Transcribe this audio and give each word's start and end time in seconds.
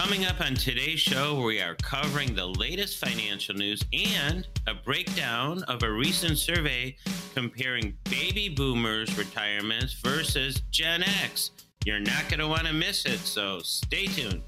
Coming 0.00 0.24
up 0.24 0.40
on 0.40 0.54
today's 0.54 0.98
show, 0.98 1.44
we 1.44 1.60
are 1.60 1.74
covering 1.74 2.34
the 2.34 2.46
latest 2.46 2.96
financial 2.96 3.54
news 3.54 3.84
and 3.92 4.48
a 4.66 4.72
breakdown 4.72 5.62
of 5.64 5.82
a 5.82 5.92
recent 5.92 6.38
survey 6.38 6.96
comparing 7.34 7.94
baby 8.04 8.48
boomers' 8.48 9.18
retirements 9.18 9.92
versus 9.92 10.62
Gen 10.70 11.02
X. 11.02 11.50
You're 11.84 12.00
not 12.00 12.30
going 12.30 12.40
to 12.40 12.48
want 12.48 12.66
to 12.66 12.72
miss 12.72 13.04
it, 13.04 13.18
so 13.18 13.58
stay 13.58 14.06
tuned. 14.06 14.40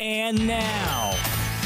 And 0.00 0.44
now, 0.48 1.16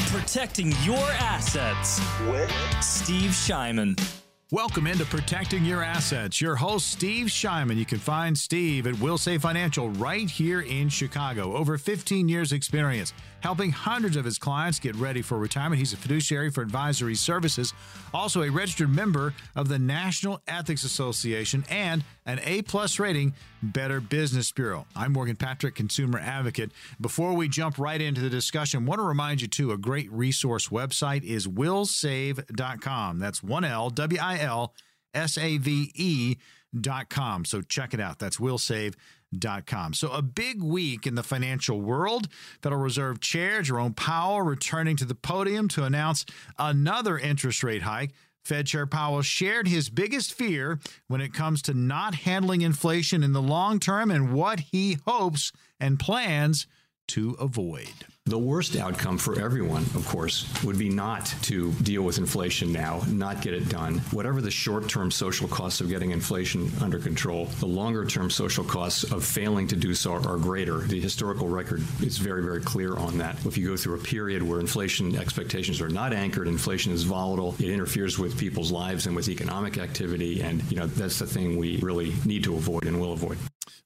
protecting 0.09 0.73
your 0.83 1.09
assets 1.13 1.99
with 2.29 2.51
Steve 2.83 3.31
Shyman. 3.31 4.20
Welcome 4.53 4.85
into 4.85 5.05
Protecting 5.05 5.63
Your 5.63 5.81
Assets. 5.81 6.41
Your 6.41 6.57
host, 6.57 6.91
Steve 6.91 7.27
Shyman. 7.27 7.77
You 7.77 7.85
can 7.85 7.99
find 7.99 8.37
Steve 8.37 8.85
at 8.85 8.95
Wilsave 8.95 9.39
Financial 9.39 9.89
right 9.91 10.29
here 10.29 10.59
in 10.59 10.89
Chicago. 10.89 11.55
Over 11.55 11.77
15 11.77 12.27
years' 12.27 12.51
experience 12.51 13.13
helping 13.39 13.71
hundreds 13.71 14.17
of 14.17 14.25
his 14.25 14.37
clients 14.37 14.77
get 14.77 14.95
ready 14.97 15.21
for 15.21 15.37
retirement. 15.37 15.79
He's 15.79 15.93
a 15.93 15.97
fiduciary 15.97 16.49
for 16.49 16.61
advisory 16.61 17.15
services, 17.15 17.73
also 18.13 18.43
a 18.43 18.49
registered 18.49 18.93
member 18.93 19.33
of 19.55 19.69
the 19.69 19.79
National 19.79 20.41
Ethics 20.49 20.83
Association, 20.83 21.63
and 21.69 22.03
an 22.31 22.39
A 22.45 22.61
plus 22.61 22.97
rating 22.97 23.33
Better 23.61 23.99
Business 23.99 24.53
Bureau. 24.53 24.85
I'm 24.95 25.11
Morgan 25.11 25.35
Patrick, 25.35 25.75
consumer 25.75 26.17
advocate. 26.17 26.71
Before 27.01 27.33
we 27.33 27.49
jump 27.49 27.77
right 27.77 27.99
into 27.99 28.21
the 28.21 28.29
discussion, 28.29 28.83
I 28.83 28.87
want 28.87 28.99
to 28.99 29.05
remind 29.05 29.41
you 29.41 29.49
too 29.49 29.73
a 29.73 29.77
great 29.77 30.09
resource 30.13 30.69
website 30.69 31.23
is 31.23 31.45
wilsave.com. 31.45 33.19
That's 33.19 33.43
one 33.43 33.65
L 33.65 33.89
W 33.89 34.19
I 34.21 34.39
L 34.39 34.73
S 35.13 35.37
A 35.37 35.57
V 35.57 35.91
E 35.93 36.37
dot 36.79 37.09
com. 37.09 37.43
So 37.43 37.61
check 37.61 37.93
it 37.93 37.99
out. 37.99 38.17
That's 38.17 38.37
wilsave.com. 38.37 39.93
So 39.93 40.09
a 40.11 40.21
big 40.21 40.63
week 40.63 41.05
in 41.05 41.15
the 41.15 41.23
financial 41.23 41.81
world. 41.81 42.29
Federal 42.61 42.81
Reserve 42.81 43.19
Chair 43.19 43.61
Jerome 43.61 43.93
Powell 43.93 44.41
returning 44.41 44.95
to 44.95 45.05
the 45.05 45.15
podium 45.15 45.67
to 45.69 45.83
announce 45.83 46.25
another 46.57 47.17
interest 47.19 47.61
rate 47.61 47.81
hike. 47.81 48.13
Fed 48.43 48.67
Chair 48.67 48.87
Powell 48.87 49.21
shared 49.21 49.67
his 49.67 49.89
biggest 49.89 50.33
fear 50.33 50.79
when 51.07 51.21
it 51.21 51.33
comes 51.33 51.61
to 51.63 51.73
not 51.73 52.15
handling 52.15 52.61
inflation 52.61 53.23
in 53.23 53.33
the 53.33 53.41
long 53.41 53.79
term 53.79 54.11
and 54.11 54.33
what 54.33 54.59
he 54.59 54.97
hopes 55.05 55.51
and 55.79 55.99
plans 55.99 56.67
to 57.09 57.31
avoid. 57.39 58.05
The 58.31 58.39
worst 58.39 58.77
outcome 58.77 59.17
for 59.17 59.37
everyone, 59.37 59.81
of 59.93 60.07
course, 60.07 60.47
would 60.63 60.79
be 60.79 60.87
not 60.87 61.25
to 61.41 61.73
deal 61.83 62.03
with 62.03 62.17
inflation 62.17 62.71
now, 62.71 63.01
not 63.09 63.41
get 63.41 63.53
it 63.53 63.67
done. 63.67 63.97
Whatever 64.11 64.39
the 64.39 64.49
short 64.49 64.87
term 64.87 65.11
social 65.11 65.49
costs 65.49 65.81
of 65.81 65.89
getting 65.89 66.11
inflation 66.11 66.71
under 66.79 66.97
control, 66.97 67.47
the 67.59 67.65
longer 67.65 68.05
term 68.05 68.29
social 68.29 68.63
costs 68.63 69.03
of 69.03 69.25
failing 69.25 69.67
to 69.67 69.75
do 69.75 69.93
so 69.93 70.13
are 70.13 70.37
greater. 70.37 70.77
The 70.77 71.01
historical 71.01 71.49
record 71.49 71.83
is 72.01 72.19
very, 72.19 72.41
very 72.41 72.61
clear 72.61 72.95
on 72.95 73.17
that. 73.17 73.45
If 73.45 73.57
you 73.57 73.67
go 73.67 73.75
through 73.75 73.95
a 73.95 74.01
period 74.01 74.41
where 74.41 74.61
inflation 74.61 75.17
expectations 75.17 75.81
are 75.81 75.89
not 75.89 76.13
anchored, 76.13 76.47
inflation 76.47 76.93
is 76.93 77.03
volatile, 77.03 77.55
it 77.59 77.69
interferes 77.69 78.17
with 78.17 78.39
people's 78.39 78.71
lives 78.71 79.07
and 79.07 79.13
with 79.13 79.27
economic 79.27 79.77
activity, 79.77 80.41
and 80.41 80.63
you 80.71 80.77
know 80.77 80.87
that's 80.87 81.19
the 81.19 81.27
thing 81.27 81.57
we 81.57 81.81
really 81.81 82.13
need 82.23 82.45
to 82.45 82.55
avoid 82.55 82.85
and 82.85 82.97
will 82.97 83.11
avoid. 83.11 83.37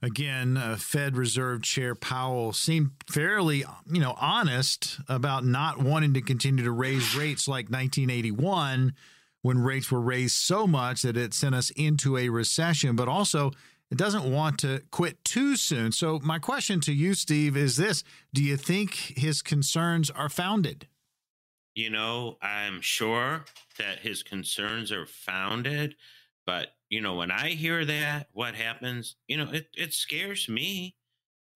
Again, 0.06 0.56
uh, 0.56 0.76
Fed 0.76 1.18
Reserve 1.18 1.64
Chair 1.64 1.96
Powell 1.96 2.54
seemed 2.54 2.92
fairly, 3.10 3.66
you 3.92 4.00
know, 4.00 4.16
honest 4.22 5.00
about 5.10 5.44
not 5.44 5.80
wanting 5.80 6.14
to 6.14 6.22
continue 6.22 6.64
to 6.64 6.72
raise 6.72 7.16
rates 7.16 7.48
like 7.48 7.72
1981 7.72 8.94
when 9.42 9.58
rates 9.58 9.92
were 9.92 10.00
raised 10.00 10.36
so 10.36 10.68
much 10.68 11.02
that 11.02 11.18
it 11.18 11.34
sent 11.34 11.56
us 11.56 11.72
into 11.72 12.20
a 12.20 12.30
recession, 12.30 12.96
but 12.96 13.08
also 13.08 13.50
it 13.90 13.98
doesn't 13.98 14.32
want 14.32 14.60
to 14.60 14.84
quit 14.92 15.26
too 15.26 15.56
soon. 15.56 15.92
So, 15.92 16.20
my 16.22 16.38
question 16.38 16.80
to 16.82 16.94
you, 16.94 17.16
Steve, 17.16 17.58
is 17.58 17.76
this 17.76 18.04
Do 18.32 18.44
you 18.44 18.58
think 18.58 18.94
his 18.94 19.42
concerns 19.42 20.12
are 20.12 20.30
founded? 20.30 20.88
You 21.74 21.90
know, 21.90 22.38
I'm 22.44 22.80
sure 22.80 23.46
that 23.80 24.02
his 24.02 24.22
concerns 24.22 24.92
are 24.92 25.08
founded, 25.08 25.96
but 26.46 26.75
you 26.90 27.02
know, 27.02 27.16
when 27.16 27.32
I 27.32 27.50
hear 27.50 27.84
that, 27.86 28.28
what 28.32 28.56
happens, 28.56 29.16
you 29.28 29.38
know, 29.38 29.50
it, 29.52 29.68
it 29.76 29.94
scares 29.94 30.48
me. 30.48 30.96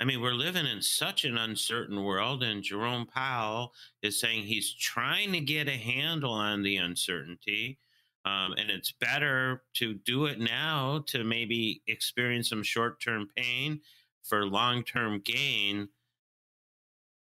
I 0.01 0.06
mean, 0.06 0.22
we're 0.22 0.34
living 0.34 0.66
in 0.66 0.81
such 0.81 1.25
an 1.25 1.38
uncertain 1.38 2.03
world, 2.03 2.41
and 2.41 2.63
Jerome 2.63 3.06
Powell 3.06 3.73
is 4.01 4.19
saying 4.19 4.44
he's 4.44 4.73
trying 4.73 5.34
to 5.34 5.41
get 5.41 5.68
a 5.68 5.78
handle 5.78 6.31
on 6.31 6.63
the 6.63 6.78
uncertainty. 6.78 7.79
Um, 8.25 8.53
and 8.57 8.69
it's 8.69 8.91
better 8.91 9.63
to 9.75 9.94
do 9.94 10.25
it 10.25 10.39
now 10.39 11.03
to 11.07 11.23
maybe 11.23 11.81
experience 11.88 12.50
some 12.50 12.63
short 12.63 13.01
term 13.01 13.28
pain 13.35 13.81
for 14.23 14.45
long 14.45 14.84
term 14.84 15.22
gain. 15.23 15.89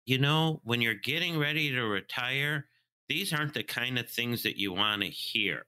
You 0.06 0.18
know, 0.18 0.60
when 0.64 0.82
you're 0.82 0.94
getting 0.94 1.38
ready 1.38 1.70
to 1.70 1.82
retire, 1.82 2.66
these 3.08 3.32
aren't 3.32 3.54
the 3.54 3.62
kind 3.62 3.98
of 3.98 4.08
things 4.08 4.42
that 4.42 4.58
you 4.58 4.72
want 4.72 5.02
to 5.02 5.08
hear. 5.08 5.64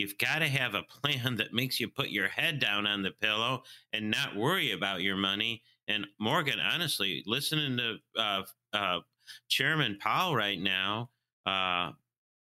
You've 0.00 0.16
got 0.16 0.38
to 0.38 0.48
have 0.48 0.74
a 0.74 0.82
plan 0.82 1.36
that 1.36 1.52
makes 1.52 1.78
you 1.78 1.86
put 1.86 2.08
your 2.08 2.28
head 2.28 2.58
down 2.58 2.86
on 2.86 3.02
the 3.02 3.10
pillow 3.10 3.64
and 3.92 4.10
not 4.10 4.34
worry 4.34 4.72
about 4.72 5.02
your 5.02 5.16
money. 5.16 5.62
And 5.88 6.06
Morgan, 6.18 6.58
honestly, 6.58 7.22
listening 7.26 7.76
to 7.76 7.96
uh, 8.18 8.42
uh, 8.72 9.00
Chairman 9.48 9.98
Powell 10.00 10.34
right 10.34 10.58
now, 10.58 11.10
uh, 11.44 11.90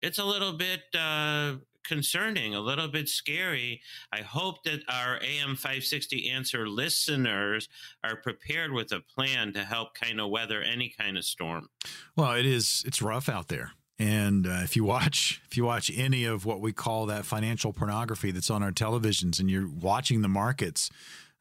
it's 0.03 0.19
a 0.19 0.25
little 0.25 0.53
bit 0.53 0.83
uh, 0.95 1.55
concerning, 1.85 2.55
a 2.55 2.61
little 2.61 2.89
bit 2.89 3.09
scary. 3.09 3.81
I 4.13 4.21
hope 4.21 4.63
that 4.65 4.83
our 4.87 5.19
AM 5.23 5.57
560 5.57 6.29
answer 6.29 6.69
listeners 6.69 7.71
are 8.05 8.17
prepared 8.17 8.73
with 8.73 8.93
a 8.93 9.01
plan 9.01 9.55
to 9.55 9.65
help 9.65 9.95
kind 9.95 10.21
of 10.21 10.29
weather 10.29 10.61
any 10.61 10.93
kind 11.01 11.17
of 11.17 11.25
storm. 11.25 11.71
Well, 12.15 12.35
it 12.35 12.45
is, 12.45 12.85
it's 12.87 13.01
rough 13.01 13.31
out 13.31 13.49
there. 13.49 13.73
And 13.99 14.47
uh, 14.47 14.61
if 14.63 14.77
you 14.77 14.85
watch, 14.85 15.43
if 15.51 15.57
you 15.57 15.65
watch 15.65 15.91
any 15.95 16.25
of 16.25 16.45
what 16.47 16.61
we 16.61 16.73
call 16.73 17.07
that 17.07 17.25
financial 17.25 17.73
pornography 17.73 18.31
that's 18.31 18.51
on 18.51 18.63
our 18.63 18.71
televisions, 18.71 19.41
and 19.41 19.51
you're 19.51 19.69
watching 19.69 20.23
the 20.23 20.29
markets, 20.29 20.91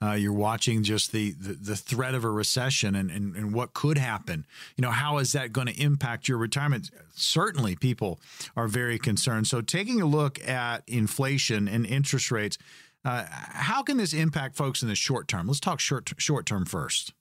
uh, 0.02 0.12
you're 0.12 0.34
watching 0.34 0.84
just 0.84 1.12
the, 1.12 1.32
the, 1.32 1.54
the 1.54 1.76
threat 1.76 2.14
of 2.14 2.24
a 2.24 2.30
recession 2.30 2.96
and, 2.96 3.10
and 3.10 3.36
and 3.36 3.54
what 3.54 3.74
could 3.74 3.98
happen. 3.98 4.46
You 4.76 4.84
know, 4.84 4.92
how 4.92 5.18
is 5.18 5.32
that 5.32 5.52
going 5.52 5.68
to 5.68 5.82
impact 5.82 6.28
your 6.28 6.38
retirement? 6.38 6.92
Certainly, 7.16 7.78
people 7.78 8.20
are 8.56 8.68
very 8.68 9.00
concerned. 9.00 9.48
So, 9.48 9.62
taking 9.62 10.02
a 10.02 10.06
look 10.06 10.40
at 10.48 10.84
inflation 10.88 11.68
and 11.68 11.86
interest 11.86 12.32
rates, 12.32 12.58
uh, 13.06 13.26
how 13.30 13.82
can 13.82 13.98
this 13.98 14.14
impact 14.14 14.56
folks 14.56 14.82
in 14.82 14.88
the 14.88 14.96
short 14.96 15.28
term? 15.28 15.48
Let's 15.48 15.60
talk 15.60 15.80
short 15.80 16.12
short 16.18 16.46
term 16.46 16.66
first. 16.66 17.14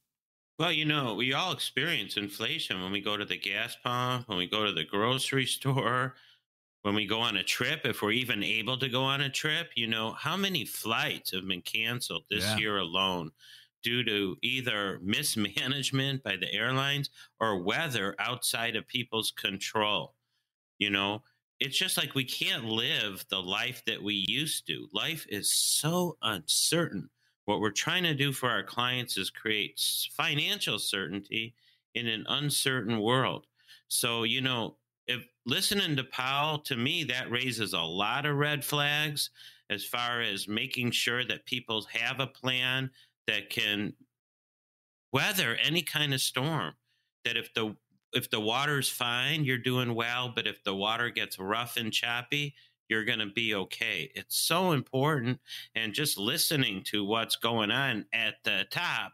Well, 0.59 0.73
you 0.73 0.87
know, 0.87 1.15
we 1.15 1.35
all 1.35 1.53
experience 1.53 2.17
inflation 2.17 2.81
when 2.83 2.91
we 2.91 3.03
go 3.03 3.17
to 3.17 3.27
the 3.27 3.37
gas 3.37 3.77
pump, 3.85 4.29
when 4.29 4.39
we 4.39 4.47
go 4.47 4.65
to 4.65 4.73
the 4.73 4.85
grocery 4.85 5.45
store, 5.47 6.15
when 6.83 6.95
we 6.95 7.07
go 7.07 7.21
on 7.21 7.37
a 7.37 7.43
trip, 7.43 7.81
if 7.85 8.01
we're 8.01 8.13
even 8.13 8.43
able 8.43 8.79
to 8.79 8.89
go 8.89 9.03
on 9.03 9.21
a 9.21 9.29
trip. 9.29 9.71
You 9.75 9.87
know, 9.87 10.13
how 10.13 10.37
many 10.37 10.65
flights 10.65 11.33
have 11.33 11.47
been 11.47 11.61
canceled 11.61 12.25
this 12.31 12.45
yeah. 12.45 12.57
year 12.57 12.79
alone 12.79 13.33
due 13.83 14.03
to 14.05 14.37
either 14.43 14.99
mismanagement 15.03 16.23
by 16.23 16.37
the 16.37 16.53
airlines 16.55 17.11
or 17.39 17.63
weather 17.63 18.15
outside 18.19 18.77
of 18.77 18.87
people's 18.87 19.33
control? 19.33 20.15
You 20.79 20.89
know, 20.89 21.23
it's 21.61 21.77
just 21.77 21.99
like 21.99 22.15
we 22.15 22.25
can't 22.25 22.65
live 22.65 23.27
the 23.29 23.43
life 23.43 23.83
that 23.87 24.03
we 24.03 24.25
used 24.29 24.67
to. 24.69 24.89
Life 24.93 25.27
is 25.29 25.53
so 25.53 26.17
uncertain. 26.23 27.11
What 27.47 27.61
we're 27.61 27.71
trying 27.71 28.03
to 28.03 28.15
do 28.15 28.33
for 28.33 28.51
our 28.51 28.63
clients 28.63 29.17
is 29.17 29.31
create 29.31 29.81
financial 30.13 30.79
certainty 30.79 31.55
in 31.95 32.07
an 32.07 32.27
uncertain 32.29 33.01
world. 33.01 33.47
So, 33.89 34.25
you 34.25 34.41
know, 34.41 34.77
if 35.07 35.25
listening 35.47 35.97
to 35.97 36.05
Powell, 36.05 36.59
to 36.61 36.77
me, 36.77 37.05
that 37.05 37.31
raises 37.31 37.73
a 37.73 37.81
lot 37.81 38.27
of 38.27 38.37
red 38.37 38.65
flags 38.65 39.31
as 39.71 39.85
far 39.85 40.21
as 40.21 40.49
making 40.49 40.91
sure 40.91 41.25
that 41.25 41.47
people 41.47 41.87
have 41.93 42.21
a 42.21 42.27
plan 42.27 42.91
that 43.27 43.49
can 43.49 43.95
weather 45.13 45.57
any 45.63 45.83
kind 45.83 46.13
of 46.13 46.21
storm. 46.21 46.75
That 47.25 47.37
if 47.37 47.55
the 47.55 47.77
if 48.13 48.31
the 48.31 48.41
water's 48.41 48.89
fine, 48.89 49.45
you're 49.45 49.59
doing 49.59 49.95
well, 49.95 50.33
but 50.35 50.47
if 50.47 50.65
the 50.65 50.75
water 50.75 51.11
gets 51.11 51.39
rough 51.39 51.77
and 51.77 51.93
choppy, 51.93 52.55
you're 52.89 53.05
going 53.05 53.19
to 53.19 53.27
be 53.27 53.55
okay. 53.55 54.11
It's 54.15 54.37
so 54.37 54.73
important. 54.73 55.41
And 55.75 55.93
just 55.93 56.19
listening 56.19 56.83
to 56.87 57.05
what's 57.05 57.37
going 57.37 57.71
on 57.71 58.07
at 58.13 58.35
the 58.45 58.65
top 58.71 59.13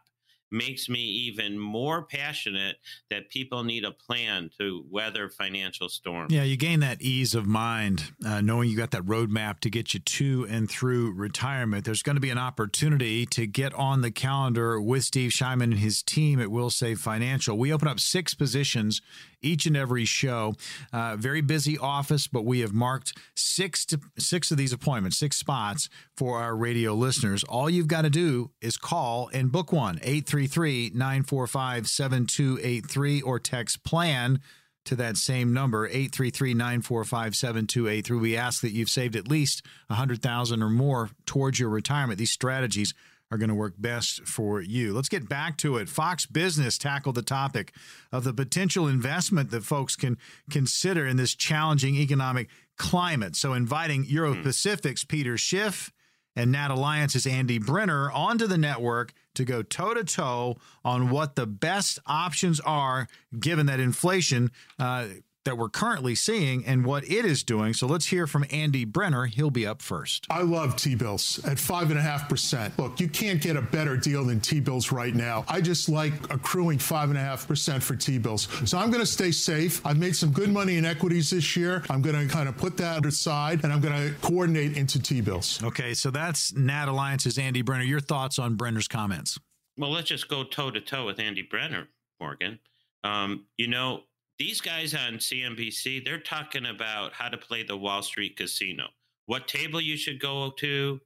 makes 0.53 0.87
me 0.87 0.99
even 0.99 1.57
more 1.57 2.03
passionate 2.03 2.77
that 3.09 3.29
people 3.29 3.63
need 3.63 3.83
a 3.83 3.91
plan 3.91 4.49
to 4.59 4.85
weather 4.89 5.29
financial 5.29 5.89
storms. 5.89 6.31
Yeah, 6.31 6.43
you 6.43 6.55
gain 6.55 6.79
that 6.81 7.01
ease 7.01 7.33
of 7.35 7.45
mind 7.47 8.13
uh, 8.25 8.41
knowing 8.41 8.69
you 8.69 8.77
got 8.77 8.91
that 8.91 9.03
roadmap 9.03 9.59
to 9.61 9.69
get 9.69 9.93
you 9.93 9.99
to 9.99 10.47
and 10.49 10.69
through 10.69 11.13
retirement. 11.13 11.85
There's 11.85 12.03
going 12.03 12.15
to 12.15 12.21
be 12.21 12.29
an 12.29 12.37
opportunity 12.37 13.25
to 13.27 13.47
get 13.47 13.73
on 13.73 14.01
the 14.01 14.11
calendar 14.11 14.79
with 14.79 15.03
Steve 15.03 15.31
Shyman 15.31 15.63
and 15.63 15.79
his 15.79 16.03
team 16.03 16.39
at 16.39 16.49
Wilsave 16.49 16.99
Financial. 16.99 17.57
We 17.57 17.73
open 17.73 17.87
up 17.87 17.99
six 17.99 18.33
positions 18.33 19.01
each 19.43 19.65
and 19.65 19.75
every 19.75 20.05
show. 20.05 20.55
Uh, 20.91 21.15
very 21.17 21.41
busy 21.41 21.77
office, 21.77 22.27
but 22.27 22.45
we 22.45 22.61
have 22.61 22.73
marked 22.73 23.13
six 23.35 23.85
to, 23.87 23.99
six 24.17 24.51
of 24.51 24.57
these 24.57 24.73
appointments, 24.73 25.17
six 25.17 25.37
spots 25.37 25.89
for 26.15 26.39
our 26.39 26.55
radio 26.55 26.93
listeners. 26.93 27.43
All 27.43 27.69
you've 27.69 27.87
got 27.87 28.03
to 28.03 28.09
do 28.09 28.51
is 28.61 28.77
call 28.77 29.29
and 29.33 29.51
book 29.51 29.71
one 29.71 29.97
833 30.01 30.42
833 30.43 30.91
945 30.93 31.87
7283 31.87 33.21
or 33.21 33.39
text 33.39 33.83
plan 33.83 34.39
to 34.85 34.95
that 34.97 35.15
same 35.15 35.53
number 35.53 35.87
833-945-7283 35.89 38.19
we 38.19 38.35
ask 38.35 38.59
that 38.61 38.73
you've 38.73 38.89
saved 38.89 39.15
at 39.15 39.29
least 39.29 39.65
100000 39.87 40.61
or 40.61 40.69
more 40.69 41.09
towards 41.25 41.57
your 41.59 41.69
retirement 41.69 42.19
these 42.19 42.31
strategies 42.31 42.93
are 43.33 43.37
going 43.37 43.49
to 43.49 43.55
work 43.55 43.73
best 43.79 44.27
for 44.27 44.61
you. 44.61 44.93
Let's 44.93 45.09
get 45.09 45.27
back 45.27 45.57
to 45.57 45.77
it. 45.77 45.89
Fox 45.89 46.27
Business 46.27 46.77
tackled 46.77 47.15
the 47.15 47.23
topic 47.23 47.73
of 48.11 48.23
the 48.23 48.33
potential 48.33 48.87
investment 48.87 49.49
that 49.49 49.63
folks 49.63 49.95
can 49.95 50.19
consider 50.51 51.07
in 51.07 51.17
this 51.17 51.33
challenging 51.33 51.95
economic 51.95 52.47
climate. 52.77 53.35
So, 53.35 53.53
inviting 53.53 54.03
hmm. 54.03 54.13
Euro 54.13 54.43
Pacific's 54.43 55.03
Peter 55.03 55.35
Schiff 55.35 55.91
and 56.35 56.53
NatAlliance's 56.53 57.27
Andy 57.27 57.57
Brenner 57.57 58.11
onto 58.11 58.47
the 58.47 58.57
network 58.57 59.13
to 59.35 59.45
go 59.45 59.61
toe 59.61 59.93
to 59.93 60.03
toe 60.03 60.57
on 60.83 61.09
what 61.09 61.35
the 61.35 61.45
best 61.45 61.99
options 62.05 62.59
are 62.61 63.07
given 63.39 63.65
that 63.67 63.79
inflation. 63.79 64.51
Uh, 64.79 65.07
that 65.45 65.57
we're 65.57 65.69
currently 65.69 66.15
seeing 66.15 66.65
and 66.65 66.85
what 66.85 67.03
it 67.03 67.25
is 67.25 67.43
doing. 67.43 67.73
So 67.73 67.87
let's 67.87 68.07
hear 68.07 68.27
from 68.27 68.45
Andy 68.51 68.85
Brenner. 68.85 69.25
He'll 69.25 69.49
be 69.49 69.65
up 69.65 69.81
first. 69.81 70.25
I 70.29 70.41
love 70.41 70.75
T 70.75 70.95
bills 70.95 71.39
at 71.45 71.59
five 71.59 71.89
and 71.89 71.99
a 71.99 72.01
half 72.01 72.29
percent. 72.29 72.77
Look, 72.79 72.99
you 72.99 73.07
can't 73.07 73.41
get 73.41 73.55
a 73.55 73.61
better 73.61 73.97
deal 73.97 74.25
than 74.25 74.39
T 74.39 74.59
bills 74.59 74.91
right 74.91 75.13
now. 75.13 75.45
I 75.47 75.61
just 75.61 75.89
like 75.89 76.13
accruing 76.31 76.79
five 76.79 77.09
and 77.09 77.17
a 77.17 77.21
half 77.21 77.47
percent 77.47 77.83
for 77.83 77.95
T 77.95 78.17
bills. 78.17 78.47
So 78.65 78.77
I'm 78.77 78.89
going 78.89 79.01
to 79.03 79.11
stay 79.11 79.31
safe. 79.31 79.85
I've 79.85 79.97
made 79.97 80.15
some 80.15 80.31
good 80.31 80.49
money 80.49 80.77
in 80.77 80.85
equities 80.85 81.29
this 81.29 81.55
year. 81.55 81.83
I'm 81.89 82.01
going 82.01 82.27
to 82.27 82.33
kind 82.33 82.47
of 82.47 82.57
put 82.57 82.77
that 82.77 83.05
aside 83.05 83.63
and 83.63 83.73
I'm 83.73 83.81
going 83.81 83.95
to 83.95 84.15
coordinate 84.21 84.77
into 84.77 85.01
T 85.01 85.21
bills. 85.21 85.61
Okay, 85.63 85.93
so 85.93 86.11
that's 86.11 86.51
NatAlliance's 86.53 87.37
Andy 87.37 87.61
Brenner. 87.61 87.83
Your 87.83 87.99
thoughts 87.99 88.39
on 88.39 88.55
Brenner's 88.55 88.87
comments? 88.87 89.39
Well, 89.77 89.89
let's 89.89 90.07
just 90.07 90.27
go 90.27 90.43
toe 90.43 90.71
to 90.71 90.79
toe 90.79 91.05
with 91.05 91.19
Andy 91.19 91.41
Brenner, 91.41 91.87
Morgan. 92.19 92.59
Um, 93.03 93.45
you 93.57 93.67
know, 93.67 94.03
these 94.39 94.61
guys 94.61 94.93
on 94.93 95.13
CNBC, 95.13 96.03
they're 96.03 96.19
talking 96.19 96.65
about 96.65 97.13
how 97.13 97.29
to 97.29 97.37
play 97.37 97.63
the 97.63 97.77
Wall 97.77 98.01
Street 98.01 98.35
casino, 98.35 98.87
what 99.25 99.47
table 99.47 99.79
you 99.79 99.95
should 99.95 100.19
go 100.19 100.51
to, 100.57 100.99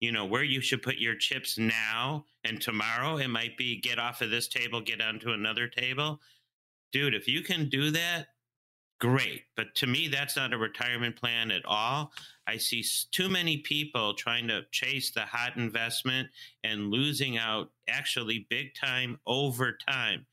you 0.00 0.12
know, 0.12 0.24
where 0.24 0.44
you 0.44 0.60
should 0.60 0.82
put 0.82 0.96
your 0.96 1.14
chips 1.14 1.58
now 1.58 2.24
and 2.44 2.60
tomorrow. 2.60 3.18
It 3.18 3.28
might 3.28 3.56
be 3.56 3.80
get 3.80 3.98
off 3.98 4.22
of 4.22 4.30
this 4.30 4.48
table, 4.48 4.80
get 4.80 5.02
onto 5.02 5.32
another 5.32 5.68
table. 5.68 6.20
Dude, 6.92 7.14
if 7.14 7.28
you 7.28 7.42
can 7.42 7.68
do 7.68 7.90
that, 7.90 8.28
great. 8.98 9.42
But 9.56 9.74
to 9.76 9.86
me, 9.86 10.08
that's 10.08 10.36
not 10.36 10.54
a 10.54 10.58
retirement 10.58 11.16
plan 11.16 11.50
at 11.50 11.64
all. 11.66 12.12
I 12.46 12.56
see 12.56 12.84
too 13.12 13.28
many 13.28 13.58
people 13.58 14.14
trying 14.14 14.48
to 14.48 14.62
chase 14.72 15.10
the 15.10 15.20
hot 15.20 15.56
investment 15.56 16.28
and 16.64 16.90
losing 16.90 17.36
out 17.36 17.70
actually 17.88 18.46
big 18.48 18.74
time 18.74 19.18
over 19.26 19.76
time 19.86 20.24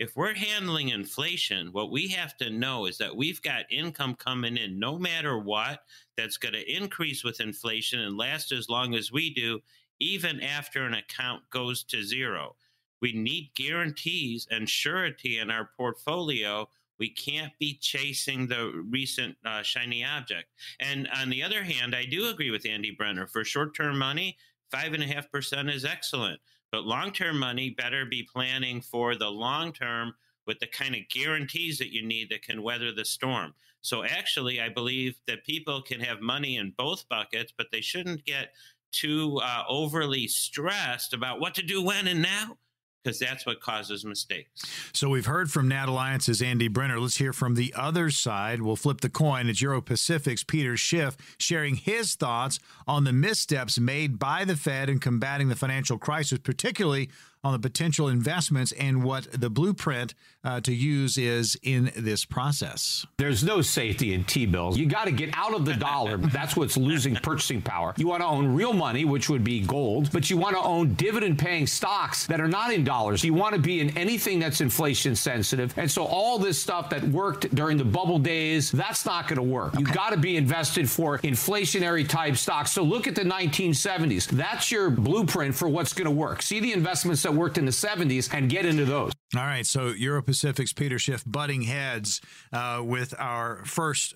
if 0.00 0.16
we're 0.16 0.34
handling 0.34 0.88
inflation, 0.88 1.68
what 1.72 1.90
we 1.90 2.08
have 2.08 2.34
to 2.38 2.48
know 2.48 2.86
is 2.86 2.96
that 2.96 3.14
we've 3.14 3.42
got 3.42 3.70
income 3.70 4.14
coming 4.14 4.56
in 4.56 4.78
no 4.78 4.98
matter 4.98 5.38
what 5.38 5.80
that's 6.16 6.38
going 6.38 6.54
to 6.54 6.74
increase 6.74 7.22
with 7.22 7.38
inflation 7.38 8.00
and 8.00 8.16
last 8.16 8.50
as 8.50 8.70
long 8.70 8.94
as 8.94 9.12
we 9.12 9.28
do, 9.34 9.60
even 10.00 10.40
after 10.40 10.86
an 10.86 10.94
account 10.94 11.42
goes 11.50 11.84
to 11.84 12.02
zero. 12.02 12.56
We 13.02 13.12
need 13.12 13.50
guarantees 13.54 14.48
and 14.50 14.66
surety 14.66 15.38
in 15.38 15.50
our 15.50 15.68
portfolio. 15.76 16.66
We 16.98 17.10
can't 17.10 17.52
be 17.58 17.76
chasing 17.78 18.46
the 18.46 18.82
recent 18.90 19.36
uh, 19.44 19.62
shiny 19.62 20.02
object. 20.02 20.46
And 20.80 21.08
on 21.14 21.28
the 21.28 21.42
other 21.42 21.62
hand, 21.62 21.94
I 21.94 22.06
do 22.06 22.30
agree 22.30 22.50
with 22.50 22.64
Andy 22.64 22.90
Brenner. 22.90 23.26
For 23.26 23.44
short 23.44 23.76
term 23.76 23.98
money, 23.98 24.38
5.5% 24.72 25.74
is 25.74 25.84
excellent. 25.84 26.40
But 26.72 26.84
long 26.84 27.12
term 27.12 27.38
money 27.38 27.70
better 27.70 28.04
be 28.04 28.22
planning 28.22 28.80
for 28.80 29.16
the 29.16 29.30
long 29.30 29.72
term 29.72 30.14
with 30.46 30.58
the 30.58 30.66
kind 30.66 30.94
of 30.94 31.08
guarantees 31.10 31.78
that 31.78 31.92
you 31.92 32.06
need 32.06 32.30
that 32.30 32.42
can 32.42 32.62
weather 32.62 32.92
the 32.92 33.04
storm. 33.04 33.54
So, 33.82 34.04
actually, 34.04 34.60
I 34.60 34.68
believe 34.68 35.20
that 35.26 35.44
people 35.44 35.82
can 35.82 36.00
have 36.00 36.20
money 36.20 36.56
in 36.56 36.74
both 36.76 37.08
buckets, 37.08 37.52
but 37.56 37.68
they 37.72 37.80
shouldn't 37.80 38.24
get 38.24 38.52
too 38.92 39.40
uh, 39.42 39.64
overly 39.68 40.26
stressed 40.28 41.14
about 41.14 41.40
what 41.40 41.54
to 41.54 41.62
do 41.62 41.82
when 41.82 42.08
and 42.08 42.22
now 42.22 42.58
because 43.02 43.18
that's 43.18 43.46
what 43.46 43.60
causes 43.60 44.04
mistakes. 44.04 44.64
So 44.92 45.08
we've 45.08 45.26
heard 45.26 45.50
from 45.50 45.68
NatAlliance's 45.68 46.42
Andy 46.42 46.68
Brenner. 46.68 47.00
Let's 47.00 47.16
hear 47.16 47.32
from 47.32 47.54
the 47.54 47.72
other 47.76 48.10
side. 48.10 48.60
We'll 48.60 48.76
flip 48.76 49.00
the 49.00 49.08
coin. 49.08 49.48
It's 49.48 49.62
Euro 49.62 49.80
Pacific's 49.80 50.44
Peter 50.44 50.76
Schiff 50.76 51.16
sharing 51.38 51.76
his 51.76 52.14
thoughts 52.14 52.58
on 52.86 53.04
the 53.04 53.12
missteps 53.12 53.78
made 53.78 54.18
by 54.18 54.44
the 54.44 54.56
Fed 54.56 54.88
in 54.90 54.98
combating 54.98 55.48
the 55.48 55.56
financial 55.56 55.98
crisis, 55.98 56.38
particularly 56.38 57.10
on 57.42 57.52
the 57.52 57.58
potential 57.58 58.08
investments 58.08 58.72
and 58.72 59.02
what 59.02 59.26
the 59.32 59.48
blueprint 59.48 60.14
uh, 60.44 60.60
to 60.60 60.74
use 60.74 61.18
is 61.18 61.56
in 61.62 61.90
this 61.96 62.24
process. 62.24 63.06
There's 63.18 63.44
no 63.44 63.62
safety 63.62 64.14
in 64.14 64.24
T 64.24 64.46
bills. 64.46 64.78
You 64.78 64.86
got 64.86 65.04
to 65.04 65.12
get 65.12 65.30
out 65.34 65.54
of 65.54 65.64
the 65.64 65.74
dollar. 65.74 66.16
That's 66.18 66.56
what's 66.56 66.76
losing 66.76 67.14
purchasing 67.16 67.62
power. 67.62 67.94
You 67.96 68.08
want 68.08 68.22
to 68.22 68.26
own 68.26 68.54
real 68.54 68.72
money, 68.72 69.04
which 69.04 69.28
would 69.28 69.44
be 69.44 69.60
gold, 69.60 70.10
but 70.12 70.30
you 70.30 70.36
want 70.36 70.56
to 70.56 70.62
own 70.62 70.94
dividend 70.94 71.38
paying 71.38 71.66
stocks 71.66 72.26
that 72.26 72.40
are 72.40 72.48
not 72.48 72.72
in 72.72 72.84
dollars. 72.84 73.24
You 73.24 73.34
want 73.34 73.54
to 73.54 73.60
be 73.60 73.80
in 73.80 73.96
anything 73.96 74.38
that's 74.38 74.60
inflation 74.60 75.14
sensitive. 75.14 75.74
And 75.76 75.90
so 75.90 76.04
all 76.04 76.38
this 76.38 76.60
stuff 76.60 76.90
that 76.90 77.02
worked 77.04 77.54
during 77.54 77.76
the 77.76 77.84
bubble 77.84 78.18
days, 78.18 78.70
that's 78.70 79.04
not 79.06 79.28
going 79.28 79.36
to 79.36 79.42
work. 79.42 79.78
You 79.78 79.84
got 79.84 80.10
to 80.10 80.16
be 80.16 80.36
invested 80.36 80.88
for 80.88 81.18
inflationary 81.18 82.08
type 82.08 82.36
stocks. 82.36 82.72
So 82.72 82.82
look 82.82 83.06
at 83.06 83.14
the 83.14 83.22
1970s. 83.22 84.28
That's 84.28 84.70
your 84.70 84.90
blueprint 84.90 85.54
for 85.54 85.68
what's 85.68 85.92
going 85.92 86.06
to 86.06 86.10
work. 86.10 86.42
See 86.42 86.60
the 86.60 86.72
investments 86.72 87.22
that 87.30 87.38
worked 87.38 87.58
in 87.58 87.64
the 87.64 87.72
70s 87.72 88.32
and 88.32 88.48
get 88.50 88.66
into 88.66 88.84
those. 88.84 89.12
All 89.36 89.42
right. 89.42 89.66
So 89.66 89.88
Euro 89.88 90.22
Pacific's 90.22 90.72
Peter 90.72 90.98
Schiff 90.98 91.22
butting 91.26 91.62
heads 91.62 92.20
uh, 92.52 92.82
with 92.84 93.14
our 93.18 93.64
first 93.64 94.14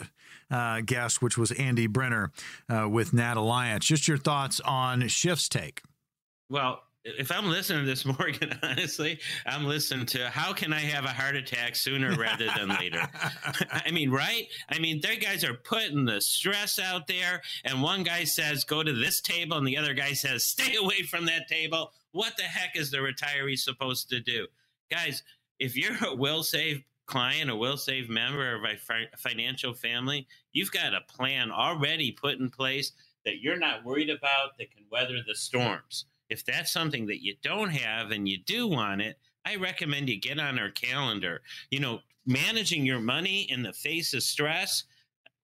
uh, 0.50 0.80
guest, 0.80 1.22
which 1.22 1.38
was 1.38 1.52
Andy 1.52 1.86
Brenner 1.86 2.32
uh, 2.68 2.88
with 2.88 3.12
NatAlliance. 3.12 3.80
Just 3.80 4.08
your 4.08 4.18
thoughts 4.18 4.60
on 4.60 5.06
Schiff's 5.08 5.48
take. 5.48 5.82
Well, 6.50 6.82
if 7.04 7.30
I'm 7.30 7.46
listening 7.46 7.84
to 7.84 7.86
this, 7.86 8.04
Morgan, 8.18 8.58
honestly, 8.62 9.20
I'm 9.46 9.64
listening 9.64 10.06
to 10.06 10.30
how 10.30 10.52
can 10.52 10.72
I 10.72 10.80
have 10.80 11.04
a 11.04 11.08
heart 11.08 11.36
attack 11.36 11.76
sooner 11.76 12.16
rather 12.16 12.46
than 12.56 12.68
later? 12.68 13.06
I 13.70 13.90
mean, 13.92 14.10
right? 14.10 14.46
I 14.70 14.78
mean, 14.78 15.00
their 15.00 15.16
guys 15.16 15.44
are 15.44 15.54
putting 15.54 16.04
the 16.04 16.20
stress 16.20 16.78
out 16.78 17.06
there, 17.06 17.42
and 17.64 17.82
one 17.82 18.02
guy 18.02 18.24
says, 18.24 18.64
go 18.64 18.82
to 18.82 18.92
this 18.92 19.20
table, 19.20 19.56
and 19.56 19.66
the 19.66 19.76
other 19.76 19.94
guy 19.94 20.14
says, 20.14 20.44
stay 20.44 20.76
away 20.76 21.02
from 21.02 21.26
that 21.26 21.46
table. 21.48 21.92
What 22.14 22.36
the 22.36 22.44
heck 22.44 22.76
is 22.76 22.90
the 22.90 22.98
retiree 22.98 23.58
supposed 23.58 24.08
to 24.08 24.20
do? 24.20 24.46
Guys, 24.90 25.22
if 25.58 25.76
you're 25.76 25.92
a 25.96 26.16
Wilsave 26.16 26.84
client, 27.06 27.50
a 27.50 27.54
Wilsave 27.54 28.08
member 28.08 28.54
of 28.54 28.62
a 28.64 29.18
financial 29.18 29.74
family, 29.74 30.26
you've 30.52 30.72
got 30.72 30.94
a 30.94 31.00
plan 31.08 31.50
already 31.50 32.12
put 32.12 32.38
in 32.38 32.50
place 32.50 32.92
that 33.24 33.40
you're 33.40 33.58
not 33.58 33.84
worried 33.84 34.10
about 34.10 34.56
that 34.58 34.70
can 34.70 34.84
weather 34.90 35.18
the 35.26 35.34
storms 35.34 36.06
if 36.30 36.44
that's 36.44 36.72
something 36.72 37.06
that 37.06 37.22
you 37.22 37.34
don't 37.42 37.70
have 37.70 38.10
and 38.10 38.28
you 38.28 38.38
do 38.38 38.66
want 38.66 39.00
it, 39.00 39.18
I 39.44 39.56
recommend 39.56 40.08
you 40.08 40.20
get 40.20 40.40
on 40.40 40.58
our 40.58 40.70
calendar. 40.70 41.42
You 41.70 41.80
know, 41.80 42.00
managing 42.26 42.86
your 42.86 43.00
money 43.00 43.42
in 43.50 43.62
the 43.62 43.72
face 43.72 44.14
of 44.14 44.22
stress, 44.22 44.84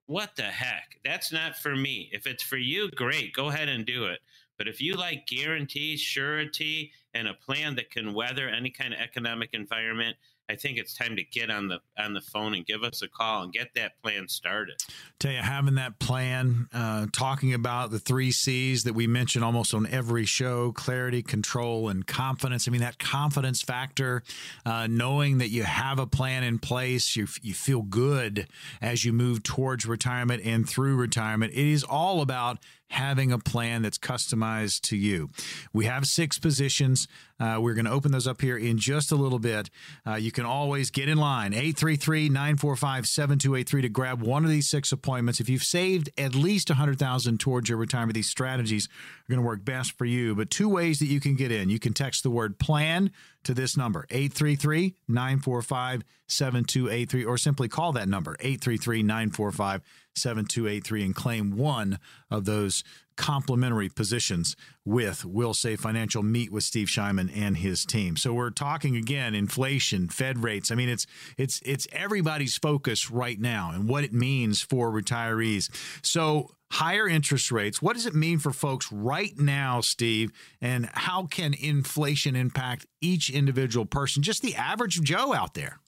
what 0.06 0.34
the 0.36 0.42
heck? 0.42 0.98
That's 1.04 1.32
not 1.32 1.56
for 1.56 1.76
me. 1.76 2.10
If 2.12 2.26
it's 2.26 2.42
for 2.42 2.56
you, 2.56 2.90
great, 2.90 3.32
go 3.34 3.48
ahead 3.48 3.68
and 3.68 3.84
do 3.84 4.06
it. 4.06 4.20
But 4.60 4.68
if 4.68 4.78
you 4.82 4.92
like 4.92 5.26
guarantees, 5.26 6.02
surety, 6.02 6.92
and 7.14 7.26
a 7.26 7.32
plan 7.32 7.76
that 7.76 7.90
can 7.90 8.12
weather 8.12 8.46
any 8.46 8.68
kind 8.68 8.92
of 8.92 9.00
economic 9.00 9.54
environment, 9.54 10.18
I 10.50 10.56
think 10.56 10.76
it's 10.76 10.92
time 10.92 11.16
to 11.16 11.22
get 11.22 11.48
on 11.48 11.68
the 11.68 11.78
on 11.96 12.12
the 12.12 12.20
phone 12.20 12.52
and 12.52 12.66
give 12.66 12.82
us 12.82 13.00
a 13.00 13.08
call 13.08 13.44
and 13.44 13.52
get 13.54 13.68
that 13.76 13.92
plan 14.02 14.28
started. 14.28 14.74
Tell 15.18 15.32
you, 15.32 15.38
having 15.38 15.76
that 15.76 15.98
plan, 15.98 16.68
uh, 16.74 17.06
talking 17.10 17.54
about 17.54 17.90
the 17.90 17.98
three 17.98 18.32
C's 18.32 18.84
that 18.84 18.92
we 18.92 19.06
mention 19.06 19.42
almost 19.42 19.72
on 19.72 19.86
every 19.86 20.26
show: 20.26 20.72
clarity, 20.72 21.22
control, 21.22 21.88
and 21.88 22.06
confidence. 22.06 22.68
I 22.68 22.70
mean, 22.70 22.82
that 22.82 22.98
confidence 22.98 23.62
factor, 23.62 24.22
uh, 24.66 24.88
knowing 24.88 25.38
that 25.38 25.48
you 25.48 25.62
have 25.62 25.98
a 25.98 26.06
plan 26.06 26.42
in 26.42 26.58
place, 26.58 27.16
you 27.16 27.28
you 27.40 27.54
feel 27.54 27.80
good 27.80 28.46
as 28.82 29.06
you 29.06 29.14
move 29.14 29.42
towards 29.42 29.86
retirement 29.86 30.42
and 30.44 30.68
through 30.68 30.96
retirement. 30.96 31.54
It 31.54 31.66
is 31.66 31.82
all 31.82 32.20
about 32.20 32.58
having 32.90 33.32
a 33.32 33.38
plan 33.38 33.82
that's 33.82 33.98
customized 33.98 34.82
to 34.82 34.96
you. 34.96 35.30
We 35.72 35.86
have 35.86 36.06
six 36.06 36.38
positions. 36.38 37.08
Uh, 37.38 37.58
we're 37.60 37.74
going 37.74 37.86
to 37.86 37.90
open 37.90 38.12
those 38.12 38.26
up 38.26 38.40
here 38.40 38.56
in 38.56 38.78
just 38.78 39.12
a 39.12 39.16
little 39.16 39.38
bit. 39.38 39.70
Uh, 40.06 40.16
you 40.16 40.30
can 40.30 40.44
always 40.44 40.90
get 40.90 41.08
in 41.08 41.16
line 41.16 41.54
833 41.54 42.28
945 42.28 43.06
7283 43.06 43.82
to 43.82 43.88
grab 43.88 44.22
one 44.22 44.44
of 44.44 44.50
these 44.50 44.68
six 44.68 44.92
appointments. 44.92 45.40
If 45.40 45.48
you've 45.48 45.62
saved 45.62 46.10
at 46.18 46.34
least 46.34 46.68
100000 46.68 47.38
towards 47.38 47.68
your 47.68 47.78
retirement, 47.78 48.14
these 48.14 48.28
strategies 48.28 48.86
are 48.86 49.30
going 49.30 49.40
to 49.40 49.46
work 49.46 49.64
best 49.64 49.96
for 49.96 50.04
you. 50.04 50.34
But 50.34 50.50
two 50.50 50.68
ways 50.68 50.98
that 50.98 51.06
you 51.06 51.20
can 51.20 51.36
get 51.36 51.52
in 51.52 51.70
you 51.70 51.78
can 51.78 51.94
text 51.94 52.22
the 52.22 52.30
word 52.30 52.58
plan 52.58 53.10
to 53.44 53.54
this 53.54 53.76
number 53.76 54.06
833 54.10 54.96
945 55.08 56.02
7283 56.26 57.24
or 57.24 57.38
simply 57.38 57.68
call 57.68 57.92
that 57.92 58.08
number 58.08 58.36
833 58.40 59.02
945 59.02 59.82
7283 60.14 61.04
and 61.04 61.14
claim 61.14 61.56
one 61.56 61.98
of 62.30 62.46
those 62.46 62.82
complimentary 63.16 63.90
positions 63.90 64.56
with 64.84 65.24
Wilsave 65.24 65.78
Financial. 65.78 66.22
Meet 66.22 66.50
with 66.50 66.64
Steve 66.64 66.88
Shyman 66.88 67.30
and 67.34 67.50
and 67.50 67.58
his 67.58 67.84
team. 67.84 68.16
So 68.16 68.32
we're 68.32 68.50
talking 68.50 68.96
again 68.96 69.34
inflation, 69.34 70.08
Fed 70.08 70.44
rates. 70.44 70.70
I 70.70 70.76
mean, 70.76 70.88
it's 70.88 71.04
it's 71.36 71.60
it's 71.64 71.88
everybody's 71.90 72.56
focus 72.56 73.10
right 73.10 73.40
now 73.40 73.72
and 73.74 73.88
what 73.88 74.04
it 74.04 74.12
means 74.12 74.62
for 74.62 74.92
retirees. 74.92 75.68
So 76.04 76.50
higher 76.70 77.08
interest 77.08 77.50
rates. 77.50 77.82
What 77.82 77.94
does 77.94 78.06
it 78.06 78.14
mean 78.14 78.38
for 78.38 78.52
folks 78.52 78.92
right 78.92 79.36
now, 79.36 79.80
Steve? 79.80 80.30
And 80.60 80.88
how 80.92 81.26
can 81.26 81.52
inflation 81.54 82.36
impact 82.36 82.86
each 83.00 83.30
individual 83.30 83.84
person, 83.84 84.22
just 84.22 84.42
the 84.42 84.54
average 84.54 85.02
Joe 85.02 85.34
out 85.34 85.54
there? 85.54 85.80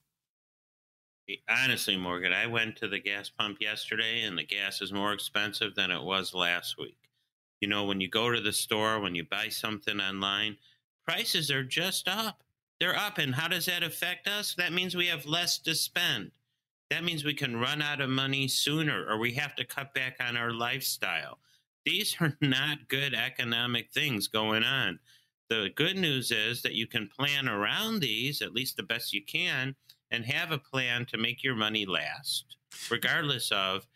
Honestly, 1.49 1.97
Morgan, 1.97 2.33
I 2.33 2.47
went 2.47 2.77
to 2.77 2.89
the 2.89 2.99
gas 2.99 3.31
pump 3.31 3.59
yesterday 3.61 4.23
and 4.23 4.37
the 4.37 4.45
gas 4.45 4.83
is 4.83 4.93
more 4.93 5.13
expensive 5.13 5.75
than 5.75 5.91
it 5.91 6.03
was 6.03 6.35
last 6.35 6.77
week. 6.79 6.99
You 7.61 7.69
know, 7.69 7.85
when 7.85 8.01
you 8.01 8.09
go 8.09 8.31
to 8.31 8.41
the 8.41 8.53
store, 8.53 9.01
when 9.01 9.15
you 9.15 9.25
buy 9.25 9.49
something 9.49 10.01
online, 10.01 10.57
prices 11.07 11.51
are 11.51 11.63
just 11.63 12.09
up. 12.09 12.43
They're 12.81 12.97
up. 12.97 13.19
And 13.19 13.37
how 13.37 13.47
does 13.47 13.67
that 13.67 13.85
affect 13.85 14.27
us? 14.27 14.55
That 14.57 14.73
means 14.73 14.97
we 14.97 15.07
have 15.07 15.25
less 15.25 15.59
to 15.61 15.75
spend. 15.75 16.33
That 16.91 17.05
means 17.05 17.25
we 17.25 17.35
can 17.35 17.57
run 17.57 17.81
out 17.81 18.01
of 18.01 18.11
money 18.11 18.49
sooner 18.49 19.07
or 19.09 19.17
we 19.17 19.33
have 19.35 19.55
to 19.57 19.65
cut 19.65 19.95
back 19.95 20.17
on 20.21 20.37
our 20.37 20.53
lifestyle. 20.53 21.39
These 21.85 22.17
are 22.21 22.37
not 22.41 22.89
good 22.89 23.15
economic 23.15 23.93
things 23.93 24.27
going 24.27 24.65
on. 24.65 24.99
The 25.49 25.71
good 25.75 25.97
news 25.97 26.31
is 26.33 26.63
that 26.63 26.75
you 26.75 26.87
can 26.87 27.09
plan 27.09 27.49
around 27.49 28.01
these, 28.01 28.43
at 28.43 28.55
least 28.55 28.77
the 28.77 28.83
best 28.83 29.13
you 29.13 29.23
can, 29.23 29.77
and 30.13 30.25
have 30.27 30.53
a 30.53 30.59
plan 30.59 31.07
to 31.07 31.19
make 31.19 31.43
your 31.43 31.57
money 31.57 31.87
last, 31.87 32.57
regardless 32.91 33.51
of 33.51 33.89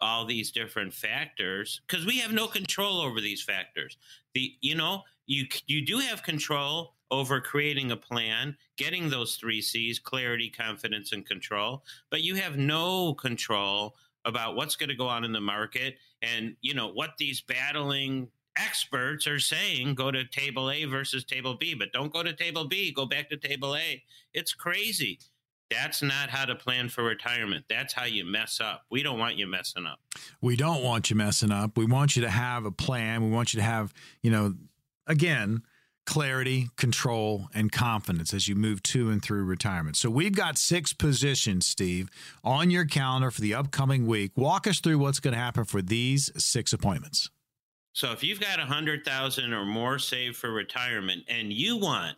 all 0.00 0.26
these 0.26 0.50
different 0.50 0.92
factors 0.92 1.80
because 1.86 2.04
we 2.04 2.18
have 2.18 2.32
no 2.32 2.46
control 2.46 3.00
over 3.00 3.20
these 3.20 3.42
factors. 3.42 3.96
The 4.34 4.52
you 4.60 4.74
know 4.74 5.02
you 5.26 5.46
you 5.66 5.84
do 5.84 5.98
have 5.98 6.22
control 6.22 6.94
over 7.10 7.40
creating 7.40 7.90
a 7.90 7.96
plan 7.96 8.56
getting 8.76 9.08
those 9.08 9.36
3 9.36 9.60
Cs 9.62 9.98
clarity 9.98 10.50
confidence 10.50 11.12
and 11.12 11.24
control 11.26 11.84
but 12.10 12.22
you 12.22 12.34
have 12.36 12.56
no 12.56 13.14
control 13.14 13.94
about 14.24 14.56
what's 14.56 14.76
going 14.76 14.88
to 14.88 14.96
go 14.96 15.06
on 15.06 15.22
in 15.24 15.32
the 15.32 15.40
market 15.40 15.96
and 16.22 16.56
you 16.62 16.74
know 16.74 16.88
what 16.88 17.10
these 17.18 17.42
battling 17.42 18.28
experts 18.56 19.26
are 19.26 19.38
saying 19.38 19.94
go 19.94 20.10
to 20.10 20.24
table 20.24 20.70
A 20.70 20.84
versus 20.86 21.24
table 21.24 21.54
B 21.54 21.74
but 21.74 21.92
don't 21.92 22.12
go 22.12 22.22
to 22.22 22.32
table 22.32 22.66
B 22.66 22.92
go 22.92 23.06
back 23.06 23.28
to 23.30 23.36
table 23.36 23.76
A. 23.76 24.02
It's 24.32 24.54
crazy 24.54 25.18
that's 25.72 26.02
not 26.02 26.30
how 26.30 26.44
to 26.44 26.54
plan 26.54 26.88
for 26.88 27.02
retirement. 27.02 27.64
That's 27.68 27.92
how 27.92 28.04
you 28.04 28.24
mess 28.24 28.60
up. 28.60 28.84
We 28.90 29.02
don't 29.02 29.18
want 29.18 29.36
you 29.36 29.46
messing 29.46 29.86
up. 29.86 30.00
We 30.40 30.56
don't 30.56 30.82
want 30.82 31.10
you 31.10 31.16
messing 31.16 31.50
up. 31.50 31.76
We 31.76 31.84
want 31.84 32.16
you 32.16 32.22
to 32.22 32.30
have 32.30 32.64
a 32.64 32.70
plan. 32.70 33.24
We 33.24 33.30
want 33.30 33.54
you 33.54 33.60
to 33.60 33.64
have, 33.64 33.92
you 34.22 34.30
know, 34.30 34.54
again, 35.06 35.62
clarity, 36.04 36.68
control, 36.76 37.48
and 37.54 37.70
confidence 37.70 38.34
as 38.34 38.48
you 38.48 38.54
move 38.54 38.82
to 38.82 39.10
and 39.10 39.22
through 39.22 39.44
retirement. 39.44 39.96
So 39.96 40.10
we've 40.10 40.34
got 40.34 40.58
six 40.58 40.92
positions, 40.92 41.66
Steve, 41.66 42.08
on 42.42 42.70
your 42.70 42.84
calendar 42.84 43.30
for 43.30 43.40
the 43.40 43.54
upcoming 43.54 44.06
week. 44.06 44.32
Walk 44.36 44.66
us 44.66 44.80
through 44.80 44.98
what's 44.98 45.20
going 45.20 45.34
to 45.34 45.40
happen 45.40 45.64
for 45.64 45.80
these 45.80 46.30
six 46.36 46.72
appointments. 46.72 47.30
So 47.92 48.10
if 48.12 48.24
you've 48.24 48.40
got 48.40 48.58
a 48.58 48.64
hundred 48.64 49.04
thousand 49.04 49.52
or 49.52 49.66
more 49.66 49.98
saved 49.98 50.36
for 50.36 50.50
retirement 50.50 51.24
and 51.28 51.52
you 51.52 51.76
want 51.76 52.16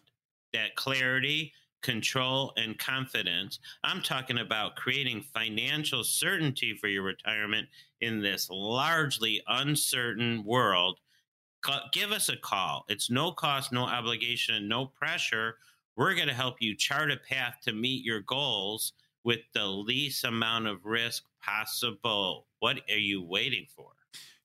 that 0.53 0.77
clarity, 0.77 1.53
control, 1.85 2.53
and 2.57 2.79
confidence. 2.79 3.61
I'm 3.85 4.03
talking 4.03 4.39
about 4.39 4.75
creating 4.75 5.23
financial 5.35 6.03
certainty 6.03 6.75
for 6.81 6.89
your 6.89 7.03
retirement 7.03 7.69
in 8.01 8.21
this 8.21 8.49
largely 8.51 9.43
uncertain 9.47 10.43
world. 10.45 10.99
Give 11.93 12.11
us 12.11 12.31
a 12.31 12.37
call. 12.37 12.85
It's 12.89 13.11
no 13.11 13.33
cost, 13.33 13.71
no 13.71 13.83
obligation, 13.85 14.67
no 14.67 14.87
pressure. 14.87 15.57
We're 15.97 16.15
going 16.15 16.29
to 16.29 16.35
help 16.35 16.57
you 16.61 16.75
chart 16.75 17.13
a 17.13 17.19
path 17.19 17.59
to 17.65 17.73
meet 17.73 18.03
your 18.03 18.23
goals 18.23 18.95
with 19.23 19.41
the 19.53 19.67
least 19.67 20.25
amount 20.25 20.67
of 20.67 20.85
risk 20.85 21.25
possible. 21.43 22.47
What 22.61 22.81
are 22.91 22.99
you 22.99 23.23
waiting 23.23 23.67
for? 23.77 23.91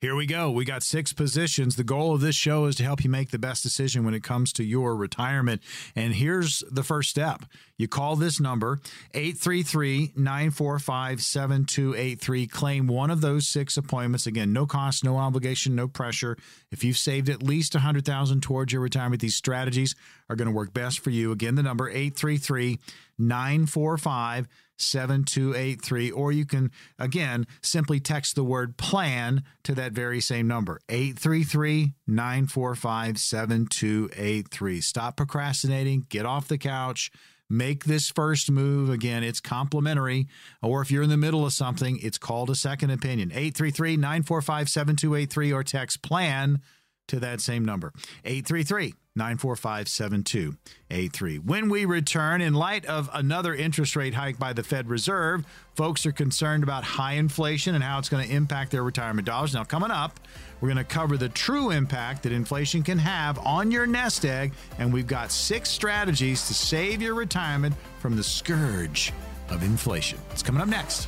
Here 0.01 0.15
we 0.15 0.27
go. 0.27 0.49
We 0.49 0.63
got 0.63 0.81
six 0.81 1.11
positions. 1.11 1.75
The 1.75 1.83
goal 1.83 2.15
of 2.15 2.21
this 2.21 2.35
show 2.35 2.65
is 2.65 2.77
to 2.77 2.83
help 2.83 3.03
you 3.03 3.09
make 3.09 3.31
the 3.31 3.37
best 3.37 3.63
decision 3.63 4.05
when 4.05 4.13
it 4.13 4.23
comes 4.23 4.53
to 4.53 4.63
your 4.63 4.95
retirement. 4.95 5.61
And 5.93 6.13
here's 6.15 6.63
the 6.71 6.83
first 6.83 7.09
step 7.09 7.43
you 7.77 7.89
call 7.89 8.15
this 8.15 8.39
number, 8.39 8.79
833 9.13 10.13
945 10.15 11.21
7283. 11.21 12.47
Claim 12.47 12.87
one 12.87 13.11
of 13.11 13.19
those 13.19 13.49
six 13.49 13.75
appointments. 13.75 14.25
Again, 14.25 14.53
no 14.53 14.65
cost, 14.65 15.03
no 15.03 15.17
obligation, 15.17 15.75
no 15.75 15.89
pressure. 15.89 16.37
If 16.71 16.85
you've 16.85 16.97
saved 16.97 17.27
at 17.27 17.43
least 17.43 17.73
100000 17.73 18.41
towards 18.41 18.71
your 18.71 18.81
retirement, 18.81 19.21
these 19.21 19.35
strategies 19.35 19.95
are 20.29 20.37
going 20.37 20.47
to 20.47 20.55
work 20.55 20.73
best 20.73 21.01
for 21.01 21.09
you. 21.09 21.33
Again, 21.33 21.55
the 21.55 21.63
number 21.63 21.89
833 21.89 22.79
945 23.17 24.47
7283. 24.81 26.11
Or 26.11 26.31
you 26.31 26.45
can, 26.45 26.71
again, 26.97 27.45
simply 27.61 27.99
text 27.99 28.35
the 28.35 28.43
word 28.43 28.77
plan 28.77 29.43
to 29.63 29.75
that 29.75 29.91
very 29.91 30.21
same 30.21 30.47
number 30.47 30.79
833 30.89 31.93
945 32.07 33.17
7283. 33.17 34.81
Stop 34.81 35.17
procrastinating, 35.17 36.05
get 36.09 36.25
off 36.25 36.47
the 36.47 36.57
couch. 36.57 37.11
Make 37.51 37.85
this 37.85 38.11
first 38.11 38.51
move. 38.51 38.91
Again, 38.91 39.23
it's 39.23 39.39
complimentary. 39.39 40.27
Or 40.61 40.81
if 40.83 40.91
you're 40.91 41.01
in 41.01 41.09
the 41.09 41.17
middle 41.17 41.47
of 41.47 41.53
something, 41.53 41.97
it's 41.99 42.19
called 42.19 42.51
a 42.51 42.55
second 42.55 42.91
opinion. 42.91 43.31
833 43.31 43.97
945 43.97 44.69
7283 44.69 45.51
or 45.51 45.63
text 45.63 46.03
plan 46.03 46.61
to 47.07 47.19
that 47.19 47.41
same 47.41 47.65
number. 47.65 47.91
833 48.23 48.93
945 49.19 49.87
7283. 49.87 51.37
When 51.39 51.69
we 51.69 51.85
return, 51.85 52.41
in 52.41 52.53
light 52.53 52.85
of 52.85 53.09
another 53.13 53.53
interest 53.53 53.95
rate 53.95 54.15
hike 54.15 54.39
by 54.39 54.53
the 54.53 54.63
Fed 54.63 54.89
Reserve, 54.89 55.45
folks 55.75 56.05
are 56.05 56.11
concerned 56.11 56.63
about 56.63 56.83
high 56.83 57.13
inflation 57.13 57.75
and 57.75 57.83
how 57.83 57.99
it's 57.99 58.09
going 58.09 58.27
to 58.27 58.33
impact 58.33 58.71
their 58.71 58.81
retirement 58.81 59.27
dollars. 59.27 59.53
Now, 59.53 59.65
coming 59.65 59.91
up, 59.91 60.19
we're 60.61 60.69
going 60.69 60.77
to 60.77 60.83
cover 60.83 61.17
the 61.17 61.29
true 61.29 61.69
impact 61.69 62.23
that 62.23 62.31
inflation 62.31 62.81
can 62.81 62.97
have 62.97 63.37
on 63.39 63.71
your 63.71 63.85
nest 63.85 64.25
egg, 64.25 64.53
and 64.77 64.91
we've 64.91 65.05
got 65.05 65.31
six 65.31 65.69
strategies 65.69 66.47
to 66.47 66.53
save 66.53 67.01
your 67.01 67.13
retirement 67.13 67.75
from 67.99 68.15
the 68.15 68.23
scourge 68.23 69.13
of 69.49 69.61
inflation. 69.63 70.17
It's 70.31 70.43
coming 70.43 70.61
up 70.61 70.69
next. 70.69 71.07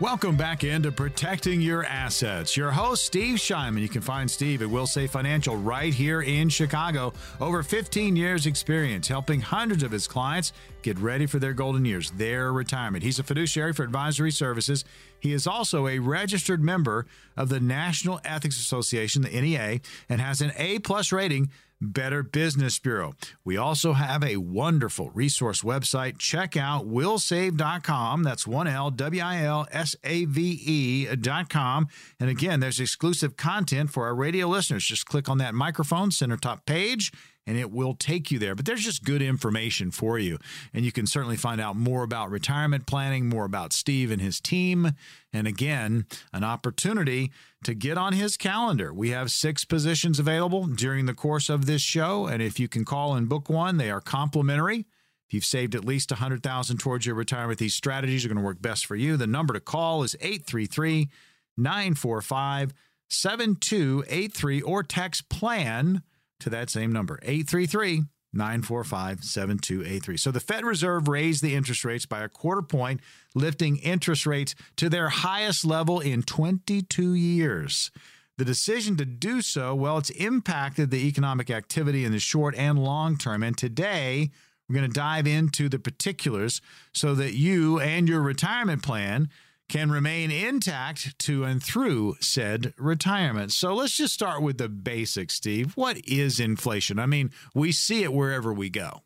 Welcome 0.00 0.34
back 0.34 0.64
into 0.64 0.90
Protecting 0.90 1.60
Your 1.60 1.84
Assets. 1.84 2.56
Your 2.56 2.70
host, 2.70 3.04
Steve 3.04 3.36
Shyman. 3.36 3.82
You 3.82 3.88
can 3.90 4.00
find 4.00 4.30
Steve 4.30 4.62
at 4.62 4.68
Wilsave 4.68 5.10
Financial 5.10 5.56
right 5.56 5.92
here 5.92 6.22
in 6.22 6.48
Chicago. 6.48 7.12
Over 7.38 7.62
15 7.62 8.16
years' 8.16 8.46
experience 8.46 9.08
helping 9.08 9.42
hundreds 9.42 9.82
of 9.82 9.90
his 9.90 10.08
clients 10.08 10.54
get 10.80 10.98
ready 10.98 11.26
for 11.26 11.38
their 11.38 11.52
golden 11.52 11.84
years, 11.84 12.12
their 12.12 12.50
retirement. 12.50 13.04
He's 13.04 13.18
a 13.18 13.22
fiduciary 13.22 13.74
for 13.74 13.82
advisory 13.82 14.30
services. 14.30 14.86
He 15.18 15.34
is 15.34 15.46
also 15.46 15.86
a 15.86 15.98
registered 15.98 16.62
member 16.62 17.04
of 17.36 17.50
the 17.50 17.60
National 17.60 18.22
Ethics 18.24 18.58
Association, 18.58 19.20
the 19.20 19.28
NEA, 19.38 19.80
and 20.08 20.18
has 20.18 20.40
an 20.40 20.52
A 20.56 20.78
plus 20.78 21.12
rating 21.12 21.50
Better 21.80 22.22
Business 22.22 22.78
Bureau. 22.78 23.14
We 23.44 23.56
also 23.56 23.94
have 23.94 24.22
a 24.22 24.36
wonderful 24.36 25.10
resource 25.10 25.62
website. 25.62 26.18
Check 26.18 26.56
out 26.56 26.86
wilsave.com. 26.88 28.22
That's 28.22 28.44
1L 28.44 28.96
W 28.96 29.22
I 29.22 29.42
L 29.44 29.66
S 29.72 29.96
A 30.04 30.24
V 30.26 30.60
E.com. 30.64 31.88
And 32.18 32.30
again, 32.30 32.60
there's 32.60 32.80
exclusive 32.80 33.36
content 33.36 33.90
for 33.90 34.06
our 34.06 34.14
radio 34.14 34.46
listeners. 34.46 34.84
Just 34.84 35.06
click 35.06 35.28
on 35.28 35.38
that 35.38 35.54
microphone 35.54 36.10
center 36.10 36.36
top 36.36 36.66
page 36.66 37.12
and 37.46 37.58
it 37.58 37.70
will 37.70 37.94
take 37.94 38.30
you 38.30 38.38
there. 38.38 38.54
But 38.54 38.66
there's 38.66 38.84
just 38.84 39.04
good 39.04 39.22
information 39.22 39.90
for 39.90 40.18
you. 40.18 40.38
And 40.72 40.84
you 40.84 40.92
can 40.92 41.06
certainly 41.06 41.36
find 41.36 41.60
out 41.60 41.76
more 41.76 42.02
about 42.02 42.30
retirement 42.30 42.86
planning, 42.86 43.28
more 43.28 43.44
about 43.44 43.72
Steve 43.72 44.10
and 44.10 44.20
his 44.20 44.40
team. 44.40 44.92
And 45.32 45.46
again, 45.46 46.06
an 46.32 46.44
opportunity 46.44 47.32
to 47.64 47.74
get 47.74 47.98
on 47.98 48.12
his 48.12 48.36
calendar. 48.36 48.92
We 48.92 49.10
have 49.10 49.30
six 49.30 49.64
positions 49.64 50.18
available 50.18 50.66
during 50.66 51.06
the 51.06 51.14
course 51.14 51.48
of 51.48 51.66
this 51.66 51.82
show. 51.82 52.26
And 52.26 52.42
if 52.42 52.60
you 52.60 52.68
can 52.68 52.84
call 52.84 53.14
and 53.14 53.28
book 53.28 53.48
one, 53.48 53.76
they 53.76 53.90
are 53.90 54.00
complimentary. 54.00 54.86
If 55.28 55.34
you've 55.34 55.44
saved 55.44 55.74
at 55.74 55.84
least 55.84 56.10
100000 56.10 56.78
towards 56.78 57.06
your 57.06 57.14
retirement, 57.14 57.58
these 57.58 57.74
strategies 57.74 58.24
are 58.24 58.28
going 58.28 58.38
to 58.38 58.44
work 58.44 58.60
best 58.60 58.86
for 58.86 58.96
you. 58.96 59.16
The 59.16 59.28
number 59.28 59.54
to 59.54 59.60
call 59.60 60.02
is 60.02 60.16
833 60.20 61.08
945 61.56 62.74
7283 63.08 64.62
or 64.62 64.82
text 64.82 65.28
plan 65.28 66.02
to 66.40 66.50
that 66.50 66.70
same 66.70 66.92
number, 66.92 67.18
833 67.22 68.02
945 68.32 69.24
7283. 69.24 70.16
So 70.16 70.30
the 70.30 70.40
Fed 70.40 70.64
Reserve 70.64 71.08
raised 71.08 71.42
the 71.42 71.54
interest 71.54 71.84
rates 71.84 72.06
by 72.06 72.22
a 72.22 72.28
quarter 72.28 72.62
point, 72.62 73.00
lifting 73.34 73.76
interest 73.78 74.26
rates 74.26 74.54
to 74.76 74.88
their 74.88 75.08
highest 75.08 75.64
level 75.64 76.00
in 76.00 76.22
22 76.22 77.14
years. 77.14 77.90
The 78.38 78.44
decision 78.44 78.96
to 78.96 79.04
do 79.04 79.42
so, 79.42 79.74
well, 79.74 79.98
it's 79.98 80.10
impacted 80.10 80.90
the 80.90 81.06
economic 81.06 81.50
activity 81.50 82.04
in 82.04 82.12
the 82.12 82.18
short 82.18 82.54
and 82.56 82.78
long 82.78 83.18
term. 83.18 83.42
And 83.42 83.58
today, 83.58 84.30
we're 84.68 84.76
going 84.76 84.88
to 84.88 84.94
dive 84.94 85.26
into 85.26 85.68
the 85.68 85.80
particulars 85.80 86.60
so 86.94 87.14
that 87.16 87.34
you 87.34 87.80
and 87.80 88.08
your 88.08 88.22
retirement 88.22 88.82
plan 88.82 89.28
can 89.70 89.90
remain 89.90 90.32
intact 90.32 91.16
to 91.20 91.44
and 91.44 91.62
through 91.62 92.16
said 92.20 92.74
retirement. 92.76 93.52
So 93.52 93.72
let's 93.72 93.96
just 93.96 94.12
start 94.12 94.42
with 94.42 94.58
the 94.58 94.68
basics, 94.68 95.34
Steve. 95.34 95.76
What 95.76 95.96
is 96.08 96.40
inflation? 96.40 96.98
I 96.98 97.06
mean, 97.06 97.30
we 97.54 97.70
see 97.70 98.02
it 98.02 98.12
wherever 98.12 98.52
we 98.52 98.68
go. 98.68 99.02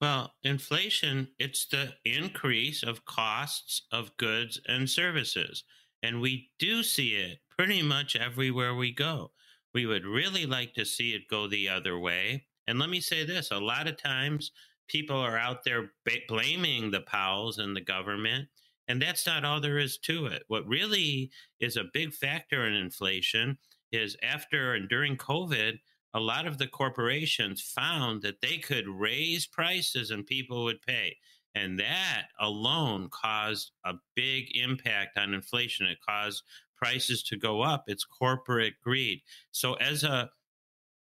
Well, 0.00 0.32
inflation, 0.44 1.28
it's 1.40 1.66
the 1.66 1.94
increase 2.04 2.84
of 2.84 3.04
costs 3.04 3.82
of 3.90 4.16
goods 4.16 4.60
and 4.68 4.88
services. 4.88 5.64
And 6.04 6.20
we 6.20 6.50
do 6.60 6.84
see 6.84 7.16
it 7.16 7.38
pretty 7.50 7.82
much 7.82 8.14
everywhere 8.14 8.74
we 8.74 8.92
go. 8.92 9.32
We 9.74 9.86
would 9.86 10.06
really 10.06 10.46
like 10.46 10.74
to 10.74 10.84
see 10.84 11.14
it 11.14 11.28
go 11.28 11.48
the 11.48 11.68
other 11.68 11.98
way. 11.98 12.46
And 12.68 12.78
let 12.78 12.90
me 12.90 13.00
say 13.00 13.24
this 13.24 13.50
a 13.50 13.58
lot 13.58 13.88
of 13.88 14.00
times 14.00 14.52
people 14.88 15.16
are 15.16 15.36
out 15.36 15.64
there 15.64 15.90
blaming 16.28 16.90
the 16.92 17.00
Powells 17.00 17.58
and 17.58 17.74
the 17.74 17.80
government. 17.80 18.48
And 18.88 19.00
that's 19.00 19.26
not 19.26 19.44
all 19.44 19.60
there 19.60 19.78
is 19.78 19.98
to 19.98 20.26
it. 20.26 20.44
What 20.48 20.66
really 20.66 21.30
is 21.60 21.76
a 21.76 21.90
big 21.92 22.12
factor 22.12 22.66
in 22.66 22.74
inflation 22.74 23.58
is 23.92 24.16
after 24.22 24.74
and 24.74 24.88
during 24.88 25.16
COVID, 25.16 25.78
a 26.14 26.20
lot 26.20 26.46
of 26.46 26.58
the 26.58 26.66
corporations 26.66 27.60
found 27.60 28.22
that 28.22 28.40
they 28.40 28.58
could 28.58 28.86
raise 28.88 29.46
prices 29.46 30.10
and 30.10 30.26
people 30.26 30.64
would 30.64 30.82
pay. 30.82 31.16
And 31.54 31.78
that 31.78 32.26
alone 32.40 33.08
caused 33.10 33.72
a 33.84 33.94
big 34.14 34.56
impact 34.56 35.16
on 35.16 35.34
inflation. 35.34 35.86
It 35.86 35.98
caused 36.06 36.42
prices 36.76 37.22
to 37.24 37.36
go 37.36 37.62
up. 37.62 37.84
It's 37.86 38.04
corporate 38.04 38.74
greed. 38.82 39.22
So 39.52 39.74
as 39.74 40.04
a 40.04 40.30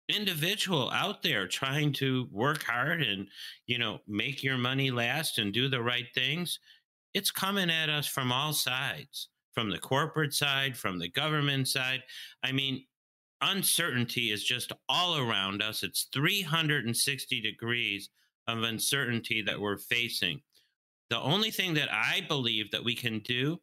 individual 0.08 0.90
out 0.90 1.22
there 1.22 1.48
trying 1.48 1.90
to 1.90 2.28
work 2.30 2.62
hard 2.64 3.02
and 3.02 3.26
you 3.66 3.78
know 3.78 3.98
make 4.06 4.42
your 4.42 4.58
money 4.58 4.90
last 4.90 5.38
and 5.38 5.52
do 5.52 5.66
the 5.66 5.80
right 5.80 6.08
things 6.14 6.58
it's 7.14 7.30
coming 7.30 7.70
at 7.70 7.88
us 7.88 8.06
from 8.06 8.32
all 8.32 8.52
sides 8.52 9.28
from 9.54 9.70
the 9.70 9.78
corporate 9.78 10.34
side 10.34 10.76
from 10.76 10.98
the 10.98 11.08
government 11.08 11.68
side. 11.68 12.02
I 12.42 12.52
mean 12.52 12.84
uncertainty 13.40 14.30
is 14.30 14.42
just 14.42 14.72
all 14.88 15.18
around 15.18 15.62
us. 15.62 15.82
It's 15.82 16.08
360 16.12 17.40
degrees 17.40 18.10
of 18.46 18.62
uncertainty 18.62 19.42
that 19.42 19.60
we're 19.60 19.78
facing. 19.78 20.40
The 21.10 21.20
only 21.20 21.50
thing 21.50 21.74
that 21.74 21.88
i 21.92 22.22
believe 22.28 22.70
that 22.72 22.84
we 22.84 22.94
can 22.94 23.20
do 23.20 23.60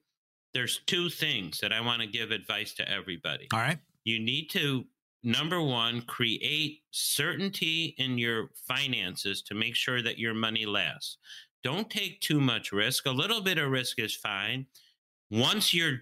there's 0.53 0.81
two 0.85 1.09
things 1.09 1.59
that 1.59 1.71
i 1.71 1.79
want 1.79 2.01
to 2.01 2.07
give 2.07 2.31
advice 2.31 2.73
to 2.75 2.89
everybody. 2.89 3.47
All 3.53 3.59
right. 3.59 3.79
You 4.03 4.19
need 4.19 4.49
to 4.51 4.85
number 5.23 5.61
one, 5.61 6.01
create 6.01 6.81
certainty 6.91 7.95
in 7.97 8.17
your 8.17 8.49
finances 8.67 9.41
to 9.43 9.55
make 9.55 9.75
sure 9.75 10.01
that 10.01 10.17
your 10.17 10.33
money 10.33 10.65
lasts. 10.65 11.17
Don't 11.63 11.89
take 11.89 12.21
too 12.21 12.39
much 12.39 12.71
risk. 12.71 13.05
A 13.05 13.11
little 13.11 13.41
bit 13.41 13.57
of 13.57 13.69
risk 13.69 13.99
is 13.99 14.15
fine. 14.15 14.65
Once 15.29 15.73
your 15.73 16.01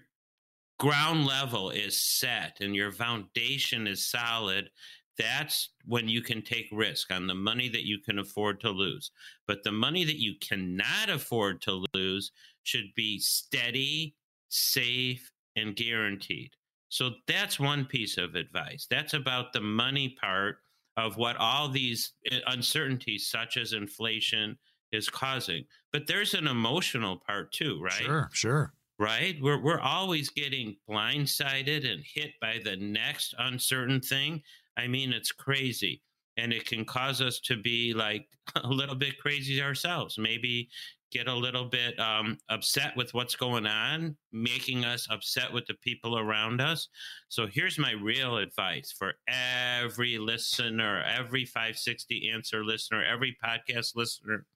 ground 0.78 1.26
level 1.26 1.70
is 1.70 2.00
set 2.00 2.58
and 2.60 2.74
your 2.74 2.90
foundation 2.90 3.86
is 3.86 4.04
solid, 4.04 4.70
that's 5.18 5.70
when 5.84 6.08
you 6.08 6.22
can 6.22 6.40
take 6.40 6.68
risk 6.72 7.12
on 7.12 7.26
the 7.26 7.34
money 7.34 7.68
that 7.68 7.86
you 7.86 7.98
can 7.98 8.18
afford 8.18 8.60
to 8.60 8.70
lose. 8.70 9.10
But 9.46 9.62
the 9.62 9.72
money 9.72 10.04
that 10.04 10.20
you 10.20 10.34
cannot 10.40 11.10
afford 11.10 11.60
to 11.62 11.84
lose 11.92 12.32
should 12.62 12.94
be 12.96 13.18
steady, 13.18 14.16
safe, 14.48 15.30
and 15.56 15.76
guaranteed. 15.76 16.52
So 16.88 17.10
that's 17.26 17.60
one 17.60 17.84
piece 17.84 18.16
of 18.16 18.34
advice. 18.34 18.86
That's 18.90 19.14
about 19.14 19.52
the 19.52 19.60
money 19.60 20.16
part 20.20 20.58
of 20.96 21.16
what 21.16 21.36
all 21.36 21.68
these 21.68 22.14
eh, 22.30 22.40
uncertainties, 22.46 23.28
such 23.28 23.56
as 23.56 23.74
inflation, 23.74 24.58
is 24.92 25.08
causing. 25.08 25.64
But 25.92 26.06
there's 26.06 26.34
an 26.34 26.46
emotional 26.46 27.18
part 27.26 27.52
too, 27.52 27.80
right? 27.82 27.92
Sure, 27.92 28.28
sure. 28.32 28.72
Right? 28.98 29.36
We're, 29.40 29.62
we're 29.62 29.80
always 29.80 30.28
getting 30.28 30.76
blindsided 30.88 31.90
and 31.90 32.04
hit 32.04 32.32
by 32.40 32.60
the 32.62 32.76
next 32.76 33.34
uncertain 33.38 34.00
thing. 34.00 34.42
I 34.76 34.88
mean, 34.88 35.12
it's 35.12 35.32
crazy. 35.32 36.02
And 36.36 36.52
it 36.52 36.66
can 36.66 36.84
cause 36.84 37.20
us 37.20 37.40
to 37.40 37.56
be 37.56 37.94
like 37.94 38.26
a 38.62 38.68
little 38.68 38.94
bit 38.94 39.18
crazy 39.18 39.62
ourselves. 39.62 40.18
Maybe 40.18 40.68
get 41.10 41.26
a 41.26 41.34
little 41.34 41.64
bit 41.64 41.98
um, 41.98 42.38
upset 42.48 42.96
with 42.96 43.12
what's 43.14 43.34
going 43.34 43.66
on, 43.66 44.16
making 44.32 44.84
us 44.84 45.08
upset 45.10 45.52
with 45.52 45.66
the 45.66 45.74
people 45.74 46.18
around 46.18 46.60
us. 46.60 46.88
So 47.28 47.46
here's 47.46 47.78
my 47.78 47.92
real 47.92 48.36
advice 48.38 48.94
for 48.96 49.14
every 49.28 50.18
listener, 50.18 51.02
every 51.02 51.44
560 51.44 52.30
answer 52.32 52.64
listener, 52.64 53.04
every 53.04 53.36
podcast 53.44 53.96
listener. 53.96 54.46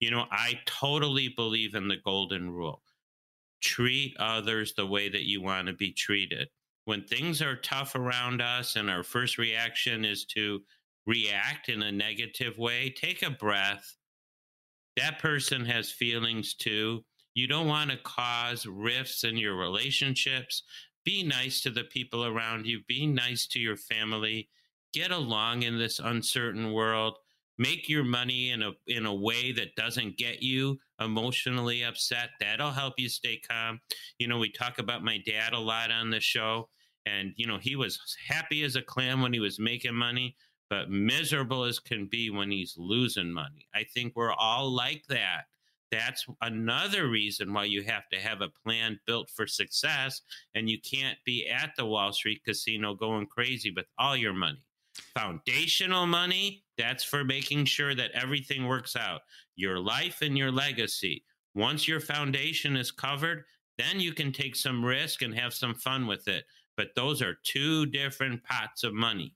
You 0.00 0.10
know, 0.10 0.26
I 0.30 0.60
totally 0.66 1.28
believe 1.28 1.74
in 1.74 1.88
the 1.88 1.98
golden 2.04 2.50
rule 2.50 2.82
treat 3.60 4.16
others 4.18 4.72
the 4.72 4.86
way 4.86 5.10
that 5.10 5.28
you 5.28 5.42
want 5.42 5.66
to 5.68 5.74
be 5.74 5.92
treated. 5.92 6.48
When 6.86 7.04
things 7.04 7.42
are 7.42 7.56
tough 7.56 7.94
around 7.94 8.40
us 8.40 8.76
and 8.76 8.88
our 8.88 9.02
first 9.02 9.36
reaction 9.36 10.02
is 10.04 10.24
to 10.26 10.62
react 11.06 11.68
in 11.68 11.82
a 11.82 11.92
negative 11.92 12.56
way, 12.56 12.88
take 12.90 13.22
a 13.22 13.30
breath 13.30 13.96
that 14.96 15.18
person 15.18 15.64
has 15.64 15.90
feelings 15.90 16.54
too. 16.54 17.04
You 17.34 17.46
don't 17.46 17.68
want 17.68 17.90
to 17.90 17.96
cause 17.98 18.66
rifts 18.66 19.24
in 19.24 19.36
your 19.36 19.56
relationships. 19.56 20.62
Be 21.04 21.22
nice 21.22 21.62
to 21.62 21.70
the 21.70 21.84
people 21.84 22.26
around 22.26 22.66
you, 22.66 22.80
be 22.86 23.06
nice 23.06 23.46
to 23.48 23.58
your 23.58 23.76
family. 23.76 24.48
Get 24.92 25.10
along 25.12 25.62
in 25.62 25.78
this 25.78 26.00
uncertain 26.00 26.72
world. 26.72 27.16
Make 27.60 27.88
your 27.90 28.04
money 28.04 28.50
in 28.50 28.62
a 28.62 28.72
in 28.86 29.04
a 29.04 29.14
way 29.14 29.52
that 29.52 29.76
doesn't 29.76 30.16
get 30.16 30.42
you 30.42 30.78
emotionally 30.98 31.84
upset. 31.84 32.30
That'll 32.40 32.70
help 32.70 32.94
you 32.96 33.08
stay 33.08 33.36
calm. 33.36 33.80
You 34.18 34.28
know, 34.28 34.38
we 34.38 34.50
talk 34.50 34.78
about 34.78 35.04
my 35.04 35.18
dad 35.26 35.52
a 35.52 35.58
lot 35.58 35.90
on 35.90 36.08
the 36.08 36.20
show 36.20 36.70
and 37.06 37.32
you 37.36 37.46
know, 37.46 37.58
he 37.58 37.76
was 37.76 37.98
happy 38.26 38.64
as 38.64 38.76
a 38.76 38.82
clam 38.82 39.20
when 39.20 39.32
he 39.32 39.40
was 39.40 39.58
making 39.58 39.94
money 39.94 40.36
but 40.70 40.88
miserable 40.88 41.64
as 41.64 41.80
can 41.80 42.06
be 42.06 42.30
when 42.30 42.50
he's 42.50 42.76
losing 42.78 43.30
money. 43.30 43.66
I 43.74 43.84
think 43.92 44.14
we're 44.14 44.32
all 44.32 44.70
like 44.70 45.04
that. 45.08 45.46
That's 45.90 46.24
another 46.40 47.08
reason 47.08 47.52
why 47.52 47.64
you 47.64 47.82
have 47.82 48.08
to 48.12 48.20
have 48.20 48.40
a 48.40 48.52
plan 48.64 49.00
built 49.04 49.28
for 49.28 49.48
success, 49.48 50.22
and 50.54 50.70
you 50.70 50.78
can't 50.80 51.18
be 51.26 51.48
at 51.48 51.72
the 51.76 51.84
Wall 51.84 52.12
Street 52.12 52.42
casino 52.44 52.94
going 52.94 53.26
crazy 53.26 53.72
with 53.74 53.86
all 53.98 54.16
your 54.16 54.32
money. 54.32 54.64
Foundational 55.18 56.06
money, 56.06 56.62
that's 56.80 57.04
for 57.04 57.24
making 57.24 57.66
sure 57.66 57.94
that 57.94 58.10
everything 58.12 58.66
works 58.66 58.96
out. 58.96 59.20
Your 59.54 59.78
life 59.78 60.22
and 60.22 60.36
your 60.36 60.50
legacy. 60.50 61.22
Once 61.54 61.86
your 61.86 62.00
foundation 62.00 62.74
is 62.74 62.90
covered, 62.90 63.44
then 63.76 64.00
you 64.00 64.14
can 64.14 64.32
take 64.32 64.56
some 64.56 64.82
risk 64.84 65.20
and 65.20 65.34
have 65.34 65.52
some 65.52 65.74
fun 65.74 66.06
with 66.06 66.26
it. 66.26 66.44
But 66.76 66.94
those 66.96 67.20
are 67.20 67.38
two 67.44 67.84
different 67.86 68.42
pots 68.44 68.82
of 68.82 68.94
money. 68.94 69.34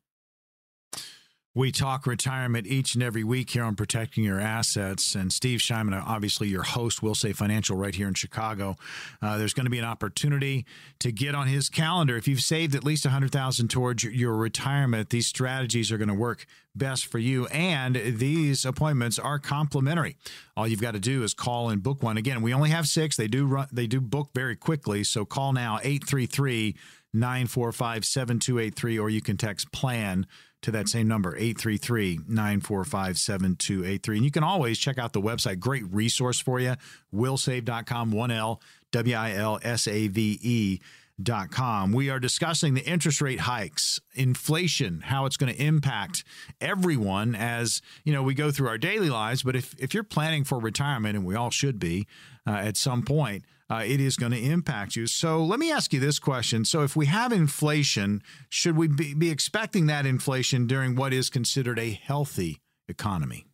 We 1.56 1.70
talk 1.70 2.04
retirement 2.04 2.66
each 2.66 2.94
and 2.94 3.02
every 3.02 3.22
week 3.22 3.50
here 3.50 3.62
on 3.62 3.76
Protecting 3.76 4.24
Your 4.24 4.40
Assets. 4.40 5.14
And 5.14 5.32
Steve 5.32 5.60
Shyman, 5.60 5.94
obviously 6.04 6.48
your 6.48 6.64
host, 6.64 7.00
Wilsave 7.00 7.36
Financial 7.36 7.76
right 7.76 7.94
here 7.94 8.08
in 8.08 8.14
Chicago. 8.14 8.74
Uh, 9.22 9.38
there's 9.38 9.54
going 9.54 9.66
to 9.66 9.70
be 9.70 9.78
an 9.78 9.84
opportunity 9.84 10.66
to 10.98 11.12
get 11.12 11.36
on 11.36 11.46
his 11.46 11.68
calendar. 11.68 12.16
If 12.16 12.26
you've 12.26 12.40
saved 12.40 12.74
at 12.74 12.82
least 12.82 13.04
100000 13.04 13.68
towards 13.68 14.02
your, 14.02 14.12
your 14.12 14.34
retirement, 14.34 15.10
these 15.10 15.28
strategies 15.28 15.92
are 15.92 15.96
going 15.96 16.08
to 16.08 16.14
work 16.14 16.44
best 16.74 17.06
for 17.06 17.20
you. 17.20 17.46
And 17.46 17.94
these 17.94 18.64
appointments 18.64 19.20
are 19.20 19.38
complimentary. 19.38 20.16
All 20.56 20.66
you've 20.66 20.82
got 20.82 20.94
to 20.94 21.00
do 21.00 21.22
is 21.22 21.34
call 21.34 21.70
and 21.70 21.80
book 21.80 22.02
one. 22.02 22.16
Again, 22.16 22.42
we 22.42 22.52
only 22.52 22.70
have 22.70 22.88
six. 22.88 23.16
They 23.16 23.28
do 23.28 23.46
run, 23.46 23.68
they 23.70 23.86
do 23.86 24.00
book 24.00 24.30
very 24.34 24.56
quickly. 24.56 25.04
So 25.04 25.24
call 25.24 25.52
now 25.52 25.78
833 25.84 26.74
945 27.12 28.04
7283 28.04 28.98
or 28.98 29.08
you 29.08 29.20
can 29.20 29.36
text 29.36 29.70
plan 29.70 30.26
to 30.64 30.70
that 30.72 30.88
same 30.88 31.06
number, 31.06 31.36
833 31.36 32.20
945 32.26 33.18
7283. 33.18 34.16
And 34.16 34.24
you 34.24 34.30
can 34.30 34.42
always 34.42 34.78
check 34.78 34.98
out 34.98 35.12
the 35.12 35.20
website. 35.20 35.58
Great 35.58 35.84
resource 35.90 36.40
for 36.40 36.58
you, 36.58 36.74
wilsave.com, 37.14 38.12
1L, 38.12 38.60
W 38.90 39.16
I 39.16 39.32
L 39.32 39.60
S 39.62 39.86
A 39.86 40.08
V 40.08 40.38
E. 40.42 40.80
Dot 41.22 41.52
com. 41.52 41.92
We 41.92 42.10
are 42.10 42.18
discussing 42.18 42.74
the 42.74 42.84
interest 42.84 43.20
rate 43.20 43.38
hikes, 43.38 44.00
inflation, 44.14 45.00
how 45.00 45.26
it's 45.26 45.36
going 45.36 45.54
to 45.54 45.62
impact 45.62 46.24
everyone 46.60 47.36
as 47.36 47.80
you 48.02 48.12
know 48.12 48.24
we 48.24 48.34
go 48.34 48.50
through 48.50 48.66
our 48.66 48.78
daily 48.78 49.10
lives. 49.10 49.44
But 49.44 49.54
if 49.54 49.76
if 49.78 49.94
you're 49.94 50.02
planning 50.02 50.42
for 50.42 50.58
retirement, 50.58 51.14
and 51.16 51.24
we 51.24 51.36
all 51.36 51.50
should 51.50 51.78
be 51.78 52.08
uh, 52.44 52.50
at 52.54 52.76
some 52.76 53.04
point, 53.04 53.44
uh, 53.70 53.82
it 53.86 54.00
is 54.00 54.16
going 54.16 54.32
to 54.32 54.40
impact 54.40 54.96
you. 54.96 55.06
So 55.06 55.42
let 55.42 55.58
me 55.58 55.72
ask 55.72 55.92
you 55.92 56.00
this 56.00 56.18
question. 56.18 56.64
So 56.64 56.82
if 56.82 56.96
we 56.96 57.06
have 57.06 57.32
inflation, 57.32 58.22
should 58.48 58.76
we 58.76 58.88
be, 58.88 59.14
be 59.14 59.30
expecting 59.30 59.86
that 59.86 60.06
inflation 60.06 60.66
during 60.66 60.94
what 60.94 61.12
is 61.12 61.30
considered 61.30 61.78
a 61.78 61.90
healthy 61.90 62.60
economy? 62.88 63.46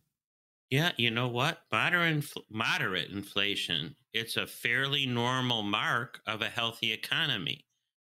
Yeah, 0.69 0.91
you 0.97 1.11
know 1.11 1.27
what? 1.27 1.59
Moderate, 1.71 2.25
moderate 2.49 3.09
inflation, 3.09 3.95
it's 4.13 4.37
a 4.37 4.47
fairly 4.47 5.05
normal 5.05 5.63
mark 5.63 6.21
of 6.25 6.41
a 6.41 6.49
healthy 6.49 6.93
economy. 6.93 7.65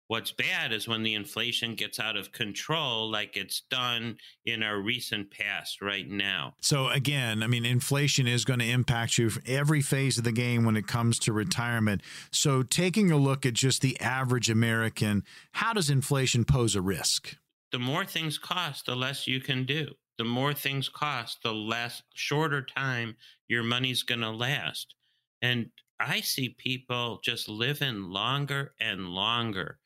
What's 0.08 0.32
bad 0.32 0.72
is 0.72 0.88
when 0.88 1.02
the 1.02 1.12
inflation 1.12 1.74
gets 1.74 2.00
out 2.00 2.16
of 2.16 2.32
control, 2.32 3.10
like 3.10 3.36
it's 3.36 3.60
done 3.70 4.16
in 4.46 4.62
our 4.62 4.80
recent 4.80 5.30
past 5.30 5.82
right 5.82 6.08
now. 6.08 6.54
So, 6.62 6.88
again, 6.88 7.42
I 7.42 7.46
mean, 7.46 7.66
inflation 7.66 8.26
is 8.26 8.46
going 8.46 8.60
to 8.60 8.70
impact 8.70 9.18
you 9.18 9.30
every 9.44 9.82
phase 9.82 10.16
of 10.16 10.24
the 10.24 10.32
game 10.32 10.64
when 10.64 10.78
it 10.78 10.86
comes 10.86 11.18
to 11.20 11.34
retirement. 11.34 12.00
So, 12.32 12.62
taking 12.62 13.10
a 13.10 13.18
look 13.18 13.44
at 13.44 13.52
just 13.52 13.82
the 13.82 14.00
average 14.00 14.48
American, 14.48 15.24
how 15.52 15.74
does 15.74 15.90
inflation 15.90 16.46
pose 16.46 16.74
a 16.74 16.80
risk? 16.80 17.36
The 17.70 17.78
more 17.78 18.06
things 18.06 18.38
cost, 18.38 18.86
the 18.86 18.96
less 18.96 19.26
you 19.26 19.40
can 19.40 19.66
do. 19.66 19.88
The 20.16 20.24
more 20.24 20.54
things 20.54 20.88
cost, 20.88 21.42
the 21.42 21.52
less 21.52 22.02
shorter 22.14 22.62
time 22.62 23.16
your 23.46 23.62
money's 23.62 24.04
going 24.04 24.22
to 24.22 24.30
last. 24.30 24.94
And 25.42 25.68
I 26.00 26.22
see 26.22 26.48
people 26.48 27.20
just 27.22 27.46
living 27.46 28.04
longer 28.04 28.72
and 28.80 29.08
longer 29.08 29.78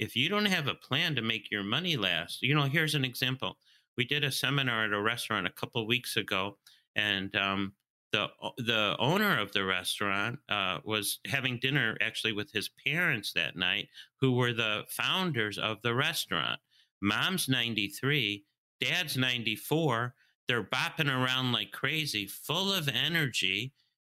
if 0.00 0.16
you 0.16 0.30
don't 0.30 0.46
have 0.46 0.66
a 0.66 0.74
plan 0.74 1.14
to 1.14 1.22
make 1.22 1.50
your 1.50 1.62
money 1.62 1.96
last, 1.96 2.40
you 2.40 2.54
know, 2.54 2.64
here's 2.64 2.94
an 2.94 3.04
example. 3.04 3.58
We 3.98 4.04
did 4.06 4.24
a 4.24 4.32
seminar 4.32 4.86
at 4.86 4.94
a 4.94 5.00
restaurant 5.00 5.46
a 5.46 5.52
couple 5.52 5.86
weeks 5.86 6.16
ago, 6.16 6.56
and 6.96 7.36
um, 7.36 7.74
the 8.10 8.28
the 8.56 8.96
owner 8.98 9.38
of 9.38 9.52
the 9.52 9.62
restaurant 9.62 10.38
uh, 10.48 10.78
was 10.84 11.20
having 11.26 11.58
dinner 11.58 11.98
actually 12.00 12.32
with 12.32 12.50
his 12.50 12.70
parents 12.84 13.34
that 13.34 13.56
night, 13.56 13.88
who 14.20 14.32
were 14.32 14.54
the 14.54 14.84
founders 14.88 15.58
of 15.58 15.82
the 15.82 15.94
restaurant. 15.94 16.58
Mom's 17.02 17.46
93, 17.46 18.44
dad's 18.80 19.18
94. 19.18 20.14
They're 20.48 20.64
bopping 20.64 21.14
around 21.14 21.52
like 21.52 21.72
crazy, 21.72 22.26
full 22.26 22.72
of 22.72 22.88
energy. 22.88 23.74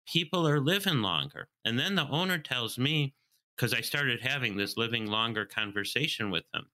People 0.07 0.47
are 0.47 0.61
living 0.61 1.01
longer. 1.01 1.49
And 1.65 1.77
then 1.77 1.95
the 1.95 2.07
owner 2.07 2.37
tells 2.37 2.77
me, 2.77 3.15
because 3.55 3.73
I 3.73 3.81
started 3.81 4.21
having 4.21 4.57
this 4.57 4.77
living 4.77 5.05
longer 5.05 5.45
conversation 5.45 6.31
with 6.31 6.43
him. 6.53 6.65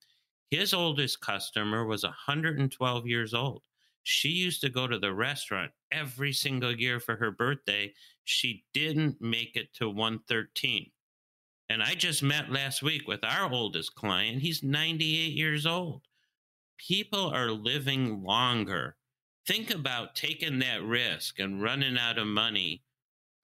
His 0.50 0.74
oldest 0.74 1.22
customer 1.22 1.86
was 1.86 2.04
112 2.04 3.08
years 3.08 3.34
old. 3.34 3.62
She 4.04 4.30
used 4.30 4.62
to 4.62 4.70
go 4.70 4.88
to 4.88 4.98
the 4.98 5.14
restaurant 5.14 5.72
every 5.92 6.34
single 6.34 6.76
year 6.76 7.00
for 7.00 7.16
her 7.18 7.32
birthday. 7.32 7.94
She 8.24 8.64
didn't 8.74 9.22
make 9.22 9.56
it 9.56 9.74
to 9.76 9.90
113. 9.90 10.90
And 11.70 11.84
I 11.84 11.94
just 11.94 12.24
met 12.24 12.52
last 12.52 12.82
week 12.82 13.08
with 13.08 13.24
our 13.24 13.52
oldest 13.52 13.94
client. 13.94 14.42
He's 14.42 14.64
98 14.64 15.34
years 15.34 15.68
old. 15.68 16.02
People 16.80 17.30
are 17.30 17.52
living 17.52 18.24
longer. 18.24 18.96
Think 19.46 19.72
about 19.74 20.16
taking 20.16 20.60
that 20.60 20.82
risk 20.82 21.40
and 21.40 21.62
running 21.62 21.98
out 21.98 22.18
of 22.18 22.26
money 22.26 22.82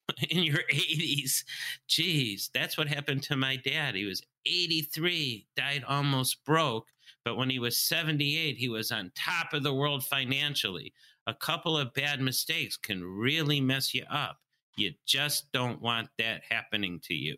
in 0.30 0.44
your 0.44 0.64
80s. 0.72 1.44
Geez, 1.88 2.50
that's 2.54 2.78
what 2.78 2.88
happened 2.88 3.24
to 3.24 3.36
my 3.36 3.56
dad. 3.56 3.96
He 3.96 4.06
was 4.06 4.22
83, 4.46 5.48
died 5.56 5.84
almost 5.88 6.44
broke. 6.46 6.88
But 7.24 7.38
when 7.38 7.50
he 7.50 7.60
was 7.60 7.78
78, 7.78 8.58
he 8.58 8.70
was 8.70 8.92
on 8.92 9.12
top 9.16 9.54
of 9.54 9.64
the 9.64 9.74
world 9.74 10.06
financially. 10.06 10.94
A 11.28 11.34
couple 11.34 11.76
of 11.76 11.94
bad 11.94 12.22
mistakes 12.22 12.78
can 12.78 13.04
really 13.04 13.60
mess 13.60 13.94
you 13.96 14.04
up. 14.12 14.38
You 14.78 14.94
just 15.08 15.52
don't 15.52 15.82
want 15.82 16.10
that 16.20 16.42
happening 16.50 17.00
to 17.06 17.16
you. 17.16 17.38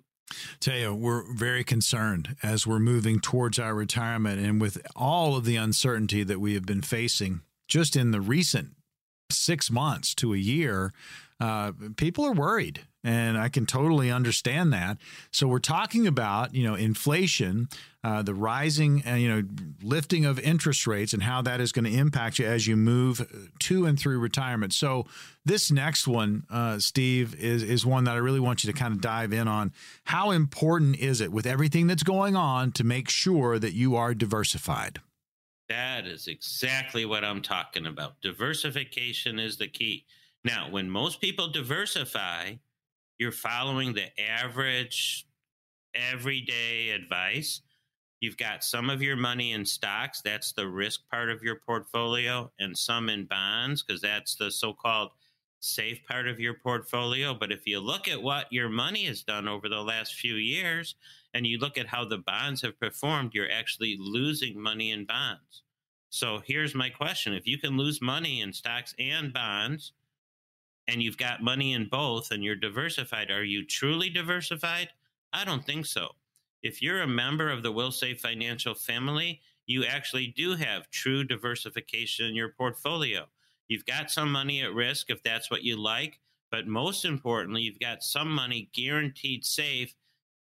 Tell 0.60 0.78
you, 0.78 0.94
we're 0.94 1.24
very 1.34 1.64
concerned 1.64 2.36
as 2.44 2.68
we're 2.68 2.80
moving 2.80 3.22
towards 3.22 3.60
our 3.60 3.74
retirement 3.74 4.46
and 4.46 4.60
with 4.60 4.86
all 4.94 5.38
of 5.38 5.46
the 5.46 5.56
uncertainty 5.56 6.24
that 6.24 6.42
we 6.42 6.54
have 6.54 6.66
been 6.66 6.82
facing 6.82 7.42
just 7.70 7.96
in 7.96 8.12
the 8.12 8.20
recent 8.20 8.72
six 9.32 9.72
months 9.72 10.14
to 10.16 10.34
a 10.34 10.38
year 10.38 10.92
uh, 11.40 11.72
people 11.96 12.26
are 12.26 12.34
worried 12.34 12.82
and 13.08 13.38
I 13.38 13.48
can 13.48 13.66
totally 13.66 14.12
understand 14.12 14.74
that. 14.74 14.98
So 15.32 15.48
we're 15.48 15.60
talking 15.60 16.08
about 16.08 16.54
you 16.54 16.68
know 16.68 16.76
inflation, 16.76 17.70
uh, 18.04 18.22
the 18.22 18.34
rising 18.34 19.02
uh, 19.08 19.14
you 19.14 19.30
know 19.30 19.44
lifting 19.82 20.26
of 20.26 20.40
interest 20.40 20.86
rates, 20.86 21.14
and 21.14 21.24
how 21.24 21.42
that 21.44 21.62
is 21.62 21.72
going 21.72 21.86
to 21.86 21.98
impact 21.98 22.38
you 22.38 22.46
as 22.46 22.68
you 22.68 22.76
move 22.76 23.52
to 23.60 23.86
and 23.86 23.98
through 23.98 24.20
retirement. 24.20 24.74
So 24.74 25.06
this 25.46 25.72
next 25.72 26.08
one, 26.08 26.44
uh, 26.50 26.80
Steve, 26.80 27.34
is 27.36 27.64
is 27.64 27.86
one 27.86 28.04
that 28.04 28.16
I 28.16 28.20
really 28.20 28.42
want 28.42 28.64
you 28.64 28.72
to 28.72 28.78
kind 28.78 28.94
of 28.94 29.00
dive 29.00 29.32
in 29.32 29.48
on. 29.48 29.72
How 30.04 30.32
important 30.32 30.98
is 30.98 31.22
it 31.22 31.32
with 31.32 31.46
everything 31.46 31.88
that's 31.88 32.04
going 32.04 32.36
on 32.36 32.74
to 32.74 32.84
make 32.84 33.10
sure 33.10 33.58
that 33.58 33.74
you 33.74 33.96
are 33.96 34.14
diversified? 34.14 35.00
That 35.70 36.08
is 36.08 36.28
exactly 36.28 37.06
what 37.06 37.24
I'm 37.24 37.42
talking 37.42 37.86
about. 37.86 38.22
Diversification 38.22 39.38
is 39.38 39.58
the 39.58 39.68
key. 39.68 40.06
Now, 40.48 40.70
when 40.70 40.90
most 40.90 41.20
people 41.20 41.50
diversify, 41.50 42.54
you're 43.18 43.34
following 43.34 43.94
the 43.94 44.08
average 44.18 45.28
everyday 45.94 46.92
advice. 46.92 47.62
You've 48.22 48.38
got 48.38 48.64
some 48.64 48.90
of 48.90 49.02
your 49.02 49.18
money 49.18 49.52
in 49.52 49.66
stocks, 49.66 50.22
that's 50.22 50.54
the 50.54 50.68
risk 50.68 51.02
part 51.12 51.30
of 51.30 51.44
your 51.44 51.58
portfolio, 51.58 52.50
and 52.60 52.78
some 52.78 53.10
in 53.10 53.26
bonds, 53.26 53.84
because 53.84 54.02
that's 54.02 54.36
the 54.36 54.50
so 54.50 54.72
called 54.72 55.12
safe 55.60 56.00
part 56.08 56.30
of 56.30 56.40
your 56.40 56.54
portfolio. 56.54 57.34
But 57.34 57.52
if 57.52 57.68
you 57.68 57.82
look 57.82 58.08
at 58.08 58.24
what 58.24 58.46
your 58.50 58.70
money 58.70 59.04
has 59.06 59.24
done 59.24 59.50
over 59.50 59.68
the 59.68 59.82
last 59.82 60.14
few 60.14 60.36
years 60.36 60.96
and 61.34 61.46
you 61.46 61.58
look 61.58 61.78
at 61.78 61.88
how 61.88 62.06
the 62.06 62.20
bonds 62.20 62.62
have 62.62 62.80
performed, 62.80 63.34
you're 63.34 63.52
actually 63.52 63.98
losing 64.00 64.58
money 64.58 64.92
in 64.92 65.04
bonds. 65.06 65.64
So 66.10 66.42
here's 66.46 66.74
my 66.74 66.90
question 66.90 67.34
if 67.34 67.46
you 67.46 67.58
can 67.58 67.76
lose 67.76 68.02
money 68.02 68.40
in 68.40 68.54
stocks 68.54 68.96
and 68.98 69.34
bonds, 69.34 69.92
and 70.88 71.02
you've 71.02 71.18
got 71.18 71.44
money 71.44 71.74
in 71.74 71.88
both 71.90 72.32
and 72.32 72.44
you're 72.44 72.56
diversified, 72.56 73.30
are 73.30 73.44
you 73.44 73.66
truly 73.66 74.10
diversified? 74.10 74.90
I 75.34 75.44
don't 75.44 75.66
think 75.66 75.86
so. 75.86 76.10
If 76.64 76.82
you're 76.82 77.02
a 77.02 77.08
member 77.08 77.50
of 77.50 77.64
the 77.64 77.72
Wilsave 77.72 78.20
Financial 78.20 78.74
family, 78.74 79.42
you 79.66 79.86
actually 79.86 80.28
do 80.28 80.56
have 80.56 80.90
true 80.90 81.24
diversification 81.24 82.26
in 82.26 82.36
your 82.36 82.50
portfolio. 82.50 83.28
You've 83.68 83.86
got 83.86 84.10
some 84.10 84.32
money 84.32 84.62
at 84.62 84.74
risk 84.74 85.10
if 85.10 85.22
that's 85.24 85.52
what 85.52 85.64
you 85.64 85.76
like, 85.76 86.20
but 86.52 86.68
most 86.68 87.04
importantly, 87.04 87.64
you've 87.64 87.80
got 87.80 88.02
some 88.02 88.32
money 88.32 88.70
guaranteed 88.74 89.44
safe 89.44 89.94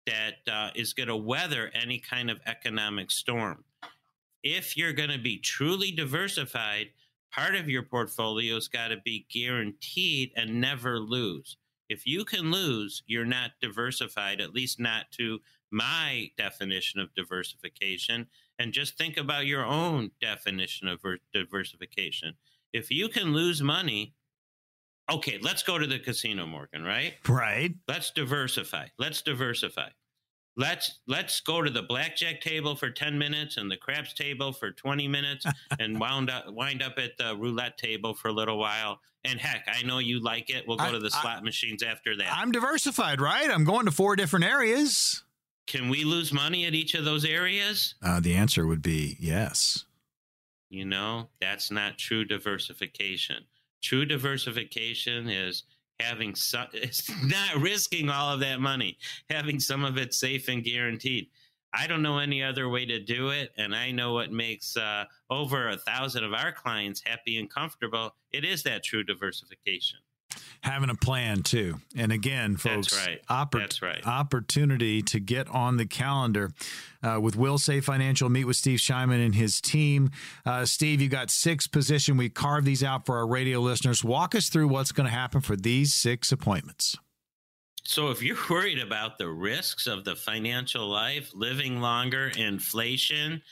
that 0.06 0.38
uh, 0.50 0.70
is 0.74 0.92
going 0.92 1.08
to 1.08 1.16
weather 1.16 1.70
any 1.74 2.00
kind 2.00 2.30
of 2.30 2.40
economic 2.46 3.10
storm. 3.10 3.62
If 4.42 4.76
you're 4.76 4.92
going 4.92 5.10
to 5.10 5.18
be 5.18 5.38
truly 5.38 5.92
diversified, 5.92 6.88
part 7.32 7.54
of 7.54 7.68
your 7.68 7.82
portfolio's 7.82 8.68
got 8.68 8.88
to 8.88 8.98
be 9.04 9.26
guaranteed 9.32 10.32
and 10.36 10.60
never 10.60 10.98
lose. 10.98 11.56
If 11.88 12.06
you 12.06 12.24
can 12.24 12.50
lose, 12.50 13.02
you're 13.06 13.24
not 13.24 13.52
diversified, 13.60 14.40
at 14.40 14.54
least 14.54 14.80
not 14.80 15.06
to 15.18 15.40
my 15.70 16.30
definition 16.36 17.00
of 17.00 17.14
diversification. 17.14 18.28
And 18.58 18.72
just 18.72 18.96
think 18.96 19.16
about 19.16 19.46
your 19.46 19.64
own 19.64 20.10
definition 20.20 20.88
of 20.88 21.00
diversification. 21.32 22.34
If 22.72 22.90
you 22.90 23.08
can 23.08 23.32
lose 23.32 23.62
money, 23.62 24.14
okay, 25.10 25.38
let's 25.42 25.62
go 25.62 25.78
to 25.78 25.86
the 25.86 25.98
casino, 25.98 26.46
Morgan, 26.46 26.84
right? 26.84 27.14
Right. 27.28 27.74
Let's 27.88 28.10
diversify. 28.10 28.86
Let's 28.98 29.22
diversify 29.22 29.90
let's 30.56 31.00
let's 31.06 31.40
go 31.40 31.62
to 31.62 31.70
the 31.70 31.82
blackjack 31.82 32.40
table 32.40 32.76
for 32.76 32.90
10 32.90 33.18
minutes 33.18 33.56
and 33.56 33.70
the 33.70 33.76
craps 33.76 34.12
table 34.12 34.52
for 34.52 34.70
20 34.70 35.08
minutes 35.08 35.46
and 35.78 35.98
wound 35.98 36.30
up 36.30 36.52
wind 36.52 36.82
up 36.82 36.98
at 36.98 37.16
the 37.18 37.36
roulette 37.36 37.78
table 37.78 38.14
for 38.14 38.28
a 38.28 38.32
little 38.32 38.58
while. 38.58 39.00
And 39.24 39.38
heck 39.38 39.68
i 39.72 39.82
know 39.82 39.98
you 39.98 40.20
like 40.20 40.50
it. 40.50 40.64
We'll 40.66 40.76
go 40.76 40.84
I, 40.84 40.90
to 40.90 40.98
the 40.98 41.10
slot 41.10 41.38
I, 41.38 41.42
machines 41.42 41.82
after 41.82 42.16
that. 42.16 42.32
I'm 42.32 42.52
diversified 42.52 43.20
right? 43.20 43.48
I'm 43.50 43.64
going 43.64 43.86
to 43.86 43.92
four 43.92 44.16
different 44.16 44.44
areas. 44.44 45.22
Can 45.66 45.88
we 45.88 46.04
lose 46.04 46.32
money 46.32 46.66
at 46.66 46.74
each 46.74 46.94
of 46.94 47.04
those 47.04 47.24
areas? 47.24 47.94
Uh, 48.02 48.18
the 48.20 48.34
answer 48.34 48.66
would 48.66 48.82
be 48.82 49.16
yes. 49.20 49.84
You 50.68 50.84
know 50.84 51.28
that's 51.40 51.70
not 51.70 51.98
true 51.98 52.24
diversification. 52.24 53.44
True 53.82 54.04
diversification 54.04 55.28
is 55.28 55.64
having 56.00 56.34
some, 56.34 56.66
not 57.24 57.56
risking 57.56 58.10
all 58.10 58.32
of 58.32 58.40
that 58.40 58.60
money, 58.60 58.98
having 59.30 59.60
some 59.60 59.84
of 59.84 59.96
it 59.98 60.14
safe 60.14 60.48
and 60.48 60.64
guaranteed. 60.64 61.28
I 61.74 61.86
don't 61.86 62.02
know 62.02 62.18
any 62.18 62.42
other 62.42 62.68
way 62.68 62.84
to 62.84 63.00
do 63.00 63.30
it, 63.30 63.52
and 63.56 63.74
I 63.74 63.92
know 63.92 64.12
what 64.12 64.30
makes 64.30 64.76
uh, 64.76 65.04
over 65.30 65.70
a 65.70 65.78
thousand 65.78 66.24
of 66.24 66.34
our 66.34 66.52
clients 66.52 67.02
happy 67.04 67.38
and 67.38 67.48
comfortable. 67.48 68.14
It 68.30 68.44
is 68.44 68.62
that 68.64 68.84
true 68.84 69.02
diversification 69.02 70.00
having 70.62 70.90
a 70.90 70.94
plan 70.94 71.42
too. 71.42 71.80
And 71.96 72.12
again, 72.12 72.56
folks, 72.56 72.90
That's 72.90 73.06
right. 73.06 73.20
Oppor- 73.28 73.60
That's 73.60 73.82
right. 73.82 74.06
opportunity 74.06 75.02
to 75.02 75.20
get 75.20 75.48
on 75.48 75.76
the 75.76 75.86
calendar 75.86 76.50
uh, 77.02 77.18
with 77.20 77.36
Wilsave 77.36 77.84
Financial. 77.84 78.28
Meet 78.28 78.44
with 78.44 78.56
Steve 78.56 78.78
Shyman 78.78 79.24
and 79.24 79.34
his 79.34 79.60
team. 79.60 80.10
Uh, 80.46 80.64
Steve, 80.64 81.00
you 81.00 81.08
got 81.08 81.30
six 81.30 81.66
position. 81.66 82.16
We 82.16 82.28
carve 82.28 82.64
these 82.64 82.82
out 82.84 83.06
for 83.06 83.16
our 83.16 83.26
radio 83.26 83.60
listeners. 83.60 84.04
Walk 84.04 84.34
us 84.34 84.48
through 84.48 84.68
what's 84.68 84.92
going 84.92 85.06
to 85.06 85.12
happen 85.12 85.40
for 85.40 85.56
these 85.56 85.94
six 85.94 86.32
appointments. 86.32 86.96
So, 87.84 88.10
if 88.10 88.22
you're 88.22 88.36
worried 88.50 88.78
about 88.78 89.18
the 89.18 89.28
risks 89.28 89.86
of 89.86 90.04
the 90.04 90.14
financial 90.14 90.86
life, 90.88 91.32
living 91.34 91.80
longer, 91.80 92.30
inflation, 92.36 93.42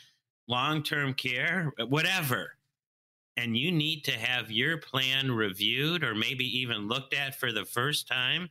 long 0.47 0.83
term 0.83 1.15
care, 1.15 1.73
whatever, 1.89 2.53
and 3.37 3.57
you 3.57 3.73
need 3.73 4.05
to 4.05 4.13
have 4.13 4.51
your 4.51 4.79
plan 4.79 5.31
reviewed 5.31 6.05
or 6.05 6.15
maybe 6.15 6.45
even 6.59 6.89
looked 6.89 7.15
at 7.15 7.39
for 7.39 7.53
the 7.53 7.65
first 7.65 8.07
time, 8.09 8.49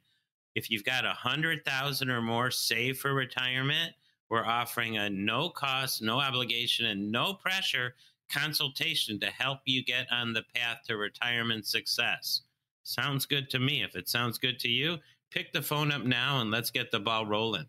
if 0.56 0.70
you've 0.70 0.84
got 0.84 1.06
a 1.06 1.12
hundred 1.12 1.64
thousand 1.66 2.10
or 2.10 2.22
more 2.22 2.52
saved 2.52 3.00
for 3.00 3.14
retirement, 3.14 3.94
we're 4.30 4.46
offering 4.46 4.98
a 4.98 5.10
no 5.10 5.50
cost, 5.50 6.02
no 6.02 6.20
obligation, 6.20 6.86
and 6.86 7.12
no 7.12 7.34
pressure 7.34 7.96
consultation 8.32 9.20
to 9.20 9.28
help 9.28 9.60
you 9.66 9.84
get 9.84 10.08
on 10.12 10.34
the 10.34 10.44
path 10.56 10.80
to 10.88 10.98
retirement 10.98 11.66
success. 11.66 12.42
Sounds 12.84 13.26
good 13.26 13.50
to 13.50 13.60
me. 13.60 13.84
If 13.84 13.96
it 13.96 14.08
sounds 14.08 14.38
good 14.38 14.60
to 14.60 14.68
you, 14.68 14.98
pick 15.32 15.52
the 15.52 15.62
phone 15.62 15.92
up 15.92 16.04
now 16.04 16.42
and 16.42 16.52
let's 16.52 16.72
get 16.72 16.92
the 16.92 17.00
ball 17.00 17.26
rolling. 17.26 17.66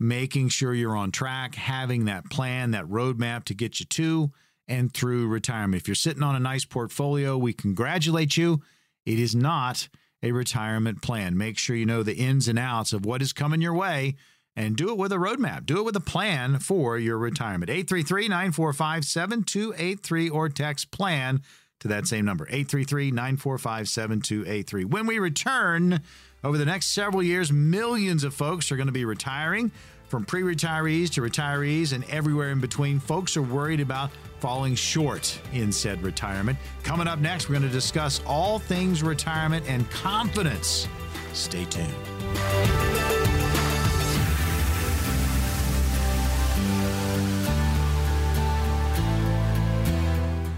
making 0.09 0.49
sure 0.49 0.75
you're 0.75 0.97
on 0.97 1.11
track 1.11 1.55
having 1.55 2.05
that 2.05 2.29
plan 2.31 2.73
that 2.73 2.85
roadmap 2.87 3.45
to 3.45 3.55
get 3.55 3.81
you 3.81 3.87
to 3.87 4.31
and 4.69 4.93
through 4.93 5.27
retirement 5.29 5.81
if 5.81 5.89
you're 5.89 5.95
sitting 5.95 6.23
on 6.23 6.37
a 6.37 6.41
nice 6.41 6.65
portfolio 6.65 7.37
we 7.37 7.53
congratulate 7.53 8.37
you 8.37 8.63
it 9.07 9.19
is 9.19 9.35
not 9.35 9.89
a 10.23 10.33
retirement 10.33 11.03
plan 11.03 11.37
make 11.37 11.59
sure 11.59 11.77
you 11.77 11.87
know 11.87 12.03
the 12.03 12.17
ins 12.17 12.49
and 12.49 12.59
outs 12.59 12.93
of 12.93 13.05
what 13.05 13.23
is 13.23 13.33
coming 13.33 13.61
your 13.61 13.75
way 13.75 14.15
and 14.57 14.77
do 14.77 14.91
it 14.91 14.97
with 14.97 15.13
a 15.13 15.17
roadmap. 15.17 15.67
Do 15.67 15.79
it 15.79 15.85
with 15.85 15.97
a 15.97 16.01
plan 16.01 16.59
for 16.59 16.99
your 16.99 17.19
retirement. 17.19 17.71
833 17.71 18.29
945 18.29 19.05
7283 19.05 20.31
or 20.31 20.49
text 20.49 20.91
plan 20.91 21.43
to 21.81 21.89
that 21.89 22.07
same 22.07 22.25
number 22.25 22.45
833 22.47 23.11
945 23.11 23.89
7283. 23.89 24.85
When 24.85 25.07
we 25.07 25.19
return 25.19 26.01
over 26.43 26.57
the 26.57 26.65
next 26.65 26.89
several 26.89 27.23
years, 27.23 27.53
millions 27.53 28.25
of 28.25 28.35
folks 28.35 28.71
are 28.71 28.77
going 28.77 28.87
to 28.87 28.93
be 28.93 29.05
retiring. 29.05 29.73
From 30.15 30.25
pre 30.25 30.43
retirees 30.43 31.11
to 31.15 31.23
retirees 31.23 31.93
and 31.93 32.09
everywhere 32.09 32.51
in 32.51 32.61
between, 32.61 33.01
folks 33.01 33.37
are 33.37 33.43
worried 33.43 33.81
about 33.81 34.13
falling 34.39 34.77
short 34.77 35.37
in 35.53 35.73
said 35.73 36.01
retirement. 36.05 36.57
Coming 36.85 37.09
up 37.09 37.19
next, 37.19 37.49
we're 37.49 37.55
going 37.55 37.67
to 37.67 37.69
discuss 37.69 38.21
all 38.25 38.61
things 38.61 39.03
retirement 39.03 39.69
and 39.69 39.91
confidence. 39.91 40.87
Stay 41.33 41.65
tuned. 41.65 41.93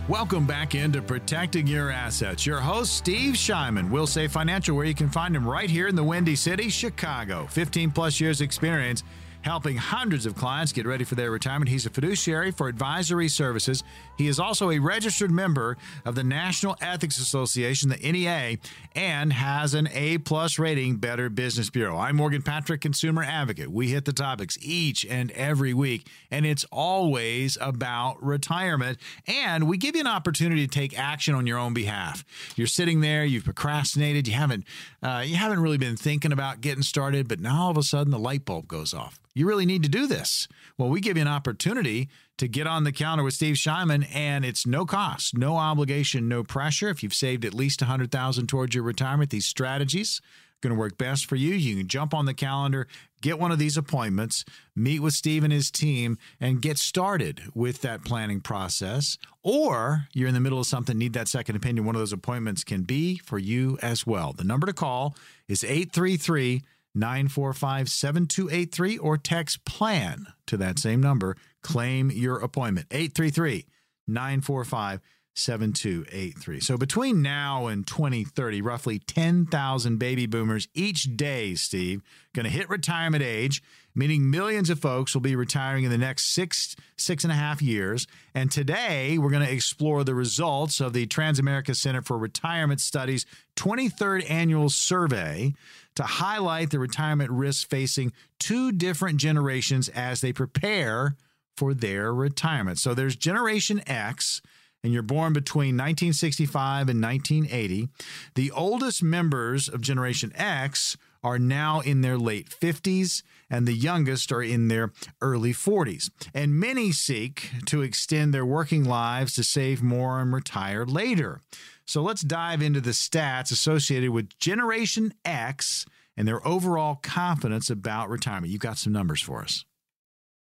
Welcome 0.07 0.47
back 0.47 0.75
into 0.75 1.01
Protecting 1.01 1.67
Your 1.67 1.91
Assets. 1.91 2.45
Your 2.45 2.61
host, 2.61 2.95
Steve 2.95 3.33
Shyman, 3.33 3.89
Wilsave 3.89 4.29
Financial, 4.29 4.77
where 4.77 4.85
you 4.85 4.95
can 4.95 5.09
find 5.09 5.35
him 5.35 5.49
right 5.49 5.71
here 5.71 5.89
in 5.89 5.97
the 5.97 6.05
Windy 6.05 6.37
City, 6.37 6.69
Chicago. 6.69 7.47
15 7.47 7.91
plus 7.91 8.21
years 8.21 8.43
experience 8.43 9.03
helping 9.47 9.77
hundreds 9.77 10.27
of 10.27 10.35
clients 10.35 10.73
get 10.73 10.85
ready 10.87 11.05
for 11.05 11.15
their 11.15 11.31
retirement. 11.31 11.69
He's 11.69 11.87
a 11.87 11.91
fiduciary 11.91 12.51
for 12.51 12.67
advisory 12.67 13.29
services. 13.29 13.85
He 14.19 14.27
is 14.27 14.41
also 14.41 14.73
a 14.73 14.81
registered 14.81 15.31
member 15.31 15.77
of 16.05 16.17
the 16.17 16.25
National 16.25 16.77
Ethics 16.81 17.19
Association, 17.19 17.89
the 17.89 17.97
NEA, 17.97 18.59
and 18.97 19.33
has 19.33 19.73
an 19.75 19.89
A 19.93 20.19
plus 20.19 20.59
rating, 20.59 20.97
Better 20.97 21.31
Business 21.31 21.71
Bureau. 21.71 21.97
I'm 21.97 22.17
Morgan 22.17 22.43
Patrick, 22.43 22.81
consumer 22.81 23.23
advocate. 23.23 23.71
We 23.71 23.87
hit 23.87 24.05
the 24.05 24.13
topics 24.13 24.59
each 24.61 25.07
and 25.07 25.31
every 25.31 25.73
week, 25.73 26.09
and 26.29 26.45
it's 26.45 26.65
always 26.73 27.57
about 27.61 28.21
retirement. 28.21 28.99
And 29.29 29.69
we 29.69 29.79
give 29.79 29.95
you 29.95 30.01
an 30.01 30.09
opportunity 30.09 30.67
to 30.67 30.73
take 30.73 30.99
action 30.99 31.37
on 31.37 31.47
your 31.47 31.59
own 31.59 31.73
behalf. 31.73 32.25
You're 32.57 32.67
sitting 32.67 33.01
there, 33.01 33.25
you've 33.25 33.45
procrastinated, 33.45 34.27
you 34.27 34.35
haven't, 34.35 34.65
uh, 35.05 35.23
you 35.25 35.37
haven't 35.37 35.61
really 35.61 35.79
been 35.79 35.97
thinking 35.97 36.33
about 36.33 36.61
getting 36.63 36.83
started, 36.83 37.29
but 37.29 37.39
now 37.39 37.63
all 37.63 37.71
of 37.71 37.79
a 37.79 37.85
sudden 37.85 38.11
the 38.11 38.19
light 38.19 38.45
bulb 38.45 38.67
goes 38.67 38.93
off 38.93 39.21
you 39.37 39.47
really 39.47 39.67
need 39.67 39.83
to 39.83 39.89
do 39.91 40.07
this. 40.07 40.49
Well, 40.79 40.89
we 40.89 40.99
give 40.99 41.19
you 41.19 41.21
an 41.21 41.29
opportunity 41.29 42.09
to 42.39 42.49
get 42.49 42.67
on 42.67 42.85
the 42.85 42.93
counter 42.93 43.23
with 43.23 43.35
Steve 43.35 43.57
Shyman, 43.57 44.09
and 44.15 44.47
it's 44.47 44.67
no 44.67 44.87
cost, 44.87 45.37
no 45.37 45.57
obligation, 45.57 46.27
no 46.27 46.43
pressure. 46.43 46.89
If 46.89 47.03
you've 47.03 47.13
saved 47.13 47.45
at 47.45 47.53
least 47.53 47.83
100000 47.83 48.47
towards 48.47 48.75
your 48.75 48.83
retirement, 48.83 49.29
these 49.29 49.45
strategies 49.45 50.23
are 50.25 50.61
going 50.63 50.75
to 50.75 50.81
work 50.81 50.97
best 50.97 51.27
for 51.27 51.37
you. 51.37 51.53
You 51.53 51.77
can 51.77 51.87
jump 51.87 52.15
on 52.15 52.25
the 52.25 52.33
calendar, 52.33 52.89
get 53.21 53.39
one 53.39 53.53
of 53.53 53.59
these 53.59 53.77
appointments, 53.77 54.43
meet 54.75 55.01
with 55.01 55.13
Steve 55.13 55.45
and 55.45 55.53
his 55.53 55.71
team, 55.71 56.17
and 56.41 56.63
get 56.63 56.79
started 56.79 57.43
with 57.55 57.83
that 57.83 58.07
planning 58.07 58.41
process. 58.41 59.19
Or 59.43 60.07
you're 60.15 60.29
in 60.29 60.35
the 60.35 60.41
middle 60.41 60.61
of 60.61 60.67
something, 60.67 60.97
need 60.97 61.13
that 61.13 61.29
second 61.29 61.57
opinion. 61.57 61.85
One 61.85 61.95
of 61.95 62.01
those 62.01 62.13
appointments 62.15 62.65
can 62.65 62.85
be 62.85 63.19
for 63.19 63.39
you 63.39 63.79
as 63.83 64.07
well. 64.07 64.33
The 64.33 64.45
number 64.45 64.67
to 64.67 64.73
call 64.73 65.15
is 65.47 65.61
833- 65.61 66.63
945 66.97 67.89
7283 67.89 68.99
or 68.99 69.19
text 69.19 69.65
PLAN 69.65 70.27
to 70.47 70.57
that 70.57 70.79
same 70.79 71.01
number. 71.01 71.37
Claim 71.63 72.11
your 72.11 72.39
appointment. 72.39 72.87
833 72.91 73.67
945 74.09 75.01
7283. 75.37 76.61
So 76.61 76.79
between 76.79 77.21
now 77.21 77.67
and 77.67 77.87
2030, 77.87 78.63
roughly 78.63 78.99
10,000 78.99 79.99
baby 79.99 80.27
boomers 80.27 80.67
each 80.73 81.17
day, 81.17 81.55
Steve, 81.55 82.03
going 82.35 82.45
to 82.45 82.51
hit 82.51 82.71
retirement 82.71 83.23
age, 83.23 83.63
meaning 83.95 84.31
millions 84.31 84.71
of 84.71 84.79
folks 84.79 85.13
will 85.13 85.21
be 85.21 85.37
retiring 85.37 85.85
in 85.85 85.91
the 85.91 85.99
next 85.99 86.33
six, 86.33 86.75
six 86.97 87.23
and 87.23 87.33
a 87.33 87.37
half 87.37 87.61
years. 87.61 88.07
And 88.35 88.51
today, 88.51 89.19
we're 89.19 89.31
going 89.31 89.47
to 89.47 89.53
explore 89.53 90.05
the 90.05 90.15
results 90.15 90.81
of 90.81 90.95
the 90.95 91.07
Transamerica 91.07 91.77
Center 91.77 92.01
for 92.01 92.17
Retirement 92.17 92.81
Studies 92.81 93.27
23rd 93.57 94.31
annual 94.31 94.71
survey 94.71 95.53
to 95.97 96.05
highlight 96.05 96.71
the 96.71 96.79
retirement 96.79 97.31
risks 97.31 97.65
facing 97.65 98.13
two 98.39 98.71
different 98.71 99.19
generations 99.19 99.89
as 99.89 100.21
they 100.21 100.33
prepare 100.33 101.17
for 101.57 101.75
their 101.75 102.15
retirement. 102.15 102.79
So 102.79 102.95
there's 102.95 103.17
Generation 103.17 103.83
X, 103.87 104.43
and 104.85 104.93
you're 104.93 105.03
born 105.03 105.33
between 105.33 105.75
1965 105.77 106.89
and 106.89 107.03
1980. 107.03 107.89
The 108.35 108.51
oldest 108.51 109.03
members 109.03 109.69
of 109.69 109.81
Generation 109.81 110.33
X 110.37 110.97
are 111.25 111.39
now 111.39 111.81
in 111.81 112.03
their 112.03 112.19
late 112.19 112.49
50s, 112.51 113.23
and 113.51 113.67
the 113.67 113.73
youngest 113.73 114.31
are 114.31 114.43
in 114.43 114.69
their 114.69 114.93
early 115.21 115.53
40s. 115.53 116.11
And 116.33 116.61
many 116.61 116.93
seek 116.93 117.51
to 117.67 117.83
extend 117.83 118.33
their 118.33 118.47
working 118.47 118.85
lives 118.85 119.35
to 119.35 119.43
save 119.43 119.83
more 119.83 120.21
and 120.21 120.33
retire 120.33 120.85
later. 120.85 121.41
So 121.87 122.03
let's 122.03 122.23
dive 122.23 122.63
into 122.63 122.81
the 122.81 122.91
stats 122.91 123.53
associated 123.53 124.11
with 124.11 124.37
Generation 124.39 125.15
X 125.25 125.87
and 126.17 126.27
their 126.27 126.47
overall 126.47 126.97
confidence 126.97 127.71
about 127.71 128.09
retirement. 128.09 128.53
You've 128.53 128.61
got 128.61 128.79
some 128.79 128.93
numbers 128.93 129.23
for 129.23 129.43
us. 129.43 129.65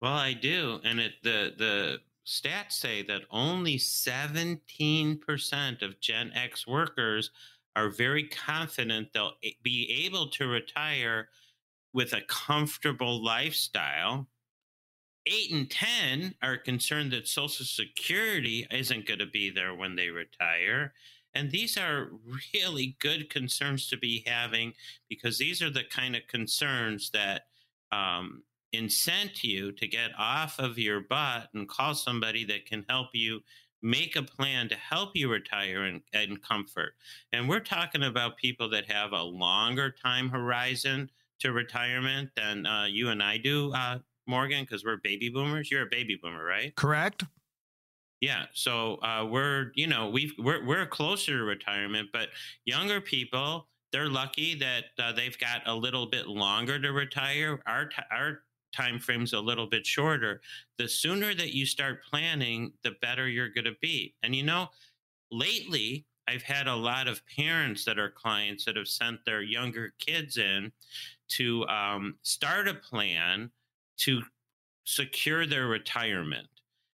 Well, 0.01 0.13
I 0.13 0.33
do, 0.33 0.79
and 0.83 0.99
it 0.99 1.13
the 1.23 1.53
the 1.57 1.99
stats 2.27 2.73
say 2.73 3.03
that 3.03 3.21
only 3.31 3.77
17% 3.77 5.81
of 5.81 5.99
Gen 5.99 6.31
X 6.33 6.67
workers 6.67 7.31
are 7.75 7.89
very 7.89 8.27
confident 8.27 9.13
they'll 9.13 9.33
be 9.63 10.05
able 10.05 10.29
to 10.29 10.47
retire 10.47 11.29
with 11.93 12.13
a 12.13 12.21
comfortable 12.27 13.23
lifestyle. 13.23 14.27
8 15.27 15.51
and 15.51 15.69
10 15.69 16.35
are 16.41 16.57
concerned 16.57 17.11
that 17.11 17.27
Social 17.27 17.65
Security 17.65 18.65
isn't 18.71 19.05
going 19.05 19.19
to 19.19 19.27
be 19.27 19.51
there 19.51 19.75
when 19.75 19.95
they 19.95 20.09
retire. 20.09 20.93
And 21.33 21.51
these 21.51 21.77
are 21.77 22.09
really 22.53 22.97
good 22.99 23.29
concerns 23.29 23.87
to 23.89 23.97
be 23.97 24.23
having 24.27 24.73
because 25.09 25.37
these 25.37 25.61
are 25.61 25.69
the 25.69 25.83
kind 25.89 26.15
of 26.15 26.27
concerns 26.27 27.09
that 27.11 27.43
um, 27.91 28.43
incent 28.73 29.43
you 29.43 29.71
to 29.73 29.87
get 29.87 30.11
off 30.17 30.59
of 30.59 30.77
your 30.77 31.01
butt 31.01 31.49
and 31.53 31.67
call 31.67 31.93
somebody 31.93 32.43
that 32.45 32.65
can 32.65 32.85
help 32.89 33.09
you 33.13 33.41
make 33.81 34.15
a 34.15 34.21
plan 34.21 34.69
to 34.69 34.75
help 34.75 35.11
you 35.15 35.29
retire 35.29 35.85
in, 35.85 36.01
in 36.13 36.37
comfort. 36.37 36.93
And 37.33 37.49
we're 37.49 37.59
talking 37.59 38.03
about 38.03 38.37
people 38.37 38.69
that 38.69 38.91
have 38.91 39.11
a 39.11 39.23
longer 39.23 39.91
time 39.91 40.29
horizon 40.29 41.09
to 41.39 41.51
retirement 41.51 42.29
than 42.35 42.65
uh, 42.65 42.85
you 42.85 43.09
and 43.09 43.23
I 43.23 43.37
do, 43.37 43.73
uh, 43.73 43.99
Morgan, 44.27 44.63
because 44.63 44.85
we're 44.85 44.97
baby 44.97 45.29
boomers. 45.29 45.71
You're 45.71 45.83
a 45.83 45.89
baby 45.89 46.19
boomer, 46.21 46.45
right? 46.45 46.75
Correct. 46.75 47.23
Yeah, 48.21 48.45
so 48.53 48.95
uh, 48.97 49.25
we're 49.29 49.71
you 49.75 49.87
know 49.87 50.09
we've 50.09 50.33
we're 50.37 50.63
we're 50.65 50.85
closer 50.85 51.37
to 51.39 51.43
retirement, 51.43 52.09
but 52.13 52.29
younger 52.65 53.01
people 53.01 53.67
they're 53.91 54.09
lucky 54.09 54.55
that 54.55 54.85
uh, 54.99 55.11
they've 55.11 55.37
got 55.37 55.63
a 55.65 55.75
little 55.75 56.05
bit 56.05 56.27
longer 56.27 56.79
to 56.79 56.91
retire. 56.93 57.61
Our 57.65 57.87
t- 57.89 57.95
our 58.11 58.43
time 58.73 58.99
frame's 58.99 59.33
a 59.33 59.39
little 59.39 59.67
bit 59.67 59.85
shorter. 59.85 60.41
The 60.77 60.87
sooner 60.87 61.33
that 61.33 61.53
you 61.53 61.65
start 61.65 62.03
planning, 62.09 62.71
the 62.83 62.91
better 63.01 63.27
you're 63.27 63.49
going 63.49 63.65
to 63.65 63.75
be. 63.81 64.15
And 64.23 64.33
you 64.35 64.43
know, 64.43 64.69
lately 65.31 66.05
I've 66.27 66.43
had 66.43 66.67
a 66.67 66.75
lot 66.75 67.07
of 67.07 67.21
parents 67.27 67.85
that 67.85 67.99
are 67.99 68.09
clients 68.11 68.65
that 68.65 68.77
have 68.77 68.87
sent 68.87 69.25
their 69.25 69.41
younger 69.41 69.93
kids 69.99 70.37
in 70.37 70.71
to 71.29 71.67
um, 71.67 72.17
start 72.23 72.67
a 72.67 72.75
plan 72.75 73.51
to 73.99 74.21
secure 74.85 75.45
their 75.45 75.67
retirement 75.67 76.47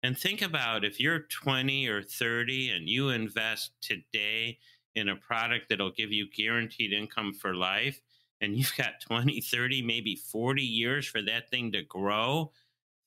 And 0.03 0.17
think 0.17 0.41
about 0.41 0.83
if 0.83 0.99
you're 0.99 1.19
20 1.19 1.87
or 1.87 2.01
30 2.01 2.69
and 2.69 2.89
you 2.89 3.09
invest 3.09 3.71
today 3.81 4.57
in 4.95 5.09
a 5.09 5.15
product 5.15 5.69
that'll 5.69 5.91
give 5.91 6.11
you 6.11 6.27
guaranteed 6.35 6.91
income 6.91 7.33
for 7.33 7.55
life, 7.55 8.01
and 8.41 8.57
you've 8.57 8.75
got 8.75 9.01
20, 9.01 9.39
30, 9.39 9.81
maybe 9.83 10.15
40 10.15 10.63
years 10.63 11.05
for 11.05 11.21
that 11.21 11.49
thing 11.49 11.71
to 11.71 11.83
grow, 11.83 12.51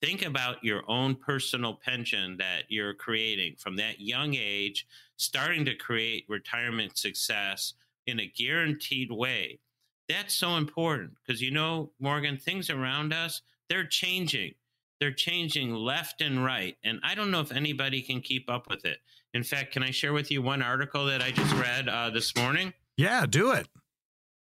think 0.01 0.25
about 0.25 0.63
your 0.63 0.83
own 0.89 1.15
personal 1.15 1.73
pension 1.73 2.37
that 2.37 2.63
you're 2.69 2.93
creating 2.93 3.55
from 3.57 3.75
that 3.75 3.99
young 3.99 4.35
age, 4.35 4.87
starting 5.17 5.65
to 5.65 5.75
create 5.75 6.25
retirement 6.29 6.97
success 6.97 7.73
in 8.07 8.19
a 8.19 8.27
guaranteed 8.37 9.11
way. 9.11 9.59
That's 10.07 10.33
so 10.35 10.55
important 10.55 11.11
because 11.25 11.41
you 11.41 11.51
know, 11.51 11.91
Morgan, 11.99 12.37
things 12.37 12.69
around 12.69 13.13
us, 13.13 13.41
they're 13.67 13.87
changing. 13.87 14.53
They're 14.99 15.13
changing 15.13 15.73
left 15.73 16.21
and 16.21 16.43
right. 16.43 16.77
And 16.83 16.99
I 17.03 17.15
don't 17.15 17.31
know 17.31 17.41
if 17.41 17.51
anybody 17.51 18.01
can 18.01 18.21
keep 18.21 18.49
up 18.49 18.69
with 18.69 18.85
it. 18.85 18.99
In 19.33 19.43
fact, 19.43 19.73
can 19.73 19.83
I 19.83 19.91
share 19.91 20.13
with 20.13 20.31
you 20.31 20.41
one 20.41 20.61
article 20.61 21.05
that 21.05 21.21
I 21.21 21.31
just 21.31 21.53
read 21.55 21.89
uh, 21.89 22.09
this 22.09 22.35
morning? 22.35 22.73
Yeah, 22.97 23.25
do 23.25 23.51
it. 23.51 23.67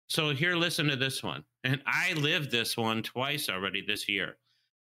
So, 0.08 0.32
here, 0.32 0.58
listen 0.58 0.88
to 0.88 0.98
this 0.98 1.24
one. 1.24 1.46
And 1.64 1.82
I 1.86 2.14
lived 2.14 2.52
this 2.52 2.76
one 2.76 3.02
twice 3.02 3.48
already 3.50 3.82
this 3.86 4.10
year. 4.10 4.36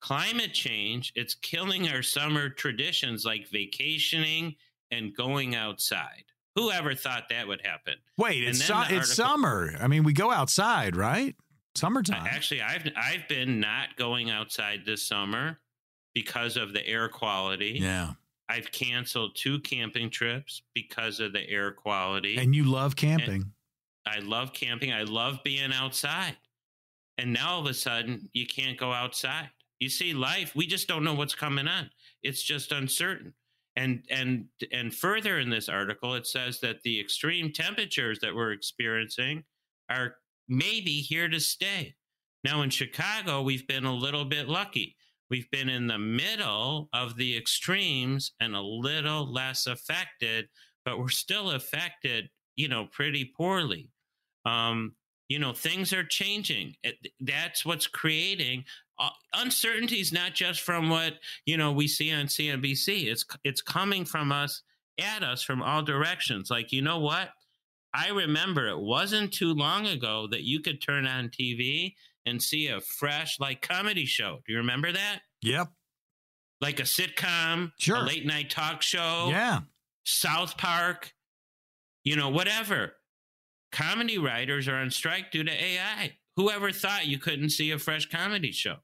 Climate 0.02 0.52
change, 0.52 1.12
it's 1.14 1.34
killing 1.34 1.88
our 1.88 2.02
summer 2.02 2.50
traditions 2.50 3.24
like 3.24 3.48
vacationing 3.50 4.56
and 4.90 5.16
going 5.16 5.54
outside. 5.54 6.24
Whoever 6.56 6.94
thought 6.94 7.30
that 7.30 7.48
would 7.48 7.62
happen? 7.64 7.94
Wait, 8.18 8.44
it's, 8.44 8.62
su- 8.62 8.72
article, 8.74 8.98
it's 8.98 9.14
summer. 9.14 9.74
I 9.80 9.88
mean, 9.88 10.04
we 10.04 10.12
go 10.12 10.30
outside, 10.30 10.94
right? 10.94 11.34
Summertime. 11.74 12.26
Actually, 12.26 12.62
I've 12.62 12.88
I've 12.96 13.26
been 13.28 13.60
not 13.60 13.96
going 13.96 14.30
outside 14.30 14.82
this 14.86 15.02
summer 15.02 15.58
because 16.14 16.56
of 16.56 16.72
the 16.72 16.86
air 16.86 17.08
quality. 17.08 17.78
Yeah. 17.80 18.12
I've 18.48 18.70
canceled 18.70 19.34
two 19.34 19.58
camping 19.60 20.10
trips 20.10 20.62
because 20.74 21.18
of 21.18 21.32
the 21.32 21.48
air 21.48 21.72
quality. 21.72 22.36
And 22.36 22.54
you 22.54 22.64
love 22.64 22.94
camping. 22.94 23.42
And 23.42 23.52
I 24.06 24.18
love 24.20 24.52
camping. 24.52 24.92
I 24.92 25.02
love 25.02 25.38
being 25.44 25.72
outside. 25.72 26.36
And 27.18 27.32
now 27.32 27.52
all 27.52 27.60
of 27.60 27.66
a 27.66 27.74
sudden, 27.74 28.28
you 28.32 28.46
can't 28.46 28.78
go 28.78 28.92
outside. 28.92 29.50
You 29.80 29.88
see, 29.88 30.14
life, 30.14 30.52
we 30.54 30.66
just 30.66 30.88
don't 30.88 31.04
know 31.04 31.14
what's 31.14 31.34
coming 31.34 31.68
on. 31.68 31.90
It's 32.22 32.42
just 32.42 32.72
uncertain. 32.72 33.34
And 33.76 34.04
and 34.08 34.46
and 34.70 34.94
further 34.94 35.40
in 35.40 35.50
this 35.50 35.68
article, 35.68 36.14
it 36.14 36.26
says 36.26 36.60
that 36.60 36.82
the 36.82 37.00
extreme 37.00 37.52
temperatures 37.52 38.20
that 38.20 38.34
we're 38.34 38.52
experiencing 38.52 39.42
are 39.90 40.16
maybe 40.48 41.00
here 41.00 41.28
to 41.28 41.40
stay. 41.40 41.94
Now 42.42 42.62
in 42.62 42.70
Chicago, 42.70 43.42
we've 43.42 43.66
been 43.66 43.84
a 43.84 43.94
little 43.94 44.24
bit 44.24 44.48
lucky. 44.48 44.96
We've 45.30 45.50
been 45.50 45.68
in 45.68 45.86
the 45.86 45.98
middle 45.98 46.88
of 46.92 47.16
the 47.16 47.36
extremes 47.36 48.32
and 48.40 48.54
a 48.54 48.60
little 48.60 49.32
less 49.32 49.66
affected, 49.66 50.48
but 50.84 50.98
we're 50.98 51.08
still 51.08 51.52
affected, 51.52 52.28
you 52.56 52.68
know, 52.68 52.86
pretty 52.92 53.32
poorly. 53.36 53.88
Um, 54.44 54.94
you 55.28 55.38
know, 55.38 55.54
things 55.54 55.94
are 55.94 56.04
changing. 56.04 56.74
That's 57.20 57.64
what's 57.64 57.86
creating 57.86 58.64
uh, 58.98 59.10
uncertainty 59.34 60.00
is 60.00 60.12
not 60.12 60.34
just 60.34 60.60
from 60.60 60.88
what 60.88 61.14
you 61.46 61.56
know 61.56 61.72
we 61.72 61.88
see 61.88 62.12
on 62.12 62.26
CNBC. 62.26 63.06
It's 63.06 63.24
it's 63.42 63.62
coming 63.62 64.04
from 64.04 64.32
us 64.32 64.62
at 65.00 65.22
us 65.22 65.42
from 65.42 65.62
all 65.62 65.82
directions. 65.82 66.50
Like 66.50 66.72
you 66.72 66.82
know 66.82 66.98
what? 66.98 67.30
I 67.94 68.08
remember 68.08 68.66
it 68.66 68.80
wasn't 68.80 69.32
too 69.32 69.54
long 69.54 69.86
ago 69.86 70.26
that 70.32 70.42
you 70.42 70.60
could 70.60 70.82
turn 70.82 71.06
on 71.06 71.28
TV 71.28 71.94
and 72.26 72.42
see 72.42 72.66
a 72.66 72.80
fresh 72.80 73.38
like 73.38 73.62
comedy 73.62 74.04
show. 74.04 74.40
Do 74.44 74.52
you 74.52 74.58
remember 74.58 74.90
that? 74.90 75.20
Yep. 75.42 75.68
Like 76.60 76.80
a 76.80 76.84
sitcom, 76.84 77.70
sure. 77.78 77.96
a 77.96 78.00
late 78.00 78.26
night 78.26 78.50
talk 78.50 78.82
show. 78.82 79.28
Yeah. 79.30 79.60
South 80.04 80.58
Park, 80.58 81.12
you 82.02 82.16
know, 82.16 82.30
whatever. 82.30 82.94
Comedy 83.70 84.18
writers 84.18 84.66
are 84.66 84.76
on 84.76 84.90
strike 84.90 85.30
due 85.30 85.44
to 85.44 85.52
AI. 85.52 86.16
Whoever 86.36 86.72
thought 86.72 87.06
you 87.06 87.18
couldn't 87.18 87.50
see 87.50 87.70
a 87.70 87.78
fresh 87.78 88.06
comedy 88.06 88.50
show? 88.50 88.76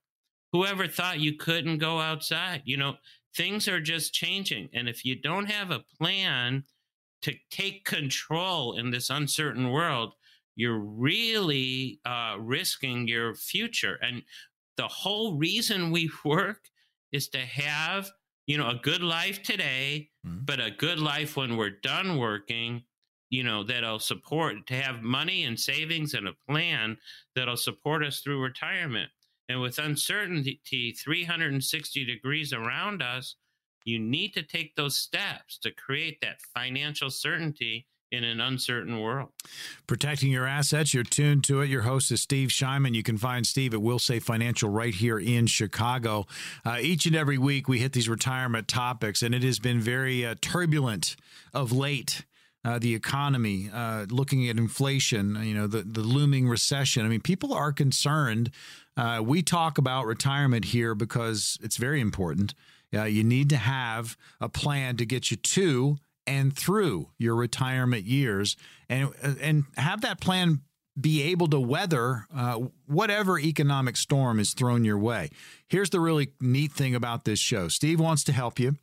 Whoever 0.53 0.87
thought 0.87 1.21
you 1.21 1.37
couldn't 1.37 1.79
go 1.79 2.01
outside? 2.01 2.63
You 2.65 2.77
know, 2.77 2.95
things 3.37 3.67
are 3.67 3.81
just 3.81 4.13
changing. 4.13 4.69
And 4.73 4.89
if 4.89 5.05
you 5.05 5.21
don't 5.21 5.47
have 5.47 5.71
a 5.71 5.85
plan 5.99 6.65
to 7.23 7.35
take 7.51 7.85
control 7.85 8.77
in 8.77 8.91
this 8.91 9.11
uncertain 9.11 9.71
world, 9.71 10.15
you're 10.57 10.79
really 10.79 12.01
uh, 12.05 12.37
risking 12.39 13.09
your 13.09 13.35
future. 13.35 13.99
And 14.03 14.23
the 14.77 14.89
whole 14.89 15.37
reason 15.37 15.91
we 15.91 16.11
work 16.25 16.61
is 17.13 17.29
to 17.29 17.39
have, 17.39 18.11
you 18.47 18.59
know, 18.59 18.69
a 18.69 18.81
good 18.83 19.03
life 19.03 19.43
today, 19.43 20.11
mm-hmm. 20.27 20.45
but 20.45 20.61
a 20.61 20.71
good 20.71 20.99
life 20.99 21.37
when 21.37 21.57
we're 21.57 21.79
done 21.83 22.19
working 22.19 22.85
you 23.31 23.45
know 23.45 23.63
that'll 23.65 24.01
support 24.01 24.67
to 24.67 24.75
have 24.75 25.03
money 25.03 25.45
and 25.45 25.59
savings 25.59 26.15
and 26.15 26.29
a 26.29 26.33
plan 26.49 26.97
that'll 27.35 27.57
support 27.57 28.05
us 28.05 28.21
through 28.21 28.43
retirement 28.43 29.09
and 29.49 29.61
with 29.61 29.79
uncertainty 29.79 30.61
360 31.03 32.05
degrees 32.05 32.53
around 32.53 33.03
us 33.03 33.37
you 33.85 33.99
need 33.99 34.35
to 34.35 34.43
take 34.43 34.77
those 34.77 34.97
steps 34.97 35.59
to 35.59 35.71
create 35.71 36.21
that 36.21 36.41
financial 36.55 37.11
certainty 37.11 37.87
in 38.13 38.25
an 38.25 38.41
uncertain 38.41 39.01
world. 39.01 39.29
Protecting 39.87 40.31
your 40.31 40.47
assets, 40.47 40.93
you're 40.93 41.05
tuned 41.05 41.45
to 41.45 41.61
it. 41.61 41.71
Your 41.71 41.83
host 41.83 42.11
is 42.11 42.21
Steve 42.21 42.49
Shyman. 42.49 42.95
You 42.95 43.03
can 43.03 43.19
find 43.19 43.47
Steve 43.47 43.73
at 43.73 43.81
Wilsave 43.81 44.23
Financial 44.23 44.69
right 44.69 44.95
here 44.95 45.19
in 45.19 45.47
Chicago. 45.47 46.27
Uh, 46.65 46.79
each 46.81 47.07
and 47.07 47.15
every 47.15 47.39
week, 47.39 47.69
we 47.69 47.79
hit 47.79 47.93
these 47.93 48.09
retirement 48.09 48.67
topics, 48.67 49.23
and 49.23 49.35
it 49.35 49.43
has 49.45 49.59
been 49.59 49.81
very 49.81 50.27
uh, 50.27 50.35
turbulent 50.41 51.15
of 51.55 51.71
late 51.73 52.25
uh, 52.65 52.79
the 52.79 52.95
economy, 52.95 53.71
uh, 53.73 54.07
looking 54.11 54.49
at 54.49 54.59
inflation, 54.59 55.37
you 55.43 55.55
know, 55.55 55.67
the, 55.67 55.83
the 55.83 56.01
looming 56.01 56.49
recession. 56.49 57.07
I 57.07 57.09
mean, 57.09 57.21
people 57.21 57.55
are 57.55 57.73
concerned. 57.73 58.51
Uh, 58.97 59.23
we 59.25 59.43
talk 59.43 59.79
about 59.79 60.05
retirement 60.05 60.67
here 60.67 60.95
because 60.95 61.59
it's 61.63 61.77
very 61.77 62.01
important. 62.01 62.55
Uh, 62.95 63.05
you 63.05 63.25
need 63.25 63.49
to 63.51 63.57
have 63.57 64.17
a 64.41 64.49
plan 64.49 64.97
to 64.97 65.07
get 65.07 65.31
you 65.31 65.37
to 65.37 65.99
and 66.27 66.57
through 66.57 67.09
your 67.19 67.35
retirement 67.35 68.05
years, 68.05 68.57
and 68.89 69.11
and 69.41 69.65
have 69.77 70.01
that 70.03 70.21
plan 70.21 70.61
be 71.01 71.23
able 71.23 71.47
to 71.49 71.61
weather 71.61 72.27
uh, 72.35 72.59
whatever 72.87 73.39
economic 73.39 73.97
storm 73.97 74.39
is 74.39 74.55
thrown 74.55 74.85
your 74.85 74.99
way. 74.99 75.31
Here's 75.69 75.91
the 75.91 76.01
really 76.01 76.33
neat 76.41 76.73
thing 76.73 76.95
about 76.95 77.25
this 77.25 77.39
show. 77.39 77.69
Steve 77.69 78.01
wants 78.01 78.25
to 78.25 78.33
help 78.33 78.59
you. 78.59 78.77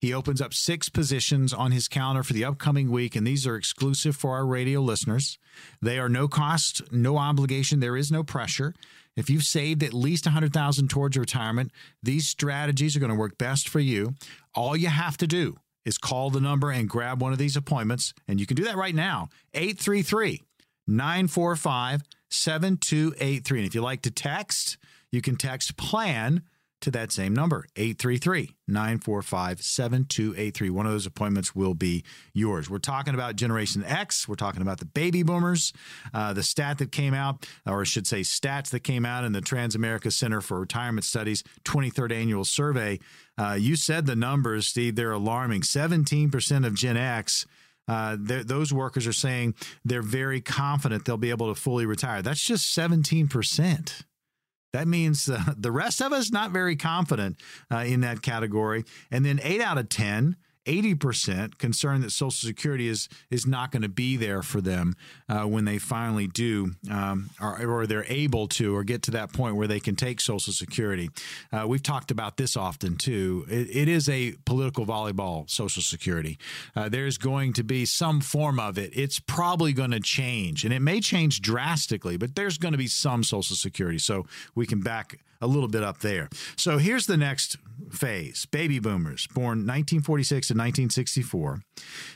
He 0.00 0.12
opens 0.12 0.42
up 0.42 0.52
six 0.52 0.90
positions 0.90 1.54
on 1.54 1.72
his 1.72 1.88
calendar 1.88 2.22
for 2.22 2.34
the 2.34 2.44
upcoming 2.44 2.90
week, 2.90 3.16
and 3.16 3.26
these 3.26 3.46
are 3.46 3.56
exclusive 3.56 4.14
for 4.14 4.34
our 4.34 4.44
radio 4.44 4.80
listeners. 4.80 5.38
They 5.80 5.98
are 5.98 6.10
no 6.10 6.28
cost, 6.28 6.92
no 6.92 7.16
obligation, 7.16 7.80
there 7.80 7.96
is 7.96 8.12
no 8.12 8.22
pressure. 8.22 8.74
If 9.16 9.30
you've 9.30 9.44
saved 9.44 9.82
at 9.82 9.94
least 9.94 10.26
100,000 10.26 10.88
towards 10.88 11.16
retirement, 11.16 11.70
these 12.02 12.26
strategies 12.26 12.96
are 12.96 13.00
going 13.00 13.12
to 13.12 13.18
work 13.18 13.38
best 13.38 13.68
for 13.68 13.80
you. 13.80 14.14
All 14.54 14.76
you 14.76 14.88
have 14.88 15.16
to 15.18 15.26
do 15.26 15.56
is 15.84 15.98
call 15.98 16.30
the 16.30 16.40
number 16.40 16.70
and 16.70 16.88
grab 16.88 17.20
one 17.20 17.32
of 17.32 17.38
these 17.38 17.56
appointments, 17.56 18.14
and 18.26 18.40
you 18.40 18.46
can 18.46 18.56
do 18.56 18.64
that 18.64 18.76
right 18.76 18.94
now. 18.94 19.28
833 19.52 20.42
945 20.86 22.02
7283. 22.30 23.58
And 23.58 23.66
if 23.66 23.74
you 23.74 23.82
like 23.82 24.02
to 24.02 24.10
text, 24.10 24.76
you 25.10 25.22
can 25.22 25.36
text 25.36 25.76
plan 25.76 26.42
to 26.80 26.90
that 26.90 27.12
same 27.12 27.32
number, 27.34 27.66
833 27.76 28.56
945 28.68 29.62
7283. 29.62 30.70
One 30.70 30.86
of 30.86 30.92
those 30.92 31.06
appointments 31.06 31.54
will 31.54 31.74
be 31.74 32.04
yours. 32.32 32.68
We're 32.68 32.78
talking 32.78 33.14
about 33.14 33.36
Generation 33.36 33.82
X. 33.84 34.28
We're 34.28 34.34
talking 34.34 34.62
about 34.62 34.78
the 34.78 34.84
baby 34.84 35.22
boomers. 35.22 35.72
Uh, 36.12 36.32
the 36.32 36.42
stat 36.42 36.78
that 36.78 36.92
came 36.92 37.14
out, 37.14 37.46
or 37.66 37.80
I 37.80 37.84
should 37.84 38.06
say, 38.06 38.20
stats 38.20 38.70
that 38.70 38.80
came 38.80 39.06
out 39.06 39.24
in 39.24 39.32
the 39.32 39.40
Transamerica 39.40 40.12
Center 40.12 40.40
for 40.40 40.60
Retirement 40.60 41.04
Studies 41.04 41.42
23rd 41.64 42.12
annual 42.12 42.44
survey. 42.44 42.98
Uh, 43.38 43.56
you 43.58 43.76
said 43.76 44.06
the 44.06 44.16
numbers, 44.16 44.66
Steve, 44.66 44.96
they're 44.96 45.12
alarming. 45.12 45.62
17% 45.62 46.66
of 46.66 46.74
Gen 46.74 46.96
X. 46.96 47.46
Uh, 47.86 48.16
those 48.18 48.72
workers 48.72 49.06
are 49.06 49.12
saying 49.12 49.54
they're 49.84 50.02
very 50.02 50.40
confident 50.40 51.04
they'll 51.04 51.18
be 51.18 51.30
able 51.30 51.52
to 51.52 51.60
fully 51.60 51.84
retire. 51.84 52.22
That's 52.22 52.42
just 52.42 52.76
17%. 52.76 54.04
That 54.74 54.88
means 54.88 55.28
uh, 55.28 55.40
the 55.56 55.70
rest 55.70 56.02
of 56.02 56.12
us 56.12 56.32
not 56.32 56.50
very 56.50 56.74
confident 56.74 57.36
uh, 57.70 57.78
in 57.78 58.00
that 58.00 58.22
category. 58.22 58.84
And 59.08 59.24
then 59.24 59.38
eight 59.42 59.60
out 59.60 59.78
of 59.78 59.88
10 59.88 60.34
80% 60.64 61.58
concerned 61.58 62.02
that 62.04 62.10
Social 62.10 62.30
Security 62.30 62.88
is 62.88 63.08
is 63.30 63.46
not 63.46 63.70
going 63.70 63.82
to 63.82 63.88
be 63.88 64.16
there 64.16 64.42
for 64.42 64.60
them 64.60 64.94
uh, 65.28 65.42
when 65.42 65.64
they 65.64 65.78
finally 65.78 66.26
do, 66.26 66.72
um, 66.90 67.30
or, 67.40 67.60
or, 67.66 67.86
they're 67.86 68.06
able 68.08 68.48
to, 68.48 68.74
or 68.74 68.84
get 68.84 69.02
to 69.02 69.10
that 69.10 69.32
point 69.32 69.56
where 69.56 69.66
they 69.66 69.80
can 69.80 69.96
take 69.96 70.20
Social 70.20 70.52
Security. 70.52 71.10
Uh, 71.52 71.66
we've 71.66 71.82
talked 71.82 72.10
about 72.10 72.36
this 72.36 72.56
often 72.56 72.96
too. 72.96 73.44
it, 73.48 73.68
it 73.74 73.88
is 73.88 74.08
a 74.08 74.34
political 74.44 74.86
volleyball, 74.86 75.48
Social 75.50 75.82
Security. 75.82 76.38
Uh, 76.74 76.88
there's 76.88 77.18
going 77.18 77.52
to 77.52 77.64
be 77.64 77.84
some 77.84 78.20
form 78.20 78.58
of 78.58 78.78
it. 78.78 78.90
It's 78.94 79.20
probably 79.20 79.72
going 79.72 79.90
to 79.90 80.00
change, 80.00 80.64
and 80.64 80.72
it 80.72 80.80
may 80.80 81.00
change 81.00 81.40
drastically, 81.40 82.16
but 82.16 82.34
there's 82.34 82.58
going 82.58 82.72
to 82.72 82.78
be 82.78 82.88
some 82.88 83.22
Social 83.22 83.56
Security. 83.56 83.98
So 83.98 84.26
we 84.54 84.66
can 84.66 84.80
back 84.80 85.18
a 85.40 85.46
little 85.46 85.68
bit 85.68 85.82
up 85.82 85.98
there. 85.98 86.28
So 86.56 86.78
here's 86.78 87.06
the 87.06 87.16
next 87.16 87.56
phase 87.90 88.46
baby 88.46 88.78
boomers, 88.78 89.26
born 89.28 89.66
1946 89.66 90.48
to 90.48 90.52
1964. 90.54 91.60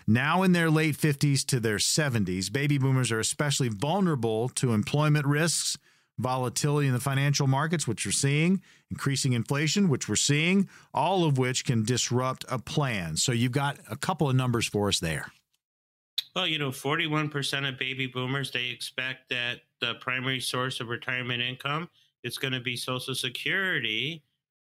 Now 0.06 0.42
in 0.42 0.52
their 0.52 0.70
late 0.70 0.96
50s 0.96 1.44
to 1.46 1.60
their 1.60 1.76
70s, 1.76 2.52
baby 2.52 2.78
boomers 2.78 3.12
are 3.12 3.20
especially 3.20 3.68
vulnerable 3.68 4.48
to 4.50 4.72
employment 4.72 5.26
risks, 5.26 5.76
volatility 6.18 6.88
in 6.88 6.94
the 6.94 7.00
financial 7.00 7.46
markets, 7.46 7.86
which 7.86 8.04
we're 8.04 8.12
seeing, 8.12 8.60
increasing 8.90 9.32
inflation, 9.32 9.88
which 9.88 10.08
we're 10.08 10.16
seeing, 10.16 10.68
all 10.92 11.24
of 11.24 11.38
which 11.38 11.64
can 11.64 11.84
disrupt 11.84 12.44
a 12.48 12.58
plan. 12.58 13.16
So 13.16 13.32
you've 13.32 13.52
got 13.52 13.78
a 13.90 13.96
couple 13.96 14.28
of 14.28 14.36
numbers 14.36 14.66
for 14.66 14.88
us 14.88 14.98
there. 14.98 15.30
Well, 16.34 16.46
you 16.46 16.58
know, 16.58 16.70
41% 16.70 17.68
of 17.68 17.78
baby 17.78 18.06
boomers, 18.06 18.50
they 18.50 18.66
expect 18.66 19.30
that 19.30 19.60
the 19.80 19.94
primary 19.94 20.40
source 20.40 20.80
of 20.80 20.88
retirement 20.88 21.42
income 21.42 21.88
is 22.24 22.38
going 22.38 22.52
to 22.52 22.60
be 22.60 22.76
Social 22.76 23.14
Security. 23.14 24.22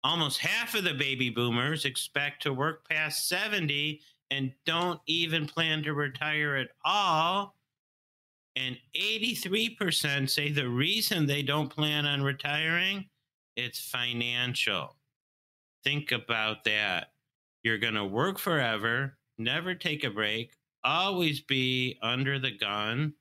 Almost 0.04 0.38
half 0.38 0.74
of 0.74 0.84
the 0.84 0.94
baby 0.94 1.30
boomers 1.30 1.84
expect 1.84 2.42
to 2.42 2.52
work 2.52 2.88
past 2.88 3.28
70 3.28 4.00
and 4.30 4.52
don't 4.66 5.00
even 5.06 5.46
plan 5.46 5.82
to 5.82 5.94
retire 5.94 6.56
at 6.56 6.70
all. 6.84 7.54
And 8.56 8.76
83% 8.96 10.28
say 10.28 10.50
the 10.50 10.68
reason 10.68 11.26
they 11.26 11.42
don't 11.42 11.68
plan 11.68 12.06
on 12.06 12.22
retiring 12.22 13.06
it's 13.56 13.80
financial. 13.80 14.96
Think 15.84 16.12
about 16.12 16.64
that. 16.64 17.08
You're 17.62 17.78
going 17.78 17.94
to 17.94 18.04
work 18.04 18.38
forever, 18.38 19.18
never 19.38 19.74
take 19.74 20.04
a 20.04 20.10
break, 20.10 20.54
always 20.84 21.40
be 21.40 21.98
under 22.02 22.38
the 22.38 22.56
gun 22.56 23.14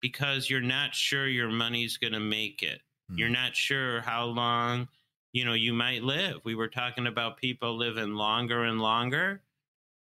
because 0.00 0.48
you're 0.48 0.60
not 0.60 0.94
sure 0.94 1.28
your 1.28 1.50
money's 1.50 1.96
going 1.96 2.12
to 2.12 2.20
make 2.20 2.62
it. 2.62 2.80
Mm-hmm. 3.10 3.18
You're 3.18 3.28
not 3.28 3.56
sure 3.56 4.00
how 4.02 4.26
long, 4.26 4.88
you 5.32 5.44
know, 5.44 5.54
you 5.54 5.72
might 5.72 6.02
live. 6.02 6.36
We 6.44 6.54
were 6.54 6.68
talking 6.68 7.06
about 7.06 7.36
people 7.36 7.76
living 7.76 8.14
longer 8.14 8.64
and 8.64 8.80
longer. 8.80 9.42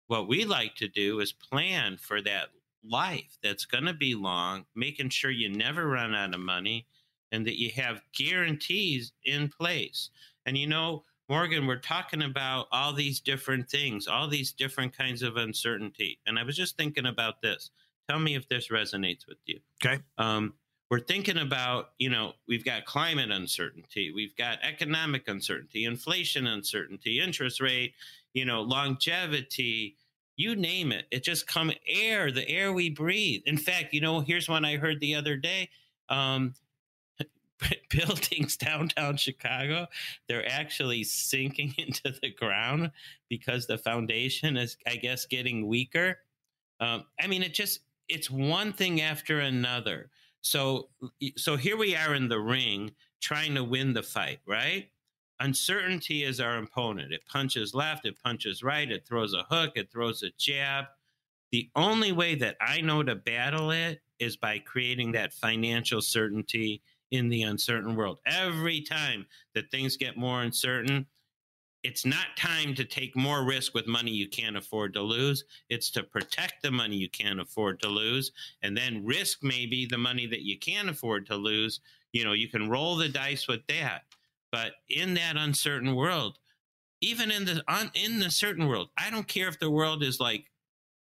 What 0.06 0.28
we 0.28 0.44
like 0.44 0.76
to 0.76 0.88
do 0.88 1.20
is 1.20 1.32
plan 1.32 1.96
for 1.96 2.20
that 2.22 2.48
life 2.84 3.38
that's 3.42 3.64
going 3.64 3.84
to 3.84 3.94
be 3.94 4.14
long, 4.14 4.66
making 4.74 5.08
sure 5.08 5.30
you 5.30 5.48
never 5.48 5.86
run 5.86 6.14
out 6.14 6.34
of 6.34 6.40
money 6.40 6.86
and 7.30 7.46
that 7.46 7.58
you 7.58 7.70
have 7.76 8.02
guarantees 8.16 9.12
in 9.24 9.48
place. 9.48 10.10
And 10.46 10.56
you 10.56 10.66
know, 10.66 11.04
Morgan, 11.28 11.66
we're 11.66 11.76
talking 11.76 12.22
about 12.22 12.66
all 12.72 12.92
these 12.92 13.20
different 13.20 13.68
things, 13.70 14.06
all 14.06 14.28
these 14.28 14.52
different 14.52 14.96
kinds 14.96 15.22
of 15.22 15.36
uncertainty. 15.36 16.18
And 16.26 16.38
I 16.38 16.42
was 16.42 16.56
just 16.56 16.76
thinking 16.76 17.06
about 17.06 17.40
this. 17.40 17.70
Tell 18.08 18.18
me 18.18 18.34
if 18.34 18.48
this 18.48 18.68
resonates 18.68 19.26
with 19.26 19.38
you. 19.46 19.60
Okay. 19.84 20.02
Um, 20.18 20.54
we're 20.92 21.00
thinking 21.00 21.38
about, 21.38 21.92
you 21.98 22.10
know, 22.10 22.34
we've 22.46 22.66
got 22.66 22.84
climate 22.84 23.30
uncertainty, 23.30 24.12
we've 24.12 24.36
got 24.36 24.58
economic 24.62 25.26
uncertainty, 25.26 25.86
inflation 25.86 26.46
uncertainty, 26.46 27.18
interest 27.18 27.62
rate, 27.62 27.94
you 28.34 28.44
know, 28.44 28.60
longevity, 28.60 29.96
you 30.36 30.54
name 30.54 30.92
it. 30.92 31.06
It 31.10 31.24
just 31.24 31.46
come 31.46 31.72
air, 31.88 32.30
the 32.30 32.46
air 32.46 32.74
we 32.74 32.90
breathe. 32.90 33.40
In 33.46 33.56
fact, 33.56 33.94
you 33.94 34.02
know, 34.02 34.20
here's 34.20 34.50
one 34.50 34.66
I 34.66 34.76
heard 34.76 35.00
the 35.00 35.14
other 35.14 35.34
day. 35.34 35.70
Um, 36.10 36.52
buildings 37.88 38.58
downtown 38.58 39.16
Chicago, 39.16 39.86
they're 40.28 40.46
actually 40.46 41.04
sinking 41.04 41.74
into 41.78 42.12
the 42.20 42.34
ground 42.34 42.90
because 43.30 43.66
the 43.66 43.78
foundation 43.78 44.58
is, 44.58 44.76
I 44.86 44.96
guess, 44.96 45.24
getting 45.24 45.66
weaker. 45.66 46.18
Um, 46.80 47.04
I 47.18 47.28
mean, 47.28 47.42
it 47.42 47.54
just 47.54 47.80
it's 48.10 48.30
one 48.30 48.74
thing 48.74 49.00
after 49.00 49.40
another. 49.40 50.10
So, 50.42 50.88
so 51.36 51.56
here 51.56 51.76
we 51.76 51.96
are 51.96 52.14
in 52.14 52.28
the 52.28 52.40
ring 52.40 52.92
trying 53.20 53.54
to 53.54 53.64
win 53.64 53.94
the 53.94 54.02
fight, 54.02 54.40
right? 54.46 54.88
Uncertainty 55.40 56.24
is 56.24 56.40
our 56.40 56.58
opponent. 56.58 57.12
It 57.12 57.26
punches 57.26 57.74
left, 57.74 58.06
it 58.06 58.20
punches 58.22 58.62
right, 58.62 58.90
it 58.90 59.06
throws 59.06 59.34
a 59.34 59.44
hook, 59.48 59.72
it 59.76 59.90
throws 59.90 60.22
a 60.22 60.30
jab. 60.38 60.86
The 61.52 61.70
only 61.74 62.12
way 62.12 62.34
that 62.36 62.56
I 62.60 62.80
know 62.80 63.02
to 63.02 63.14
battle 63.14 63.70
it 63.70 64.00
is 64.18 64.36
by 64.36 64.58
creating 64.58 65.12
that 65.12 65.32
financial 65.32 66.00
certainty 66.00 66.82
in 67.10 67.28
the 67.28 67.42
uncertain 67.42 67.94
world. 67.94 68.18
Every 68.26 68.80
time 68.80 69.26
that 69.54 69.70
things 69.70 69.96
get 69.96 70.16
more 70.16 70.42
uncertain, 70.42 71.06
it's 71.82 72.06
not 72.06 72.36
time 72.36 72.74
to 72.76 72.84
take 72.84 73.16
more 73.16 73.44
risk 73.44 73.74
with 73.74 73.86
money 73.86 74.12
you 74.12 74.28
can't 74.28 74.56
afford 74.56 74.94
to 74.94 75.02
lose. 75.02 75.44
It's 75.68 75.90
to 75.92 76.02
protect 76.02 76.62
the 76.62 76.70
money 76.70 76.96
you 76.96 77.08
can't 77.08 77.40
afford 77.40 77.80
to 77.80 77.88
lose 77.88 78.30
and 78.62 78.76
then 78.76 79.04
risk 79.04 79.42
maybe 79.42 79.86
the 79.86 79.98
money 79.98 80.26
that 80.26 80.42
you 80.42 80.58
can 80.58 80.88
afford 80.88 81.26
to 81.26 81.36
lose. 81.36 81.80
You 82.12 82.24
know, 82.24 82.32
you 82.32 82.48
can 82.48 82.70
roll 82.70 82.96
the 82.96 83.08
dice 83.08 83.48
with 83.48 83.66
that. 83.66 84.02
But 84.52 84.72
in 84.90 85.14
that 85.14 85.36
uncertain 85.36 85.96
world, 85.96 86.38
even 87.00 87.30
in 87.30 87.44
the 87.44 87.64
un, 87.66 87.90
in 87.94 88.20
the 88.20 88.30
certain 88.30 88.68
world, 88.68 88.90
I 88.96 89.10
don't 89.10 89.26
care 89.26 89.48
if 89.48 89.58
the 89.58 89.70
world 89.70 90.02
is 90.02 90.20
like 90.20 90.44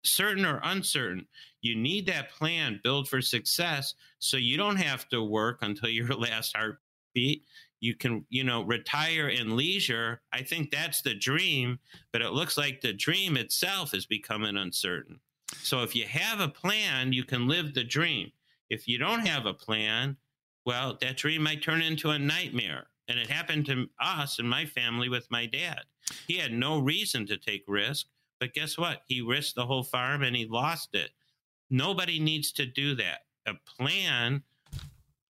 certain 0.03 0.45
or 0.45 0.59
uncertain. 0.63 1.27
You 1.61 1.75
need 1.75 2.07
that 2.07 2.31
plan 2.31 2.79
built 2.83 3.07
for 3.07 3.21
success 3.21 3.93
so 4.19 4.37
you 4.37 4.57
don't 4.57 4.77
have 4.77 5.07
to 5.09 5.23
work 5.23 5.59
until 5.61 5.89
your 5.89 6.07
last 6.15 6.55
heartbeat. 6.55 7.43
You 7.83 7.95
can, 7.95 8.25
you 8.29 8.45
know, 8.45 8.61
retire 8.61 9.27
in 9.27 9.57
leisure. 9.57 10.21
I 10.31 10.41
think 10.41 10.71
that's 10.71 11.01
the 11.01 11.13
dream, 11.13 11.79
but 12.13 12.21
it 12.21 12.31
looks 12.31 12.57
like 12.57 12.79
the 12.79 12.93
dream 12.93 13.35
itself 13.35 13.93
is 13.93 14.05
becoming 14.05 14.55
uncertain. 14.55 15.19
So 15.57 15.83
if 15.83 15.93
you 15.93 16.05
have 16.05 16.39
a 16.39 16.47
plan, 16.47 17.11
you 17.11 17.25
can 17.25 17.45
live 17.45 17.73
the 17.73 17.83
dream. 17.83 18.31
If 18.69 18.87
you 18.87 18.97
don't 18.97 19.27
have 19.27 19.45
a 19.45 19.53
plan, 19.53 20.15
well, 20.65 20.97
that 21.01 21.17
dream 21.17 21.43
might 21.43 21.61
turn 21.61 21.81
into 21.81 22.11
a 22.11 22.17
nightmare. 22.17 22.87
And 23.09 23.19
it 23.19 23.29
happened 23.29 23.65
to 23.65 23.89
us 23.99 24.39
and 24.39 24.49
my 24.49 24.65
family 24.65 25.09
with 25.09 25.29
my 25.29 25.45
dad. 25.45 25.81
He 26.25 26.37
had 26.37 26.53
no 26.53 26.79
reason 26.79 27.27
to 27.27 27.37
take 27.37 27.65
risk, 27.67 28.05
but 28.39 28.53
guess 28.53 28.77
what? 28.77 29.01
He 29.09 29.19
risked 29.19 29.55
the 29.55 29.65
whole 29.65 29.83
farm 29.83 30.23
and 30.23 30.37
he 30.37 30.45
lost 30.45 30.95
it. 30.95 31.09
Nobody 31.69 32.17
needs 32.17 32.53
to 32.53 32.65
do 32.65 32.95
that. 32.95 33.25
A 33.45 33.55
plan 33.77 34.41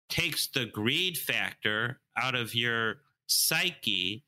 takes 0.10 0.48
the 0.48 0.66
greed 0.66 1.18
factor 1.18 2.02
out 2.18 2.36
of 2.36 2.56
your 2.56 2.98
psyche 3.28 4.26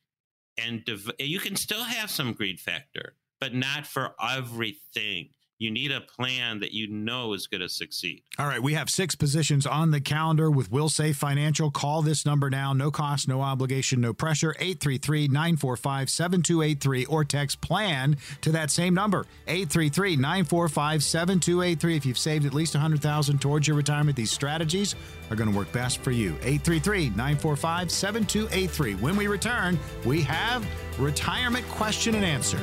and 0.58 0.84
div- 0.86 1.12
you 1.20 1.40
can 1.40 1.56
still 1.56 1.84
have 1.84 2.10
some 2.10 2.34
greed 2.34 2.60
factor, 2.60 3.16
but 3.40 3.54
not 3.54 3.86
for 3.86 4.16
everything. 4.22 5.30
You 5.58 5.72
need 5.72 5.92
a 5.92 6.02
plan 6.02 6.60
that 6.60 6.74
you 6.74 6.90
know 6.90 7.32
is 7.32 7.48
going 7.48 7.62
to 7.62 7.70
succeed. 7.70 8.24
All 8.38 8.46
right, 8.46 8.62
we 8.62 8.74
have 8.74 8.90
six 8.90 9.16
positions 9.16 9.66
on 9.66 9.92
the 9.92 10.02
calendar 10.02 10.52
with 10.52 10.70
Wilsave 10.70 11.16
Financial. 11.16 11.72
Call 11.72 12.02
this 12.02 12.26
number 12.26 12.50
now. 12.50 12.74
No 12.74 12.92
cost, 12.92 13.30
no 13.30 13.42
obligation, 13.42 14.02
no 14.02 14.14
pressure. 14.14 14.54
833 14.60 15.30
945 15.30 16.10
7283 16.10 17.06
or 17.06 17.24
text 17.24 17.62
plan 17.62 18.18
to 18.42 18.52
that 18.52 18.70
same 18.70 18.94
number. 18.94 19.26
833 19.48 20.18
945 20.18 21.04
7283. 21.04 21.96
If 21.96 22.06
you've 22.06 22.18
saved 22.18 22.46
at 22.46 22.54
least 22.54 22.74
100000 22.74 23.40
towards 23.40 23.66
your 23.66 23.78
retirement, 23.78 24.18
these 24.18 24.32
strategies 24.32 24.96
are 25.30 25.38
going 25.38 25.50
to 25.50 25.58
work 25.58 25.72
best 25.72 26.00
for 26.00 26.12
you. 26.12 26.32
833 26.42 27.12
945 27.12 27.92
7283. 27.92 28.96
When 28.96 29.16
we 29.16 29.28
return, 29.28 29.80
we 30.04 30.22
have 30.24 30.66
retirement 31.00 31.66
question 31.70 32.14
and 32.16 32.26
answer. 32.26 32.60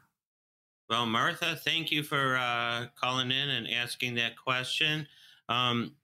Well, 0.90 1.06
Martha, 1.06 1.56
thank 1.56 1.92
you 1.92 2.02
for 2.02 2.36
uh, 2.36 2.86
calling 3.00 3.30
in 3.30 3.48
and 3.50 3.68
asking 3.68 4.16
that 4.16 4.36
question. 4.36 5.06
Um, 5.48 5.94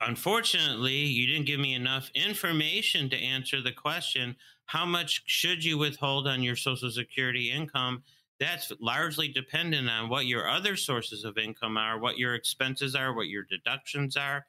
unfortunately, 0.00 0.94
you 0.94 1.26
didn't 1.26 1.46
give 1.46 1.60
me 1.60 1.74
enough 1.74 2.10
information 2.14 3.08
to 3.10 3.16
answer 3.16 3.62
the 3.62 3.72
question 3.72 4.36
how 4.66 4.86
much 4.86 5.24
should 5.26 5.64
you 5.64 5.78
withhold 5.78 6.28
on 6.28 6.44
your 6.44 6.54
Social 6.54 6.92
Security 6.92 7.50
income? 7.50 8.04
That's 8.38 8.72
largely 8.80 9.26
dependent 9.26 9.90
on 9.90 10.08
what 10.08 10.26
your 10.26 10.48
other 10.48 10.76
sources 10.76 11.24
of 11.24 11.38
income 11.38 11.76
are, 11.76 11.98
what 11.98 12.18
your 12.18 12.36
expenses 12.36 12.94
are, 12.94 13.12
what 13.12 13.26
your 13.26 13.42
deductions 13.42 14.16
are 14.16 14.46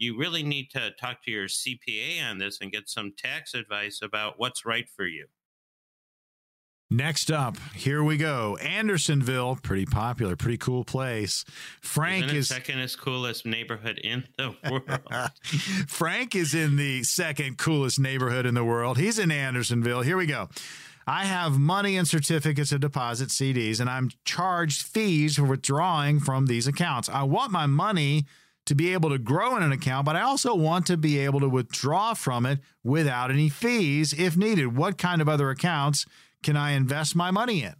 you 0.00 0.16
really 0.16 0.42
need 0.42 0.70
to 0.70 0.90
talk 0.92 1.22
to 1.24 1.30
your 1.30 1.46
CPA 1.46 2.28
on 2.28 2.38
this 2.38 2.58
and 2.60 2.72
get 2.72 2.88
some 2.88 3.12
tax 3.16 3.52
advice 3.54 4.00
about 4.02 4.34
what's 4.38 4.64
right 4.64 4.88
for 4.88 5.06
you. 5.06 5.26
Next 6.92 7.30
up, 7.30 7.56
here 7.74 8.02
we 8.02 8.16
go. 8.16 8.56
Andersonville, 8.56 9.60
pretty 9.62 9.86
popular, 9.86 10.34
pretty 10.34 10.56
cool 10.56 10.82
place. 10.82 11.44
Frank 11.80 12.32
is 12.32 12.48
second 12.48 12.84
coolest 12.98 13.46
neighborhood 13.46 13.98
in 14.02 14.24
the 14.36 14.56
world. 14.70 15.30
Frank 15.86 16.34
is 16.34 16.52
in 16.52 16.76
the 16.76 17.04
second 17.04 17.58
coolest 17.58 18.00
neighborhood 18.00 18.44
in 18.44 18.54
the 18.54 18.64
world. 18.64 18.98
He's 18.98 19.20
in 19.20 19.30
Andersonville. 19.30 20.00
Here 20.00 20.16
we 20.16 20.26
go. 20.26 20.48
I 21.06 21.26
have 21.26 21.58
money 21.58 21.96
and 21.96 22.08
certificates 22.08 22.72
of 22.72 22.80
deposit 22.80 23.28
CDs, 23.28 23.80
and 23.80 23.88
I'm 23.88 24.10
charged 24.24 24.82
fees 24.82 25.36
for 25.36 25.44
withdrawing 25.44 26.18
from 26.18 26.46
these 26.46 26.66
accounts. 26.66 27.08
I 27.08 27.22
want 27.22 27.52
my 27.52 27.66
money 27.66 28.26
to 28.70 28.76
be 28.76 28.92
able 28.92 29.10
to 29.10 29.18
grow 29.18 29.56
in 29.56 29.64
an 29.64 29.72
account, 29.72 30.06
but 30.06 30.14
I 30.14 30.20
also 30.20 30.54
want 30.54 30.86
to 30.86 30.96
be 30.96 31.18
able 31.18 31.40
to 31.40 31.48
withdraw 31.48 32.14
from 32.14 32.46
it 32.46 32.60
without 32.84 33.32
any 33.32 33.48
fees 33.48 34.12
if 34.12 34.36
needed. 34.36 34.76
What 34.76 34.96
kind 34.96 35.20
of 35.20 35.28
other 35.28 35.50
accounts 35.50 36.06
can 36.44 36.56
I 36.56 36.70
invest 36.70 37.16
my 37.16 37.32
money 37.32 37.64
in? 37.64 37.74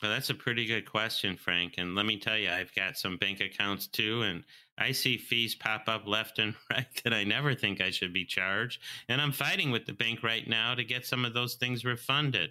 Well, 0.00 0.12
that's 0.12 0.30
a 0.30 0.34
pretty 0.34 0.64
good 0.64 0.88
question, 0.88 1.36
Frank. 1.36 1.74
And 1.76 1.96
let 1.96 2.06
me 2.06 2.20
tell 2.20 2.38
you, 2.38 2.50
I've 2.50 2.72
got 2.72 2.96
some 2.96 3.16
bank 3.16 3.40
accounts 3.40 3.88
too, 3.88 4.22
and 4.22 4.44
I 4.78 4.92
see 4.92 5.18
fees 5.18 5.56
pop 5.56 5.88
up 5.88 6.06
left 6.06 6.38
and 6.38 6.54
right 6.70 6.86
that 7.02 7.12
I 7.12 7.24
never 7.24 7.52
think 7.52 7.80
I 7.80 7.90
should 7.90 8.12
be 8.12 8.24
charged. 8.24 8.80
And 9.08 9.20
I'm 9.20 9.32
fighting 9.32 9.72
with 9.72 9.86
the 9.86 9.92
bank 9.92 10.22
right 10.22 10.46
now 10.46 10.76
to 10.76 10.84
get 10.84 11.04
some 11.04 11.24
of 11.24 11.34
those 11.34 11.56
things 11.56 11.84
refunded. 11.84 12.50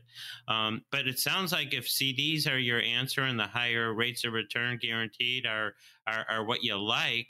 Um, 0.50 0.82
but 0.92 1.08
it 1.08 1.20
sounds 1.20 1.54
like 1.54 1.74
if 1.74 1.88
CDs 1.88 2.52
are 2.52 2.60
your 2.60 2.82
answer 2.82 3.22
and 3.22 3.40
the 3.40 3.48
higher 3.48 3.94
rates 3.94 4.26
of 4.26 4.34
return 4.34 4.78
guaranteed 4.82 5.46
are, 5.46 5.76
are, 6.06 6.26
are 6.30 6.44
what 6.44 6.64
you 6.64 6.78
like, 6.78 7.28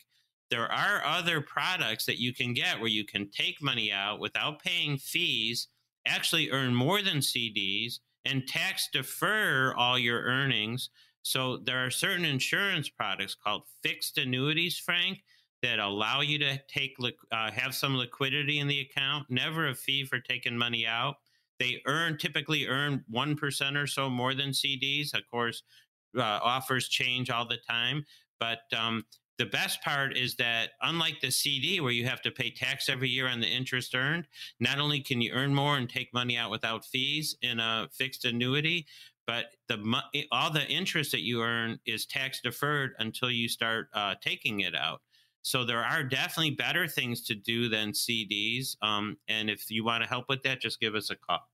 there 0.51 0.71
are 0.71 1.03
other 1.05 1.39
products 1.39 2.05
that 2.05 2.19
you 2.19 2.33
can 2.33 2.53
get 2.53 2.79
where 2.79 2.89
you 2.89 3.05
can 3.05 3.31
take 3.31 3.63
money 3.63 3.91
out 3.91 4.19
without 4.19 4.61
paying 4.61 4.97
fees, 4.97 5.69
actually 6.05 6.51
earn 6.51 6.75
more 6.75 7.01
than 7.01 7.17
CDs, 7.19 7.99
and 8.25 8.45
tax 8.45 8.89
defer 8.91 9.73
all 9.77 9.97
your 9.97 10.21
earnings. 10.21 10.89
So 11.23 11.57
there 11.57 11.85
are 11.85 11.89
certain 11.89 12.25
insurance 12.25 12.89
products 12.89 13.33
called 13.33 13.63
fixed 13.81 14.17
annuities, 14.17 14.77
Frank, 14.77 15.23
that 15.61 15.79
allow 15.79 16.19
you 16.21 16.37
to 16.39 16.59
take 16.67 16.97
uh, 17.31 17.51
have 17.51 17.73
some 17.73 17.95
liquidity 17.95 18.59
in 18.59 18.67
the 18.67 18.81
account, 18.81 19.27
never 19.29 19.69
a 19.69 19.75
fee 19.75 20.03
for 20.03 20.19
taking 20.19 20.57
money 20.57 20.85
out. 20.85 21.15
They 21.59 21.81
earn 21.85 22.17
typically 22.17 22.67
earn 22.67 23.05
one 23.07 23.35
percent 23.35 23.77
or 23.77 23.87
so 23.87 24.09
more 24.09 24.33
than 24.33 24.49
CDs. 24.49 25.13
Of 25.13 25.21
course, 25.29 25.63
uh, 26.17 26.21
offers 26.21 26.89
change 26.89 27.29
all 27.29 27.47
the 27.47 27.59
time, 27.69 28.03
but 28.39 28.61
um, 28.75 29.05
the 29.41 29.47
best 29.47 29.81
part 29.81 30.15
is 30.15 30.35
that 30.35 30.73
unlike 30.83 31.19
the 31.19 31.31
CD 31.31 31.79
where 31.79 31.91
you 31.91 32.05
have 32.05 32.21
to 32.21 32.29
pay 32.29 32.51
tax 32.51 32.87
every 32.87 33.09
year 33.09 33.27
on 33.27 33.39
the 33.39 33.47
interest 33.47 33.95
earned, 33.95 34.27
not 34.59 34.77
only 34.77 34.99
can 34.99 35.19
you 35.19 35.31
earn 35.31 35.55
more 35.55 35.77
and 35.77 35.89
take 35.89 36.13
money 36.13 36.37
out 36.37 36.51
without 36.51 36.85
fees 36.85 37.35
in 37.41 37.59
a 37.59 37.89
fixed 37.91 38.23
annuity, 38.23 38.85
but 39.25 39.45
the 39.67 40.03
all 40.31 40.51
the 40.51 40.67
interest 40.67 41.11
that 41.13 41.23
you 41.23 41.41
earn 41.41 41.79
is 41.87 42.05
tax 42.05 42.39
deferred 42.39 42.91
until 42.99 43.31
you 43.31 43.49
start 43.49 43.87
uh, 43.95 44.13
taking 44.21 44.59
it 44.59 44.75
out. 44.75 45.01
So 45.41 45.65
there 45.65 45.83
are 45.83 46.03
definitely 46.03 46.51
better 46.51 46.87
things 46.87 47.23
to 47.23 47.33
do 47.33 47.67
than 47.67 47.93
CDs. 47.93 48.75
Um, 48.83 49.17
and 49.27 49.49
if 49.49 49.71
you 49.71 49.83
want 49.83 50.03
to 50.03 50.09
help 50.09 50.29
with 50.29 50.43
that, 50.43 50.61
just 50.61 50.79
give 50.79 50.93
us 50.93 51.09
a 51.09 51.15
call 51.15 51.50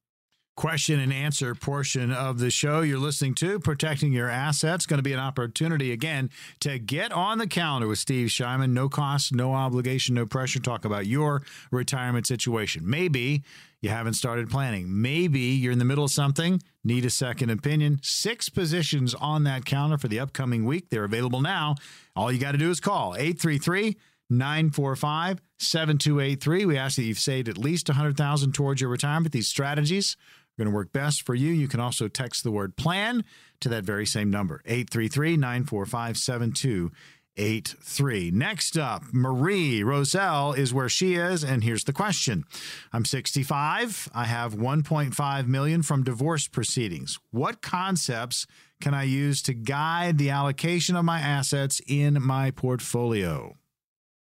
question 0.57 0.99
and 0.99 1.13
answer 1.13 1.53
portion 1.53 2.11
of 2.11 2.39
the 2.39 2.49
show 2.49 2.81
you're 2.81 2.97
listening 2.97 3.35
to, 3.35 3.59
Protecting 3.59 4.11
Your 4.11 4.27
Assets. 4.27 4.87
Going 4.87 4.97
to 4.97 5.03
be 5.03 5.13
an 5.13 5.19
opportunity 5.19 5.91
again 5.91 6.31
to 6.61 6.79
get 6.79 7.13
on 7.13 7.37
the 7.37 7.45
calendar 7.45 7.87
with 7.87 7.99
Steve 7.99 8.29
Shyman. 8.29 8.71
No 8.71 8.89
cost, 8.89 9.31
no 9.31 9.53
obligation, 9.53 10.15
no 10.15 10.25
pressure. 10.25 10.59
Talk 10.59 10.83
about 10.83 11.05
your 11.05 11.43
retirement 11.69 12.25
situation. 12.25 12.89
Maybe 12.89 13.43
you 13.81 13.91
haven't 13.91 14.15
started 14.15 14.49
planning. 14.49 14.99
Maybe 14.99 15.41
you're 15.41 15.71
in 15.71 15.79
the 15.79 15.85
middle 15.85 16.05
of 16.05 16.11
something, 16.11 16.59
need 16.83 17.05
a 17.05 17.11
second 17.11 17.51
opinion. 17.51 17.99
Six 18.01 18.49
positions 18.49 19.13
on 19.13 19.43
that 19.43 19.63
calendar 19.63 19.99
for 19.99 20.07
the 20.07 20.19
upcoming 20.19 20.65
week. 20.65 20.89
They're 20.89 21.03
available 21.03 21.41
now. 21.41 21.75
All 22.15 22.31
you 22.31 22.39
got 22.39 22.53
to 22.53 22.57
do 22.57 22.71
is 22.71 22.79
call 22.79 23.13
833 23.13 23.95
945 24.31 25.39
7283. 25.59 26.65
We 26.65 26.77
ask 26.77 26.95
that 26.95 27.03
you've 27.03 27.19
saved 27.19 27.47
at 27.47 27.57
least 27.57 27.87
100000 27.87 28.53
towards 28.53 28.81
your 28.81 28.89
retirement. 28.89 29.31
These 29.31 29.47
strategies 29.47 30.17
going 30.57 30.69
to 30.69 30.75
work 30.75 30.91
best 30.91 31.21
for 31.21 31.35
you. 31.35 31.51
You 31.51 31.67
can 31.67 31.79
also 31.79 32.07
text 32.07 32.43
the 32.43 32.51
word 32.51 32.75
plan 32.75 33.23
to 33.61 33.69
that 33.69 33.83
very 33.83 34.05
same 34.05 34.29
number, 34.29 34.61
833 34.65 35.37
945 35.37 36.17
7283. 36.17 38.31
Next 38.31 38.77
up, 38.77 39.03
Marie 39.11 39.83
Roselle 39.83 40.53
is 40.53 40.73
where 40.73 40.89
she 40.89 41.15
is, 41.15 41.43
and 41.43 41.63
here's 41.63 41.85
the 41.85 41.93
question. 41.93 42.43
I'm 42.91 43.05
65. 43.05 44.09
I 44.13 44.25
have 44.25 44.55
1.5 44.55 45.47
million 45.47 45.83
from 45.83 46.03
divorce 46.03 46.47
proceedings. 46.47 47.19
What 47.31 47.61
concepts 47.61 48.47
can 48.81 48.93
I 48.93 49.03
use 49.03 49.41
to 49.43 49.53
guide 49.53 50.17
the 50.17 50.29
allocation 50.29 50.95
of 50.95 51.05
my 51.05 51.19
assets 51.19 51.81
in 51.87 52.21
my 52.21 52.51
portfolio? 52.51 53.55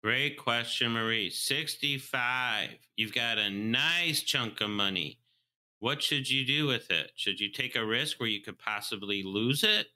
Great 0.04 0.38
question, 0.38 0.92
Marie. 0.92 1.28
65. 1.28 2.68
You've 2.96 3.12
got 3.12 3.38
a 3.38 3.50
nice 3.50 4.22
chunk 4.22 4.60
of 4.60 4.70
money 4.70 5.18
what 5.80 6.02
should 6.02 6.28
you 6.28 6.44
do 6.44 6.66
with 6.66 6.90
it? 6.90 7.12
Should 7.14 7.40
you 7.40 7.50
take 7.50 7.76
a 7.76 7.86
risk 7.86 8.18
where 8.18 8.28
you 8.28 8.40
could 8.40 8.58
possibly 8.58 9.22
lose 9.22 9.62
it? 9.62 9.86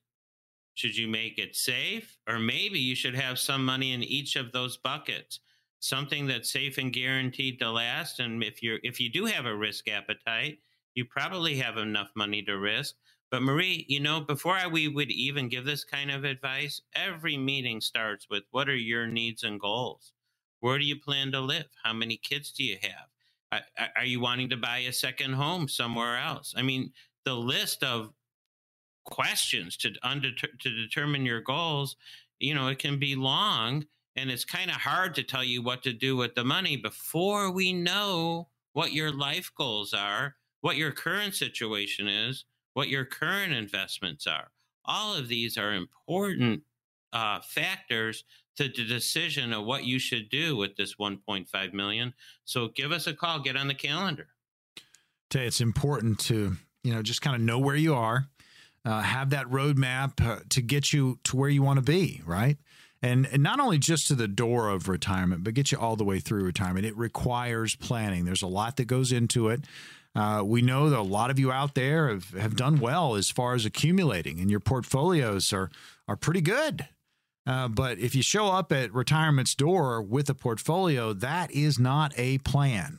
Should 0.74 0.97
you 0.97 1.09
make 1.09 1.39
it 1.39 1.57
safe? 1.57 2.16
Or 2.28 2.39
maybe 2.39 2.78
you 2.78 2.95
should 2.95 3.14
have 3.14 3.39
some 3.39 3.64
money 3.64 3.93
in 3.93 4.03
each 4.03 4.37
of 4.37 4.53
those 4.53 4.76
buckets, 4.76 5.41
something 5.80 6.26
that's 6.26 6.53
safe 6.53 6.78
and 6.78 6.93
guaranteed 6.93 7.59
to 7.59 7.70
last. 7.70 8.20
And 8.20 8.43
if 8.43 8.62
you're 8.62 8.78
if 8.83 9.01
you 9.01 9.11
do 9.11 9.26
have 9.26 9.45
a 9.45 9.57
risk 9.57 9.89
appetite, 9.89 10.59
you 10.95 11.05
probably 11.05 11.57
have 11.57 11.76
enough 11.76 12.11
money 12.14 12.43
to 12.43 12.59
risk. 12.59 12.95
But 13.30 13.43
Marie, 13.43 13.87
you 13.89 13.99
know, 13.99 14.20
before 14.20 14.55
I, 14.55 14.66
we 14.66 14.89
would 14.89 15.11
even 15.11 15.49
give 15.49 15.64
this 15.64 15.85
kind 15.85 16.11
of 16.11 16.24
advice, 16.24 16.83
every 16.95 17.39
meeting 17.39 17.80
starts 17.80 18.28
with 18.30 18.45
what 18.51 18.68
are 18.68 18.76
your 18.76 19.07
needs 19.07 19.43
and 19.43 19.59
goals? 19.59 20.12
Where 20.61 20.78
do 20.78 20.85
you 20.85 21.01
plan 21.01 21.33
to 21.33 21.41
live? 21.41 21.66
How 21.83 21.93
many 21.93 22.18
kids 22.18 22.53
do 22.53 22.62
you 22.62 22.76
have? 22.83 23.09
Are 23.96 24.05
you 24.05 24.20
wanting 24.20 24.50
to 24.50 24.57
buy 24.57 24.78
a 24.78 24.92
second 24.92 25.34
home 25.34 25.68
somewhere 25.68 26.18
else? 26.18 26.55
I 26.57 26.62
mean, 26.62 26.92
the 27.24 27.34
list 27.34 27.82
of 27.84 28.12
questions 29.05 29.76
to 29.78 29.92
under, 30.03 30.30
to 30.32 30.70
determine 30.70 31.26
your 31.26 31.40
goals, 31.40 31.96
you 32.38 32.55
know, 32.55 32.68
it 32.68 32.78
can 32.78 32.98
be 32.98 33.14
long. 33.14 33.86
And 34.14 34.30
it's 34.30 34.44
kind 34.44 34.70
of 34.70 34.76
hard 34.76 35.14
to 35.14 35.22
tell 35.22 35.44
you 35.44 35.62
what 35.62 35.82
to 35.84 35.92
do 35.92 36.16
with 36.16 36.34
the 36.34 36.44
money 36.44 36.76
before 36.76 37.50
we 37.50 37.72
know 37.72 38.48
what 38.74 38.92
your 38.92 39.11
life 39.11 39.50
goals 39.57 39.94
are, 39.94 40.36
what 40.61 40.76
your 40.76 40.92
current 40.92 41.34
situation 41.34 42.09
is, 42.09 42.44
what 42.74 42.88
your 42.88 43.05
current 43.05 43.53
investments 43.53 44.26
are. 44.26 44.50
All 44.84 45.14
of 45.14 45.28
these 45.28 45.57
are 45.57 45.72
important 45.72 46.62
uh, 47.12 47.40
factors 47.40 48.24
to 48.57 48.64
the 48.64 48.84
decision 48.84 49.53
of 49.53 49.64
what 49.64 49.84
you 49.84 49.98
should 49.98 50.28
do 50.28 50.57
with 50.57 50.76
this 50.76 50.96
1.5 50.96 51.72
million. 51.72 52.12
So 52.44 52.68
give 52.68 52.92
us 52.92 53.07
a 53.07 53.14
call, 53.14 53.40
get 53.40 53.57
on 53.57 53.68
the 53.68 53.74
calendar. 53.74 54.28
You, 55.30 55.46
it's 55.46 55.61
important 55.61 56.18
to 56.20 56.57
you 56.84 56.94
know 56.94 57.03
just 57.03 57.22
kind 57.22 57.34
of 57.34 57.42
know 57.42 57.59
where 57.59 57.76
you 57.76 57.94
are, 57.94 58.26
uh, 58.84 59.00
have 59.00 59.30
that 59.30 59.46
roadmap 59.46 60.24
uh, 60.24 60.40
to 60.50 60.61
get 60.61 60.92
you 60.92 61.18
to 61.24 61.36
where 61.36 61.48
you 61.48 61.62
want 61.62 61.78
to 61.78 61.84
be, 61.84 62.20
right? 62.26 62.59
And, 63.05 63.26
and 63.32 63.42
not 63.42 63.59
only 63.59 63.78
just 63.78 64.07
to 64.09 64.14
the 64.14 64.28
door 64.28 64.68
of 64.68 64.88
retirement, 64.88 65.42
but 65.42 65.55
get 65.55 65.72
you 65.72 65.78
all 65.78 65.96
the 65.96 66.05
way 66.05 66.20
through 66.20 66.44
retirement. 66.44 66.86
It 66.86 66.96
requires 66.96 67.74
planning. 67.74 68.24
There's 68.24 68.42
a 68.42 68.46
lot 68.46 68.76
that 68.76 68.84
goes 68.84 69.11
into 69.11 69.48
it. 69.48 69.62
Uh, 70.14 70.42
we 70.44 70.62
know 70.62 70.88
that 70.88 70.98
a 70.98 71.03
lot 71.03 71.30
of 71.30 71.38
you 71.38 71.50
out 71.50 71.74
there 71.74 72.09
have, 72.09 72.30
have 72.30 72.55
done 72.55 72.78
well 72.78 73.14
as 73.16 73.30
far 73.30 73.55
as 73.55 73.64
accumulating, 73.64 74.38
and 74.40 74.50
your 74.50 74.61
portfolios 74.61 75.53
are 75.53 75.70
are 76.07 76.16
pretty 76.16 76.40
good. 76.40 76.86
Uh, 77.47 77.68
but 77.68 77.99
if 77.99 78.14
you 78.14 78.22
show 78.22 78.47
up 78.47 78.72
at 78.72 78.93
retirement's 78.95 79.55
door 79.55 80.01
with 80.01 80.30
a 80.30 80.34
portfolio, 80.34 81.12
that 81.12 81.51
is 81.51 81.78
not 81.78 82.12
a 82.16 82.38
plan. 82.38 82.99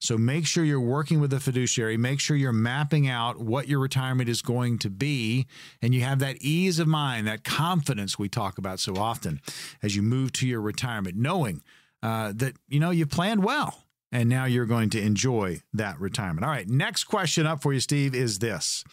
So 0.00 0.16
make 0.16 0.46
sure 0.46 0.64
you're 0.64 0.80
working 0.80 1.20
with 1.20 1.32
a 1.32 1.40
fiduciary. 1.40 1.98
Make 1.98 2.20
sure 2.20 2.34
you're 2.34 2.52
mapping 2.52 3.06
out 3.06 3.38
what 3.38 3.68
your 3.68 3.80
retirement 3.80 4.30
is 4.30 4.40
going 4.40 4.78
to 4.78 4.90
be. 4.90 5.46
And 5.82 5.94
you 5.94 6.00
have 6.02 6.20
that 6.20 6.36
ease 6.40 6.78
of 6.78 6.88
mind, 6.88 7.26
that 7.26 7.44
confidence 7.44 8.18
we 8.18 8.28
talk 8.28 8.56
about 8.56 8.80
so 8.80 8.96
often 8.96 9.40
as 9.82 9.96
you 9.96 10.02
move 10.02 10.32
to 10.34 10.48
your 10.48 10.62
retirement, 10.62 11.16
knowing 11.16 11.62
uh, 12.02 12.32
that, 12.36 12.54
you 12.66 12.80
know, 12.80 12.90
you 12.90 13.04
planned 13.06 13.44
well 13.44 13.84
and 14.10 14.28
now 14.28 14.46
you're 14.46 14.66
going 14.66 14.88
to 14.90 15.00
enjoy 15.00 15.60
that 15.74 16.00
retirement. 16.00 16.44
All 16.44 16.50
right, 16.50 16.68
next 16.68 17.04
question 17.04 17.46
up 17.46 17.62
for 17.62 17.72
you, 17.72 17.80
Steve, 17.80 18.14
is 18.14 18.38
this 18.38 18.84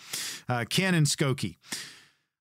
uh, 0.50 0.66
Ken 0.70 0.94
and 0.94 1.08
Skokie. 1.08 1.56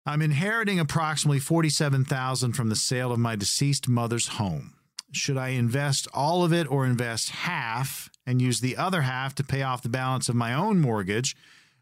I'm 0.08 0.22
inheriting 0.22 0.78
approximately 0.78 1.40
47,000 1.40 2.52
from 2.52 2.68
the 2.68 2.76
sale 2.76 3.10
of 3.10 3.18
my 3.18 3.34
deceased 3.34 3.88
mother's 3.88 4.28
home. 4.28 4.74
Should 5.10 5.36
I 5.36 5.48
invest 5.48 6.06
all 6.14 6.44
of 6.44 6.52
it 6.52 6.70
or 6.70 6.86
invest 6.86 7.30
half 7.30 8.08
and 8.24 8.40
use 8.40 8.60
the 8.60 8.76
other 8.76 9.02
half 9.02 9.34
to 9.34 9.44
pay 9.44 9.62
off 9.62 9.82
the 9.82 9.88
balance 9.88 10.28
of 10.28 10.36
my 10.36 10.54
own 10.54 10.80
mortgage, 10.80 11.34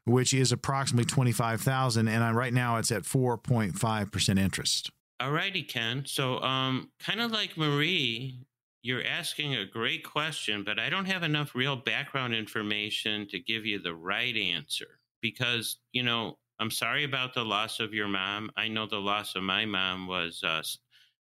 which 0.07 0.33
is 0.33 0.53
approximately 0.53 1.05
25,000 1.05 2.09
and 2.09 2.25
I, 2.25 2.33
right 2.33 2.55
now 2.55 2.79
it's 2.79 2.91
at 2.91 3.03
4.5% 3.03 4.39
interest? 4.39 4.91
All 5.21 5.31
righty, 5.31 5.63
Ken. 5.63 6.05
So, 6.07 6.41
um, 6.41 6.91
kind 7.01 7.21
of 7.21 7.31
like 7.31 7.59
Marie, 7.59 8.39
you're 8.83 9.05
asking 9.05 9.55
a 9.55 9.67
great 9.67 10.03
question, 10.03 10.65
but 10.65 10.79
I 10.79 10.89
don't 10.89 11.07
have 11.07 11.23
enough 11.23 11.55
real 11.55 11.77
background 11.77 12.35
information 12.35 13.29
to 13.29 13.39
give 13.39 13.67
you 13.67 13.79
the 13.79 13.95
right 13.95 14.35
answer 14.35 14.99
because, 15.21 15.77
you 15.93 16.03
know, 16.03 16.39
I'm 16.61 16.71
sorry 16.73 17.05
about 17.05 17.35
the 17.35 17.45
loss 17.45 17.81
of 17.81 17.95
your 17.95 18.09
mom. 18.09 18.51
I 18.57 18.69
know 18.69 18.87
the 18.87 18.99
loss 19.01 19.37
of 19.37 19.45
my 19.45 19.67
mom 19.67 20.07
was 20.09 20.43
uh, 20.45 20.63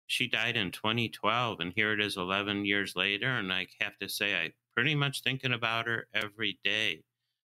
she 0.08 0.28
died 0.28 0.58
in 0.58 0.72
2012, 0.72 1.60
and 1.62 1.74
here 1.76 1.94
it 1.94 2.02
is 2.02 2.18
11 2.18 2.66
years 2.66 2.96
later, 2.96 3.28
and 3.30 3.54
I 3.54 3.68
have 3.82 3.98
to 4.00 4.10
say 4.10 4.36
I 4.36 4.52
pretty 4.76 4.96
much 4.96 5.24
thinking 5.24 5.54
about 5.54 5.88
her 5.88 6.08
every 6.14 6.60
day. 6.64 7.04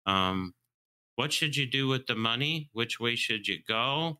Um, 0.05 0.53
what 1.15 1.33
should 1.33 1.57
you 1.57 1.67
do 1.67 1.87
with 1.87 2.07
the 2.07 2.15
money? 2.15 2.69
Which 2.73 2.99
way 2.99 3.15
should 3.15 3.47
you 3.47 3.59
go? 3.67 4.19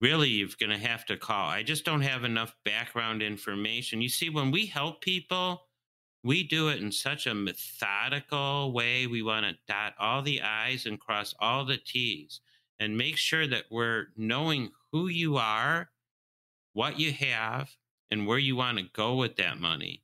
Really, 0.00 0.28
you're 0.30 0.48
going 0.60 0.70
to 0.78 0.86
have 0.88 1.06
to 1.06 1.16
call. 1.16 1.48
I 1.48 1.62
just 1.64 1.84
don't 1.84 2.02
have 2.02 2.24
enough 2.24 2.54
background 2.64 3.22
information. 3.22 4.02
You 4.02 4.10
see, 4.10 4.30
when 4.30 4.50
we 4.52 4.66
help 4.66 5.02
people, 5.02 5.62
we 6.24 6.42
do 6.42 6.68
it 6.68 6.80
in 6.80 6.92
such 6.92 7.26
a 7.26 7.34
methodical 7.34 8.72
way. 8.72 9.06
We 9.06 9.22
want 9.22 9.46
to 9.46 9.56
dot 9.66 9.94
all 9.98 10.22
the 10.22 10.40
I's 10.40 10.86
and 10.86 11.00
cross 11.00 11.34
all 11.40 11.64
the 11.64 11.78
T's 11.78 12.40
and 12.78 12.96
make 12.96 13.16
sure 13.16 13.46
that 13.46 13.64
we're 13.70 14.06
knowing 14.16 14.70
who 14.92 15.08
you 15.08 15.36
are, 15.36 15.90
what 16.72 16.98
you 16.98 17.12
have, 17.12 17.70
and 18.10 18.26
where 18.26 18.38
you 18.38 18.56
want 18.56 18.78
to 18.78 18.84
go 18.92 19.16
with 19.16 19.36
that 19.36 19.58
money. 19.58 20.02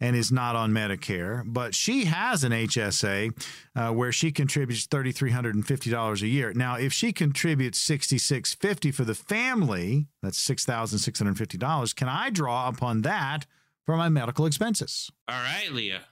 and 0.00 0.16
is 0.16 0.32
not 0.32 0.56
on 0.56 0.72
Medicare, 0.72 1.42
but 1.46 1.74
she 1.74 2.04
has 2.04 2.44
an 2.44 2.52
HSA 2.52 3.32
uh, 3.74 3.92
where 3.92 4.12
she 4.12 4.32
contributes 4.32 4.86
$3,350 4.86 6.22
a 6.22 6.26
year. 6.26 6.52
Now, 6.52 6.76
if 6.76 6.92
she 6.92 7.12
contributes 7.12 7.78
6,650 7.78 8.90
for 8.90 9.04
the 9.04 9.14
family, 9.14 10.08
that's 10.22 10.44
$6,650, 10.46 11.94
can 11.94 12.08
I 12.08 12.30
draw 12.30 12.68
upon 12.68 13.02
that 13.02 13.46
for 13.84 13.96
my 13.96 14.08
medical 14.08 14.44
expenses? 14.46 15.10
All 15.28 15.36
right, 15.36 15.70
Leah. 15.72 16.02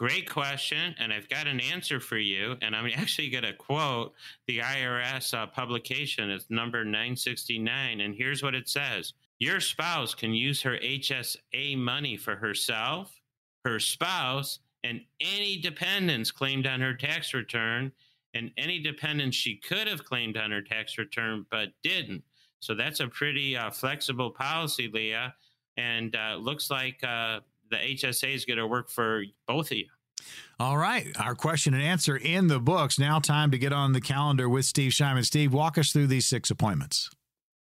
Great 0.00 0.30
question. 0.30 0.94
And 0.98 1.12
I've 1.12 1.28
got 1.28 1.46
an 1.46 1.60
answer 1.60 2.00
for 2.00 2.16
you. 2.16 2.56
And 2.62 2.74
I'm 2.74 2.86
actually 2.86 3.28
going 3.28 3.44
to 3.44 3.52
quote 3.52 4.14
the 4.46 4.60
IRS 4.60 5.34
uh, 5.34 5.46
publication. 5.46 6.30
It's 6.30 6.46
number 6.48 6.86
969. 6.86 8.00
And 8.00 8.14
here's 8.14 8.42
what 8.42 8.54
it 8.54 8.66
says 8.66 9.12
Your 9.40 9.60
spouse 9.60 10.14
can 10.14 10.32
use 10.32 10.62
her 10.62 10.78
HSA 10.78 11.76
money 11.76 12.16
for 12.16 12.34
herself, 12.34 13.20
her 13.66 13.78
spouse, 13.78 14.60
and 14.84 15.02
any 15.20 15.60
dependents 15.60 16.30
claimed 16.30 16.66
on 16.66 16.80
her 16.80 16.94
tax 16.94 17.34
return, 17.34 17.92
and 18.32 18.52
any 18.56 18.78
dependents 18.78 19.36
she 19.36 19.56
could 19.56 19.86
have 19.86 20.06
claimed 20.06 20.38
on 20.38 20.50
her 20.50 20.62
tax 20.62 20.96
return 20.96 21.44
but 21.50 21.68
didn't. 21.82 22.24
So 22.60 22.74
that's 22.74 23.00
a 23.00 23.08
pretty 23.08 23.54
uh, 23.54 23.70
flexible 23.70 24.30
policy, 24.30 24.90
Leah 24.90 25.34
and 25.80 26.14
uh, 26.14 26.36
looks 26.36 26.70
like 26.70 27.02
uh, 27.02 27.40
the 27.70 27.76
HSA 27.76 28.34
is 28.34 28.44
going 28.44 28.58
to 28.58 28.66
work 28.66 28.90
for 28.90 29.24
both 29.46 29.70
of 29.70 29.78
you. 29.78 29.86
All 30.58 30.76
right. 30.76 31.08
Our 31.18 31.34
question 31.34 31.74
and 31.74 31.82
answer 31.82 32.16
in 32.16 32.48
the 32.48 32.60
books. 32.60 32.98
Now, 32.98 33.18
time 33.18 33.50
to 33.50 33.58
get 33.58 33.72
on 33.72 33.92
the 33.92 34.00
calendar 34.00 34.48
with 34.48 34.64
Steve 34.64 34.92
Shyman. 34.92 35.24
Steve, 35.24 35.52
walk 35.52 35.78
us 35.78 35.92
through 35.92 36.08
these 36.08 36.26
six 36.26 36.50
appointments. 36.50 37.08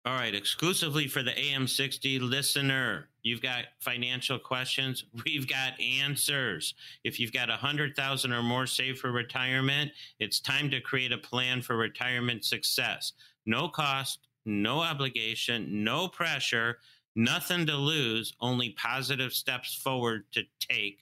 All 0.05 0.15
right. 0.15 0.35
Exclusively 0.35 1.09
for 1.09 1.25
the 1.25 1.33
AM60 1.33 2.21
listener, 2.21 3.09
you've 3.23 3.43
got 3.43 3.65
financial 3.81 4.39
questions. 4.39 5.05
We've 5.25 5.49
got 5.49 5.81
answers. 5.81 6.75
If 7.03 7.19
you've 7.19 7.33
got 7.33 7.49
a 7.49 7.55
100000 7.55 8.33
or 8.33 8.43
more 8.43 8.67
saved 8.67 9.01
for 9.01 9.11
retirement, 9.11 9.91
it's 10.21 10.39
time 10.39 10.71
to 10.71 10.81
create 10.81 11.13
a 11.13 11.19
plan 11.19 11.63
for 11.63 11.77
retirement 11.77 12.45
success. 12.45 13.15
No 13.47 13.69
cost, 13.69 14.21
no 14.45 14.81
obligation, 14.81 15.83
no 15.83 16.07
pressure 16.07 16.79
Nothing 17.17 17.67
to 17.67 17.75
lose, 17.75 18.35
only 18.41 18.71
positive 18.71 19.33
steps 19.33 19.75
forward 19.75 20.25
to 20.33 20.43
take. 20.61 20.99